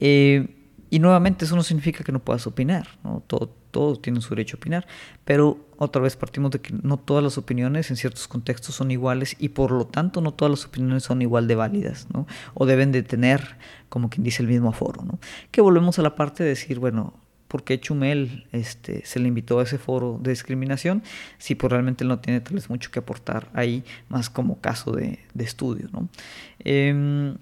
Eh, 0.00 0.61
y 0.92 0.98
nuevamente 0.98 1.46
eso 1.46 1.56
no 1.56 1.62
significa 1.62 2.04
que 2.04 2.12
no 2.12 2.18
puedas 2.18 2.46
opinar, 2.46 2.86
¿no? 3.02 3.22
Todo, 3.26 3.48
todos 3.70 4.02
tienen 4.02 4.20
su 4.20 4.28
derecho 4.34 4.56
a 4.56 4.58
opinar, 4.58 4.86
pero 5.24 5.56
otra 5.78 6.02
vez 6.02 6.16
partimos 6.16 6.50
de 6.50 6.60
que 6.60 6.74
no 6.82 6.98
todas 6.98 7.24
las 7.24 7.38
opiniones 7.38 7.90
en 7.90 7.96
ciertos 7.96 8.28
contextos 8.28 8.74
son 8.74 8.90
iguales 8.90 9.34
y 9.38 9.48
por 9.48 9.70
lo 9.70 9.86
tanto 9.86 10.20
no 10.20 10.34
todas 10.34 10.50
las 10.50 10.66
opiniones 10.66 11.04
son 11.04 11.22
igual 11.22 11.48
de 11.48 11.54
válidas, 11.54 12.08
¿no? 12.12 12.26
O 12.52 12.66
deben 12.66 12.92
de 12.92 13.02
tener, 13.02 13.56
como 13.88 14.10
quien 14.10 14.22
dice, 14.22 14.42
el 14.42 14.50
mismo 14.50 14.68
aforo, 14.68 15.02
¿no? 15.02 15.18
Que 15.50 15.62
volvemos 15.62 15.98
a 15.98 16.02
la 16.02 16.14
parte 16.14 16.42
de 16.42 16.50
decir, 16.50 16.78
bueno, 16.78 17.14
¿por 17.48 17.64
qué 17.64 17.80
Chumel 17.80 18.46
este, 18.52 19.02
se 19.06 19.18
le 19.18 19.28
invitó 19.28 19.60
a 19.60 19.62
ese 19.62 19.78
foro 19.78 20.20
de 20.22 20.32
discriminación? 20.32 21.02
Si 21.38 21.54
pues 21.54 21.72
realmente 21.72 22.04
no 22.04 22.18
tiene 22.18 22.42
tal 22.42 22.56
vez 22.56 22.68
mucho 22.68 22.90
que 22.90 22.98
aportar 22.98 23.48
ahí, 23.54 23.82
más 24.10 24.28
como 24.28 24.60
caso 24.60 24.92
de, 24.92 25.20
de 25.32 25.44
estudio, 25.44 25.88
¿no? 25.90 26.10
Eh, 26.58 27.34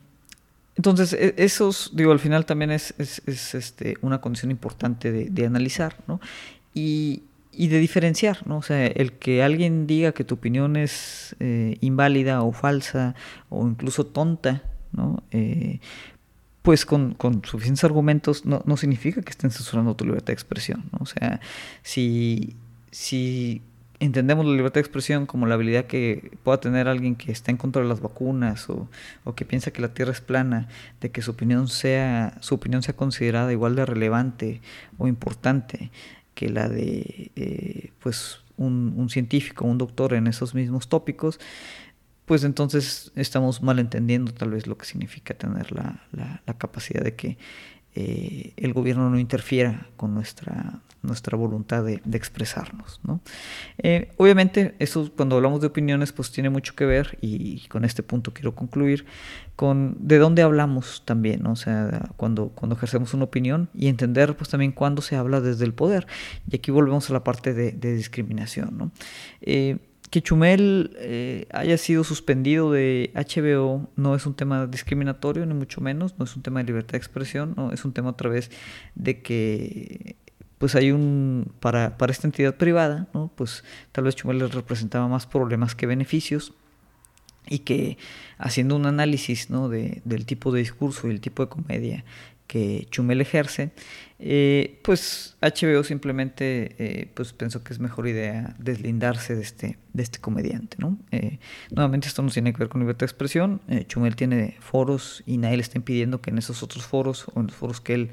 entonces, 0.81 1.13
e, 1.13 1.35
esos, 1.37 1.91
digo, 1.93 2.11
al 2.11 2.21
final 2.21 2.47
también 2.47 2.71
es, 2.71 2.95
es, 2.97 3.55
este, 3.55 3.99
una 4.01 4.23
condición 4.23 4.51
importante 4.51 5.13
de, 5.13 5.47
analizar, 5.47 5.97
¿no? 6.07 6.21
Y, 6.73 7.25
y, 7.53 7.69
de 7.69 7.79
diferenciar, 7.81 8.47
¿no? 8.47 8.57
O 8.57 8.63
sea, 8.63 8.87
el 8.87 9.13
que 9.13 9.43
alguien 9.43 9.87
diga 9.87 10.13
que 10.13 10.25
tu 10.25 10.37
opinión 10.37 10.77
es 10.77 11.37
eh, 11.39 11.77
inválida 11.83 12.43
o 12.43 12.53
falsa 12.53 13.15
o 13.51 13.69
incluso 13.69 14.07
tonta, 14.07 14.63
¿no? 14.93 15.23
Eh, 15.33 15.81
pues 16.63 16.87
con, 16.87 17.13
con, 17.13 17.45
suficientes 17.45 17.85
argumentos 17.85 18.47
no, 18.47 18.63
no 18.65 18.79
significa 18.79 19.21
que 19.21 19.31
estén 19.33 19.51
censurando 19.51 19.95
tu 19.97 20.07
libertad 20.07 20.29
de 20.29 20.33
expresión, 20.33 20.89
¿no? 20.93 21.01
O 21.03 21.07
sea, 21.07 21.41
si, 21.83 22.57
si 22.91 23.61
entendemos 24.01 24.45
la 24.47 24.53
libertad 24.53 24.75
de 24.75 24.81
expresión 24.81 25.27
como 25.27 25.47
la 25.47 25.55
habilidad 25.55 25.85
que 25.85 26.33
pueda 26.43 26.59
tener 26.59 26.89
alguien 26.89 27.15
que 27.15 27.31
está 27.31 27.51
en 27.51 27.59
contra 27.59 27.83
de 27.83 27.89
las 27.89 28.01
vacunas 28.01 28.69
o, 28.71 28.89
que 29.37 29.45
piensa 29.45 29.71
que 29.71 29.83
la 29.83 29.95
Tierra 29.95 30.13
es 30.13 30.21
plana, 30.21 30.69
de 31.01 31.11
que 31.11 31.23
su 31.23 31.31
opinión 31.31 31.69
sea, 31.69 32.37
su 32.41 32.55
opinión 32.55 32.83
sea 32.83 32.97
considerada 32.97 33.53
igual 33.53 33.77
de 33.77 33.87
relevante 33.87 34.61
o 34.99 35.07
importante 35.07 35.91
que 36.35 36.49
la 36.49 36.69
de 36.69 37.31
eh, 37.37 37.93
pues 38.01 38.41
un, 38.57 38.95
un, 38.97 39.11
científico, 39.11 39.67
un 39.67 39.79
doctor 39.79 40.15
en 40.15 40.27
esos 40.27 40.55
mismos 40.55 40.89
tópicos, 40.89 41.39
pues 42.25 42.45
entonces 42.45 43.13
estamos 43.17 43.63
malentendiendo 43.63 44.33
tal 44.33 44.51
vez 44.51 44.67
lo 44.67 44.79
que 44.79 44.87
significa 44.87 45.35
tener 45.35 45.73
la, 45.73 46.03
la, 46.13 46.43
la 46.47 46.55
capacidad 46.55 47.03
de 47.03 47.15
que 47.15 47.39
eh, 47.95 48.53
el 48.57 48.73
gobierno 48.73 49.11
no 49.11 49.19
interfiera 49.19 49.89
con 49.97 50.15
nuestra, 50.15 50.81
nuestra 51.03 51.37
voluntad 51.37 51.85
de, 51.85 52.01
expresarnos. 52.13 53.01
¿no? 53.03 53.21
Eh, 53.79 54.13
obviamente, 54.17 54.75
eso 54.79 55.11
cuando 55.17 55.37
hablamos 55.37 55.61
de 55.61 55.69
opiniones, 55.69 56.13
pues 56.13 56.31
tiene 56.31 56.51
mucho 56.51 56.75
que 56.75 56.85
ver, 56.85 57.19
y 57.21 57.67
con 57.69 57.85
este 57.85 58.03
punto 58.03 58.33
quiero 58.33 58.55
concluir, 58.55 59.07
con 59.57 59.97
de 60.01 60.19
dónde 60.19 60.43
hablamos 60.43 61.03
también, 61.05 61.47
o 61.47 61.57
sea, 61.57 62.11
cuando, 62.17 62.49
cuando 62.49 62.77
ejercemos 62.77 63.15
una 63.15 63.25
opinión 63.25 63.69
y 63.75 63.89
entender 63.89 64.37
pues 64.37 64.51
también 64.51 64.73
cuándo 64.73 65.03
se 65.03 65.17
habla 65.17 65.41
desde 65.41 65.65
el 65.65 65.75
poder. 65.75 66.07
Y 66.51 66.57
aquí 66.57 66.71
volvemos 66.71 67.11
a 67.11 67.13
la 67.13 67.25
parte 67.25 67.55
de, 67.55 67.73
discriminación. 67.73 68.79
¿no? 68.79 68.91
Eh, 69.43 69.79
que 70.11 70.23
Chumel 70.23 70.97
eh, 70.99 71.47
haya 71.53 71.79
sido 71.79 72.03
suspendido 72.03 72.73
de 72.73 73.13
HBO 73.15 73.89
no 73.95 74.17
es 74.17 74.27
un 74.27 74.35
tema 74.35 74.67
discriminatorio, 74.67 75.47
ni 75.47 75.55
mucho 75.55 75.81
menos, 75.81 76.19
no 76.19 76.25
es 76.25 76.35
un 76.35 76.43
tema 76.43 76.61
de 76.61 76.67
libertad 76.67 76.93
de 76.93 76.99
expresión, 76.99 77.55
no 77.57 77.73
es 77.73 77.85
un 77.85 77.93
tema 77.93 78.11
otra 78.11 78.29
vez 78.29 78.51
de 78.97 79.23
que 79.23 80.17
pues 80.61 80.75
hay 80.75 80.91
un, 80.91 81.55
para, 81.59 81.97
para 81.97 82.13
esta 82.13 82.29
entidad 82.29 82.55
privada, 82.55 83.09
¿no? 83.15 83.33
pues 83.35 83.65
tal 83.93 84.05
vez 84.05 84.15
Chumel 84.15 84.41
les 84.41 84.53
representaba 84.53 85.09
más 85.09 85.25
problemas 85.25 85.75
que 85.75 85.87
beneficios 85.87 86.53
y 87.49 87.61
que 87.61 87.97
haciendo 88.37 88.77
un 88.77 88.85
análisis 88.85 89.49
¿no? 89.49 89.71
de, 89.71 90.03
del 90.05 90.27
tipo 90.27 90.53
de 90.53 90.59
discurso 90.59 91.09
y 91.09 91.13
el 91.13 91.23
tipo 91.23 91.43
de 91.43 91.49
comedia 91.49 92.05
que 92.47 92.89
Chumel 92.91 93.23
ejerce, 93.23 93.71
eh, 94.19 94.81
pues 94.83 95.39
HBO 95.41 95.83
simplemente 95.83 96.75
eh, 96.79 97.11
pues 97.15 97.33
pensó 97.33 97.65
que 97.65 97.73
es 97.73 97.79
mejor 97.79 98.07
idea 98.07 98.55
deslindarse 98.59 99.35
de 99.37 99.41
este, 99.41 99.79
de 99.95 100.03
este 100.03 100.19
comediante. 100.19 100.77
¿no? 100.79 100.99
Eh, 101.11 101.39
nuevamente 101.71 102.07
esto 102.09 102.21
no 102.21 102.29
tiene 102.29 102.53
que 102.53 102.59
ver 102.59 102.69
con 102.69 102.83
libertad 102.83 103.07
de 103.07 103.07
expresión. 103.07 103.63
Chumel 103.87 104.15
tiene 104.15 104.59
foros 104.61 105.23
y 105.25 105.39
nadie 105.39 105.57
le 105.57 105.63
está 105.63 105.79
impidiendo 105.79 106.21
que 106.21 106.29
en 106.29 106.37
esos 106.37 106.63
otros 106.63 106.85
foros 106.85 107.29
o 107.33 107.41
en 107.41 107.47
los 107.47 107.57
foros 107.57 107.81
que 107.81 107.95
él 107.95 108.11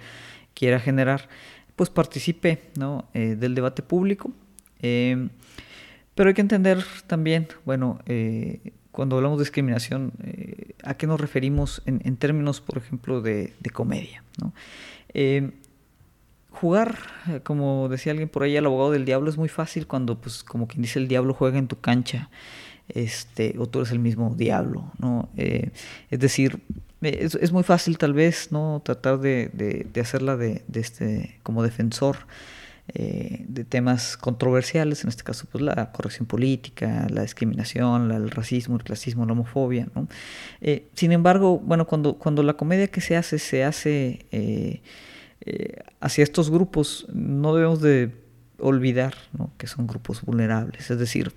quiera 0.54 0.80
generar, 0.80 1.30
pues 1.78 1.90
participe 1.90 2.64
¿no? 2.78 3.06
del 3.14 3.56
debate 3.56 3.84
público. 3.84 4.34
pero 4.82 6.28
hay 6.28 6.34
que 6.34 6.42
entender 6.42 6.84
también, 7.08 7.48
bueno, 7.64 8.00
cuando 8.98 9.18
hablamos 9.18 9.38
de 9.38 9.44
discriminación, 9.44 10.12
eh, 10.24 10.74
¿a 10.84 10.96
qué 10.96 11.06
nos 11.06 11.22
referimos 11.22 11.84
en, 11.86 12.18
términos, 12.18 12.62
por 12.62 12.80
ejemplo, 12.80 13.22
de, 13.22 13.54
comedia? 13.72 14.24
Eh, 15.14 15.52
jugar, 16.50 16.98
eh, 17.30 17.42
como 17.44 17.90
decía 17.90 18.12
alguien 18.12 18.28
por 18.28 18.42
ahí, 18.42 18.58
al 18.58 18.66
abogado 18.66 18.90
del 18.90 19.06
diablo 19.06 19.30
es 19.30 19.38
muy 19.38 19.50
fácil 19.50 19.86
cuando, 19.86 20.20
pues, 20.20 20.44
como 20.44 20.68
quien 20.68 20.82
dice, 20.82 20.98
el 20.98 21.08
diablo 21.08 21.36
juega 21.36 21.60
en 21.60 21.68
tu 21.68 21.80
cancha, 21.80 22.32
este, 22.90 23.54
o 23.60 23.68
tú 23.68 23.82
eres 23.82 23.92
el 23.92 24.00
mismo 24.00 24.34
diablo, 24.36 24.92
¿no? 24.98 25.30
es 25.36 26.20
decir, 26.20 26.60
es, 27.02 27.52
muy 27.52 27.64
fácil 27.64 27.98
tal 27.98 28.14
vez, 28.14 28.52
¿no? 28.52 28.82
Tratar 28.84 29.20
de, 29.20 29.50
de 29.92 30.02
hacerla 30.02 30.38
de, 30.38 30.64
este, 30.74 31.40
como 31.44 31.64
defensor 31.64 32.18
eh, 32.94 33.44
de 33.50 33.66
temas 33.66 34.16
controversiales, 34.16 35.04
en 35.04 35.10
este 35.10 35.22
caso 35.22 35.46
pues 35.52 35.62
la 35.62 35.92
corrección 35.92 36.26
política, 36.26 37.06
la 37.10 37.24
discriminación, 37.24 38.12
el 38.12 38.32
racismo, 38.32 38.78
el 38.78 38.84
clasismo, 38.84 39.26
la 39.26 39.34
homofobia. 39.34 39.90
¿no? 39.94 40.08
Eh, 40.62 40.88
sin 40.94 41.12
embargo, 41.12 41.60
bueno, 41.60 41.86
cuando, 41.86 42.14
cuando 42.14 42.44
la 42.44 42.54
comedia 42.54 42.88
que 42.88 43.02
se 43.02 43.18
hace 43.18 43.40
se 43.40 43.66
hace 43.66 44.26
eh, 44.32 44.82
hacia 46.00 46.24
estos 46.24 46.50
grupos, 46.50 47.06
no 47.12 47.54
debemos 47.54 47.82
de 47.82 48.16
olvidar 48.58 49.16
que 49.58 49.68
son 49.68 49.86
grupos 49.86 50.22
vulnerables. 50.22 50.90
Es 50.90 50.98
decir, 50.98 51.34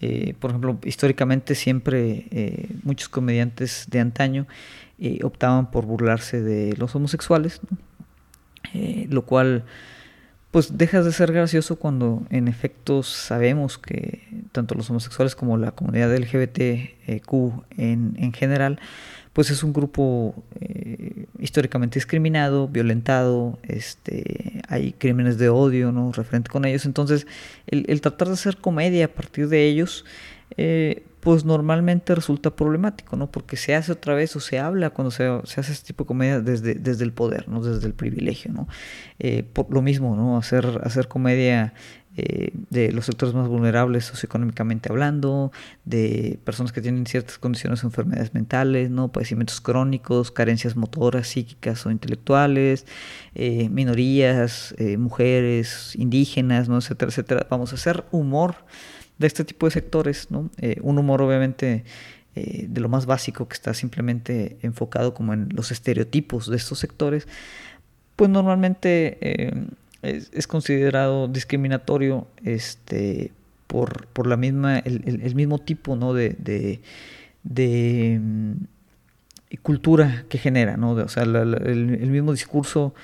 Eh, 0.00 0.34
por 0.38 0.50
ejemplo, 0.50 0.78
históricamente 0.84 1.54
siempre 1.54 2.26
eh, 2.30 2.68
muchos 2.82 3.08
comediantes 3.08 3.86
de 3.90 4.00
antaño 4.00 4.46
eh, 4.98 5.20
optaban 5.22 5.70
por 5.70 5.86
burlarse 5.86 6.42
de 6.42 6.76
los 6.76 6.94
homosexuales, 6.94 7.60
lo 9.08 9.24
cual 9.24 9.64
pues 10.50 10.76
dejas 10.76 11.04
de 11.04 11.12
ser 11.12 11.32
gracioso 11.32 11.76
cuando 11.76 12.26
en 12.30 12.48
efecto 12.48 13.02
sabemos 13.02 13.78
que 13.78 14.44
tanto 14.52 14.74
los 14.74 14.90
homosexuales 14.90 15.36
como 15.36 15.56
la 15.56 15.70
comunidad 15.70 16.14
LGBTQ 16.16 17.32
en, 17.76 18.16
en 18.18 18.32
general 18.32 18.80
pues 19.32 19.50
es 19.50 19.62
un 19.62 19.72
grupo 19.72 20.34
históricamente 21.38 21.98
discriminado, 21.98 22.68
violentado, 22.68 23.58
este, 23.62 24.53
hay 24.74 24.92
crímenes 24.92 25.38
de 25.38 25.48
odio, 25.48 25.92
¿no? 25.92 26.12
Referente 26.12 26.50
con 26.50 26.64
ellos. 26.64 26.84
Entonces, 26.84 27.26
el, 27.66 28.00
tratar 28.00 28.28
de 28.28 28.34
hacer 28.34 28.56
comedia 28.56 29.06
a 29.06 29.08
partir 29.08 29.48
de 29.48 29.66
ellos, 29.66 30.04
eh, 30.56 31.04
pues 31.20 31.44
normalmente 31.44 32.14
resulta 32.14 32.54
problemático, 32.54 33.16
¿no? 33.16 33.30
Porque 33.30 33.56
se 33.56 33.74
hace 33.74 33.92
otra 33.92 34.14
vez 34.14 34.34
o 34.36 34.40
se 34.40 34.58
habla 34.58 34.90
cuando 34.90 35.10
se, 35.10 35.24
se 35.44 35.60
hace 35.60 35.72
este 35.72 35.86
tipo 35.86 36.04
de 36.04 36.08
comedia 36.08 36.40
desde, 36.40 36.74
desde 36.74 37.04
el 37.04 37.12
poder, 37.12 37.48
¿no? 37.48 37.62
Desde 37.62 37.86
el 37.86 37.94
privilegio, 37.94 38.52
¿no? 38.52 38.68
Eh, 39.20 39.44
por 39.44 39.72
lo 39.72 39.80
mismo, 39.80 40.16
¿no? 40.16 40.36
Hacer, 40.36 40.80
hacer 40.82 41.08
comedia 41.08 41.72
eh, 42.16 42.52
de 42.70 42.92
los 42.92 43.06
sectores 43.06 43.34
más 43.34 43.48
vulnerables 43.48 44.04
socioeconómicamente 44.04 44.88
hablando, 44.88 45.50
de 45.84 46.38
personas 46.44 46.70
que 46.70 46.80
tienen 46.80 47.06
ciertas 47.06 47.38
condiciones 47.38 47.82
o 47.82 47.88
enfermedades 47.88 48.34
mentales, 48.34 48.88
¿no? 48.88 49.08
padecimientos 49.08 49.60
crónicos, 49.60 50.30
carencias 50.30 50.76
motoras, 50.76 51.26
psíquicas 51.26 51.84
o 51.86 51.90
intelectuales, 51.90 52.86
eh, 53.34 53.68
minorías, 53.68 54.76
eh, 54.78 54.96
mujeres, 54.96 55.96
indígenas, 55.96 56.68
¿no? 56.68 56.78
etcétera, 56.78 57.10
etcétera. 57.10 57.46
Vamos 57.50 57.72
a 57.72 57.74
hacer 57.74 58.04
humor 58.12 58.54
de 59.18 59.26
este 59.26 59.44
tipo 59.44 59.66
de 59.66 59.72
sectores, 59.72 60.30
¿no? 60.30 60.50
un 60.82 60.98
humor 60.98 61.20
obviamente 61.20 61.84
de 62.34 62.80
lo 62.80 62.88
más 62.88 63.06
básico 63.06 63.46
que 63.46 63.54
está 63.54 63.74
simplemente 63.74 64.58
enfocado 64.62 65.14
como 65.14 65.32
en 65.32 65.48
los 65.52 65.70
estereotipos 65.70 66.50
de 66.50 66.56
estos 66.56 66.80
sectores, 66.80 67.28
pues 68.16 68.28
normalmente 68.28 69.68
es, 70.04 70.46
considerado 70.46 71.28
discriminatorio 71.28 72.26
este, 72.44 73.32
por, 73.66 74.06
por 74.08 74.26
la 74.26 74.36
misma, 74.36 74.78
el, 74.78 75.34
mismo 75.34 75.58
tipo 75.58 75.96
¿no? 75.96 76.14
de, 76.14 76.80
de, 77.42 78.20
mm, 78.20 78.52
cultura 79.62 80.24
que 80.28 80.38
genera, 80.38 80.76
¿no? 80.76 80.92
o 80.92 81.08
sea, 81.08 81.22
el, 81.22 82.10
mismo 82.10 82.32
discurso, 82.32 82.94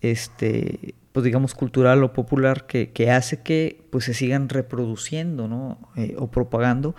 este, 0.00 0.94
pues 1.12 1.24
digamos, 1.24 1.54
cultural 1.54 2.02
o 2.04 2.12
popular 2.12 2.66
que, 2.66 2.90
que 2.90 3.10
hace 3.10 3.42
que 3.42 3.82
pues, 3.90 4.04
se 4.04 4.14
sigan 4.14 4.48
reproduciendo 4.48 5.48
¿no? 5.48 5.78
Eh, 5.96 6.14
o 6.18 6.28
propagando 6.28 6.94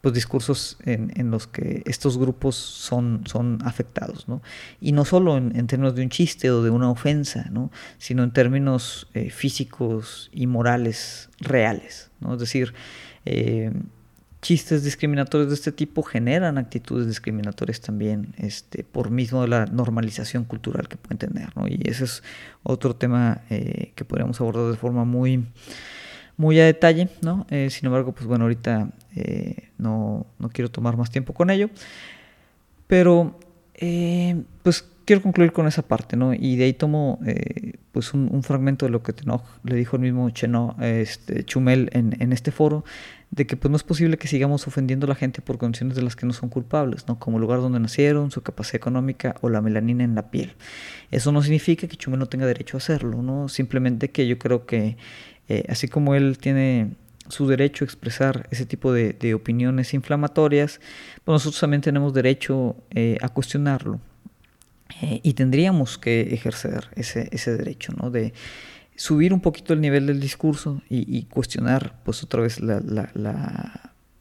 pues, 0.00 0.14
discursos 0.14 0.78
en, 0.84 1.12
en, 1.16 1.30
los 1.30 1.46
que 1.46 1.82
estos 1.86 2.18
grupos 2.18 2.56
son, 2.56 3.22
son 3.26 3.58
afectados, 3.64 4.28
¿no? 4.28 4.42
Y 4.80 4.92
no 4.92 5.04
solo 5.04 5.36
en, 5.36 5.66
términos 5.66 5.94
de 5.94 6.02
un 6.02 6.08
chiste 6.08 6.50
o 6.50 6.62
de 6.62 6.70
una 6.70 6.90
ofensa, 6.90 7.48
¿no? 7.50 7.70
Sino 7.98 8.22
en 8.22 8.32
términos 8.32 9.08
eh, 9.14 9.30
físicos 9.30 10.30
y 10.32 10.46
morales 10.46 11.28
reales, 11.38 12.10
¿no? 12.20 12.34
Es 12.34 12.40
decir, 12.40 12.72
eh, 13.26 13.72
chistes 14.40 14.84
discriminatorios 14.84 15.50
de 15.50 15.54
este 15.54 15.72
tipo 15.72 16.02
generan 16.02 16.56
actitudes 16.56 17.06
discriminatorias 17.06 17.80
también, 17.80 18.34
este, 18.38 18.84
por 18.84 19.10
mismo 19.10 19.42
de 19.42 19.48
la 19.48 19.66
normalización 19.66 20.44
cultural 20.44 20.88
que 20.88 20.96
pueden 20.96 21.18
tener, 21.18 21.54
¿no? 21.56 21.68
Y 21.68 21.80
ese 21.84 22.04
es 22.04 22.22
otro 22.62 22.96
tema 22.96 23.42
eh, 23.50 23.92
que 23.94 24.04
podríamos 24.04 24.40
abordar 24.40 24.70
de 24.70 24.78
forma 24.78 25.04
muy 25.04 25.44
muy 26.40 26.58
a 26.58 26.64
detalle, 26.64 27.10
¿no? 27.20 27.46
Eh, 27.50 27.68
sin 27.68 27.84
embargo, 27.84 28.12
pues 28.12 28.24
bueno, 28.26 28.44
ahorita 28.44 28.88
eh, 29.14 29.68
no, 29.76 30.26
no, 30.38 30.48
quiero 30.48 30.70
tomar 30.70 30.96
más 30.96 31.10
tiempo 31.10 31.34
con 31.34 31.50
ello. 31.50 31.68
Pero, 32.86 33.38
eh, 33.74 34.42
pues 34.62 34.88
quiero 35.04 35.20
concluir 35.20 35.52
con 35.52 35.66
esa 35.66 35.82
parte, 35.82 36.16
¿no? 36.16 36.32
Y 36.32 36.56
de 36.56 36.64
ahí 36.64 36.72
tomo, 36.72 37.20
pues 37.92 38.14
un, 38.14 38.42
fragmento 38.42 38.86
de 38.86 38.90
lo 38.90 39.02
que 39.02 39.12
Tenoch 39.12 39.44
le 39.64 39.74
dijo 39.76 39.96
el 39.96 40.02
mismo 40.02 40.30
Cheno, 40.30 40.76
este, 40.80 41.44
Chumel 41.44 41.90
en, 41.92 42.16
en, 42.20 42.32
este 42.32 42.52
foro, 42.52 42.84
de 43.30 43.46
que 43.46 43.58
pues 43.58 43.70
no 43.70 43.76
es 43.76 43.82
posible 43.82 44.16
que 44.16 44.26
sigamos 44.26 44.66
ofendiendo 44.66 45.04
a 45.06 45.10
la 45.10 45.16
gente 45.16 45.42
por 45.42 45.58
condiciones 45.58 45.94
de 45.94 46.02
las 46.02 46.16
que 46.16 46.24
no 46.24 46.32
son 46.32 46.48
culpables, 46.48 47.06
¿no? 47.06 47.18
Como 47.18 47.36
el 47.36 47.42
lugar 47.42 47.60
donde 47.60 47.80
nacieron, 47.80 48.30
su 48.30 48.40
capacidad 48.40 48.76
económica 48.76 49.36
o 49.42 49.50
la 49.50 49.60
melanina 49.60 50.04
en 50.04 50.14
la 50.14 50.30
piel. 50.30 50.54
Eso 51.10 51.32
no 51.32 51.42
significa 51.42 51.86
que 51.86 51.96
Chumel 51.98 52.18
no 52.18 52.26
tenga 52.26 52.46
derecho 52.46 52.76
a 52.76 52.78
hacerlo, 52.78 53.22
¿no? 53.22 53.48
Simplemente 53.48 54.10
que 54.10 54.26
yo 54.26 54.38
creo 54.38 54.64
que 54.64 54.96
eh, 55.50 55.64
así 55.68 55.88
como 55.88 56.14
él 56.14 56.38
tiene 56.38 56.92
su 57.28 57.48
derecho 57.48 57.84
a 57.84 57.86
expresar 57.86 58.46
ese 58.52 58.66
tipo 58.66 58.92
de, 58.92 59.34
opiniones 59.34 59.94
inflamatorias, 59.94 60.80
pues 61.24 61.34
nosotros 61.34 61.58
también 61.58 61.80
tenemos 61.80 62.14
derecho 62.14 62.76
eh, 62.90 63.18
a 63.20 63.28
cuestionarlo. 63.28 64.00
Eh, 65.02 65.20
y 65.24 65.32
tendríamos 65.32 65.98
que 65.98 66.20
ejercer 66.32 66.88
ese, 66.94 67.56
derecho, 67.56 67.92
¿no? 68.00 68.10
De 68.10 68.32
subir 68.94 69.32
un 69.32 69.40
poquito 69.40 69.72
el 69.72 69.80
nivel 69.80 70.06
del 70.06 70.20
discurso 70.20 70.82
y, 70.88 71.24
cuestionar, 71.24 71.96
pues 72.04 72.22
otra 72.22 72.42
vez, 72.42 72.60
la, 72.60 72.80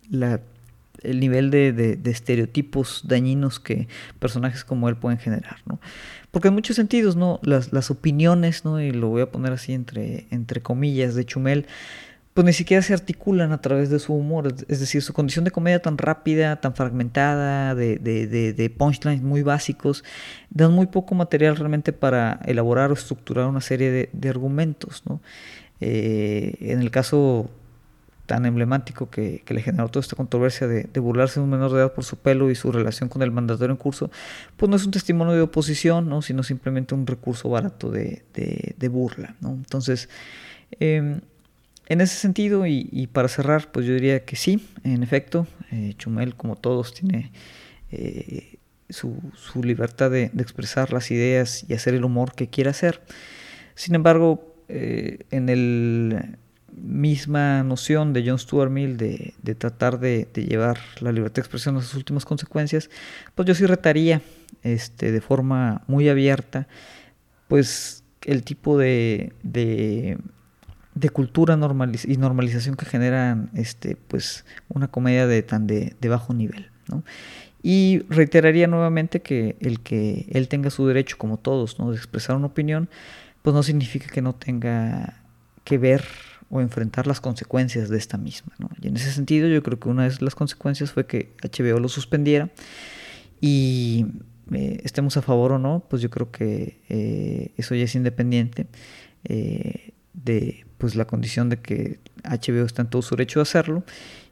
la, 0.09 0.41
el 1.03 1.19
nivel 1.19 1.51
de, 1.51 1.73
de, 1.73 2.11
estereotipos 2.11 3.03
dañinos 3.05 3.59
que 3.59 3.87
personajes 4.17 4.63
como 4.63 4.89
él 4.89 4.97
pueden 4.97 5.19
generar, 5.19 5.57
¿no? 5.67 5.79
Porque 6.31 6.49
en 6.49 6.53
muchos 6.53 6.75
sentidos, 6.75 7.15
¿no? 7.15 7.39
Las, 7.41 7.73
las 7.73 7.89
opiniones, 7.89 8.65
¿no? 8.65 8.79
Y 8.79 8.91
lo 8.91 9.09
voy 9.09 9.21
a 9.21 9.31
poner 9.31 9.53
así 9.53 9.73
entre, 9.73 10.27
entre 10.31 10.61
comillas 10.61 11.15
de 11.15 11.25
Chumel, 11.25 11.65
pues 12.33 12.45
ni 12.45 12.53
siquiera 12.53 12.83
se 12.83 12.93
articulan 12.93 13.51
a 13.51 13.61
través 13.61 13.89
de 13.89 13.99
su 13.99 14.13
humor. 14.13 14.53
Es 14.67 14.79
decir, 14.79 15.01
su 15.01 15.13
condición 15.13 15.43
de 15.43 15.51
comedia 15.51 15.81
tan 15.81 15.97
rápida, 15.97 16.61
tan 16.61 16.75
fragmentada, 16.75 17.73
de, 17.75 17.97
de, 17.97 18.27
de, 18.27 18.53
de 18.53 18.69
punchlines 18.69 19.21
muy 19.21 19.41
básicos, 19.41 20.03
dan 20.49 20.71
muy 20.71 20.87
poco 20.87 21.15
material 21.15 21.55
realmente 21.57 21.91
para 21.93 22.39
elaborar 22.45 22.91
o 22.91 22.93
estructurar 22.93 23.47
una 23.47 23.61
serie 23.61 24.09
de, 24.11 24.29
argumentos, 24.29 25.03
¿no? 25.05 25.21
Eh, 25.81 26.55
en 26.59 26.81
el 26.81 26.91
caso 26.91 27.49
tan 28.29 28.45
emblemático 28.45 29.09
que, 29.09 29.43
le 29.47 29.61
generó 29.63 29.89
toda 29.89 30.01
esta 30.01 30.15
controversia 30.15 30.67
de, 30.67 30.99
burlarse 30.99 31.39
de 31.39 31.45
un 31.45 31.49
menor 31.49 31.71
de 31.71 31.79
edad 31.79 31.93
por 31.93 32.03
su 32.03 32.15
pelo 32.15 32.51
y 32.51 32.55
su 32.55 32.71
relación 32.71 33.09
con 33.09 33.23
el 33.23 33.31
mandatario 33.31 33.71
en 33.71 33.77
curso, 33.77 34.11
pues 34.55 34.69
no 34.69 34.75
es 34.75 34.85
un 34.85 34.91
testimonio 34.91 35.33
de 35.33 35.41
oposición, 35.41 36.07
¿no? 36.07 36.21
sino 36.21 36.43
simplemente 36.43 36.93
un 36.93 37.07
recurso 37.07 37.49
barato 37.49 37.89
de, 37.89 38.21
burla. 38.91 39.35
¿no? 39.41 39.53
Entonces, 39.53 40.09
em, 40.79 41.21
en 41.87 42.01
ese 42.01 42.17
sentido, 42.17 42.67
y, 42.67 43.09
para 43.11 43.27
cerrar, 43.29 43.71
pues 43.71 43.87
yo 43.87 43.95
diría 43.95 44.23
que 44.23 44.35
sí, 44.35 44.63
en 44.83 45.01
efecto, 45.01 45.47
eh, 45.71 45.95
Chumel, 45.97 46.35
como 46.35 46.55
todos, 46.55 46.93
tiene 46.93 47.31
eh, 47.91 48.59
su, 48.89 49.19
libertad 49.63 50.11
de, 50.11 50.25
expresar 50.37 50.93
las 50.93 51.09
ideas 51.09 51.65
y 51.67 51.73
hacer 51.73 51.95
el 51.95 52.05
humor 52.05 52.35
que 52.35 52.47
quiera 52.47 52.69
hacer. 52.69 53.01
Sin 53.73 53.95
embargo, 53.95 54.53
eh, 54.67 55.25
en 55.31 55.49
el 55.49 56.37
misma 56.75 57.63
noción 57.63 58.13
de 58.13 58.23
John 58.25 58.39
Stuart 58.39 58.71
Mill 58.71 58.97
de, 58.97 59.33
tratar 59.57 59.99
de, 59.99 60.27
llevar 60.35 60.79
la 60.99 61.11
libertad 61.11 61.35
de 61.35 61.41
expresión 61.41 61.77
a 61.77 61.81
sus 61.81 61.95
últimas 61.95 62.25
consecuencias, 62.25 62.89
pues 63.35 63.47
yo 63.47 63.55
sí 63.55 63.65
retaría 63.65 64.21
este, 64.63 65.11
de 65.11 65.21
forma 65.21 65.83
muy 65.87 66.09
abierta, 66.09 66.67
pues 67.47 68.03
el 68.23 68.43
tipo 68.43 68.77
de, 68.77 69.33
de, 69.43 70.17
cultura 71.11 71.55
y 71.55 72.17
normalización 72.17 72.75
que 72.75 72.85
generan 72.85 73.49
este, 73.55 73.95
pues, 73.95 74.45
una 74.67 74.87
comedia 74.87 75.27
de 75.27 75.41
tan 75.43 75.67
de, 75.67 75.95
bajo 76.07 76.33
nivel. 76.33 76.69
Y 77.61 78.03
reiteraría 78.09 78.67
nuevamente 78.67 79.21
que 79.21 79.57
el 79.59 79.81
que 79.81 80.27
él 80.31 80.47
tenga 80.47 80.69
su 80.69 80.87
derecho, 80.87 81.17
como 81.17 81.37
todos, 81.37 81.77
¿no? 81.77 81.91
de 81.91 81.97
expresar 81.97 82.35
una 82.35 82.47
opinión, 82.47 82.89
pues 83.41 83.53
no 83.53 83.63
significa 83.63 84.07
que 84.07 84.21
no 84.21 84.33
tenga 84.33 85.23
que 85.63 85.77
ver 85.77 86.03
o 86.49 86.61
enfrentar 86.61 87.07
las 87.07 87.21
consecuencias 87.21 87.89
de 87.89 87.97
esta 87.97 88.17
misma. 88.17 88.53
Y 88.81 88.87
en 88.87 88.95
ese 88.95 89.11
sentido 89.11 89.47
yo 89.47 89.61
creo 89.61 89.79
que 89.79 89.89
una 89.89 90.07
de 90.09 90.15
las 90.19 90.35
consecuencias 90.35 90.91
fue 90.91 91.05
que 91.05 91.31
HBO 91.43 91.79
lo 91.79 91.89
suspendiera 91.89 92.49
y 93.39 94.05
eh, 94.51 94.81
estemos 94.83 95.15
a 95.17 95.21
favor 95.21 95.53
o 95.53 95.59
no, 95.59 95.83
pues 95.89 96.01
yo 96.01 96.09
creo 96.09 96.31
que 96.31 96.81
eh, 96.89 97.51
eso 97.57 97.75
ya 97.75 97.83
es 97.83 97.95
independiente 97.95 98.67
eh, 99.25 99.91
de 100.13 100.65
pues 100.77 100.95
la 100.95 101.05
condición 101.05 101.49
de 101.49 101.57
que 101.57 101.99
HBO 102.23 102.65
está 102.65 102.81
en 102.81 102.89
todo 102.89 103.01
su 103.01 103.15
derecho 103.15 103.39
de 103.39 103.43
hacerlo 103.43 103.83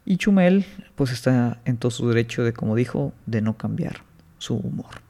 y 0.05 0.17
Chumel 0.17 0.65
pues 0.95 1.11
está 1.11 1.59
en 1.65 1.77
todo 1.77 1.91
su 1.91 2.07
derecho 2.07 2.43
de, 2.43 2.53
como 2.53 2.75
dijo, 2.75 3.13
de 3.25 3.41
no 3.41 3.57
cambiar 3.57 4.01
su 4.39 4.55
humor. 4.55 5.01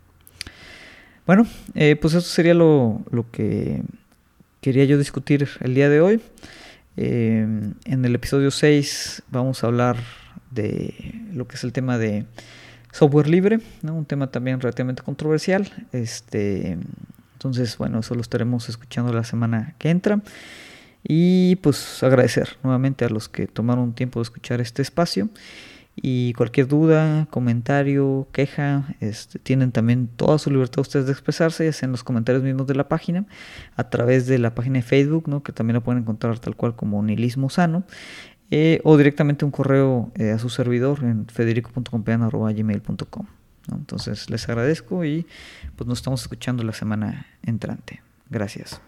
Bueno, 1.26 1.46
pues 1.74 2.14
eso 2.14 2.22
sería 2.22 2.54
lo, 2.54 3.02
lo 3.12 3.30
que 3.32 3.84
quería 4.62 4.86
yo 4.86 4.98
discutir 4.98 5.48
el 5.60 5.76
día 5.76 5.90
de 5.90 6.00
hoy. 6.00 6.22
Em, 6.98 7.76
en 7.86 8.06
el 8.06 8.16
episodio 8.16 8.50
6 8.50 9.22
vamos 9.30 9.64
a 9.64 9.68
hablar 9.68 9.98
de 10.50 11.14
lo 11.32 11.48
que 11.48 11.56
es 11.56 11.64
el 11.64 11.72
tema 11.72 12.00
de 12.00 12.26
software 12.92 13.30
libre, 13.30 13.60
un 13.84 14.06
tema 14.06 14.32
también 14.32 14.60
relativamente 14.60 15.04
controversial. 15.04 15.72
Este, 15.92 16.80
entonces, 17.34 17.78
bueno, 17.78 18.00
eso 18.00 18.16
lo 18.16 18.22
estaremos 18.22 18.68
escuchando 18.68 19.14
la 19.14 19.24
semana 19.24 19.76
que 19.78 19.92
entra. 19.92 20.22
Y 21.04 21.58
pues 21.58 22.02
agradecer 22.02 22.58
nuevamente 22.64 23.06
a 23.06 23.10
los 23.10 23.30
que 23.30 23.46
tomaron 23.46 23.94
tiempo 23.94 24.20
de 24.20 24.24
escuchar 24.24 24.60
este 24.60 24.82
espacio. 24.82 25.30
Y 26.00 26.34
cualquier 26.34 26.68
duda, 26.68 27.26
comentario, 27.32 28.28
queja, 28.32 28.96
este, 29.00 29.40
tienen 29.40 29.72
también 29.72 30.08
toda 30.08 30.38
su 30.38 30.52
libertad 30.52 30.82
ustedes 30.82 31.08
de 31.08 31.12
expresarse, 31.12 31.66
ya 31.66 31.74
sea 31.74 31.88
en 31.88 31.92
los 31.92 32.04
comentarios 32.04 32.44
mismos 32.44 32.68
de 32.68 32.76
la 32.76 32.88
página, 32.88 33.26
a 33.76 33.90
través 33.90 34.28
de 34.28 34.38
la 34.38 34.54
página 34.54 34.76
de 34.76 34.84
Facebook, 34.84 35.28
¿no? 35.28 35.42
que 35.42 35.52
también 35.52 35.74
la 35.74 35.82
pueden 35.82 36.04
encontrar 36.04 36.38
tal 36.38 36.56
cual 36.56 36.76
como 36.76 37.02
Nihilismo 37.02 37.50
Sano, 37.50 37.84
eh, 38.52 38.80
o 38.84 38.96
directamente 38.96 39.44
un 39.44 39.52
correo 39.52 40.12
eh, 40.16 40.30
a 40.30 40.40
su 40.40 40.50
servidor 40.50 41.04
en 41.04 41.26
federico.compean.gmail.com. 41.26 43.26
Entonces 43.72 44.30
les 44.30 44.48
agradezco 44.48 45.04
y 45.04 45.26
pues 45.76 45.88
nos 45.88 46.00
estamos 46.00 46.22
escuchando 46.22 46.64
la 46.64 46.74
semana 46.74 47.26
entrante. 47.44 48.02
Gracias. 48.30 48.82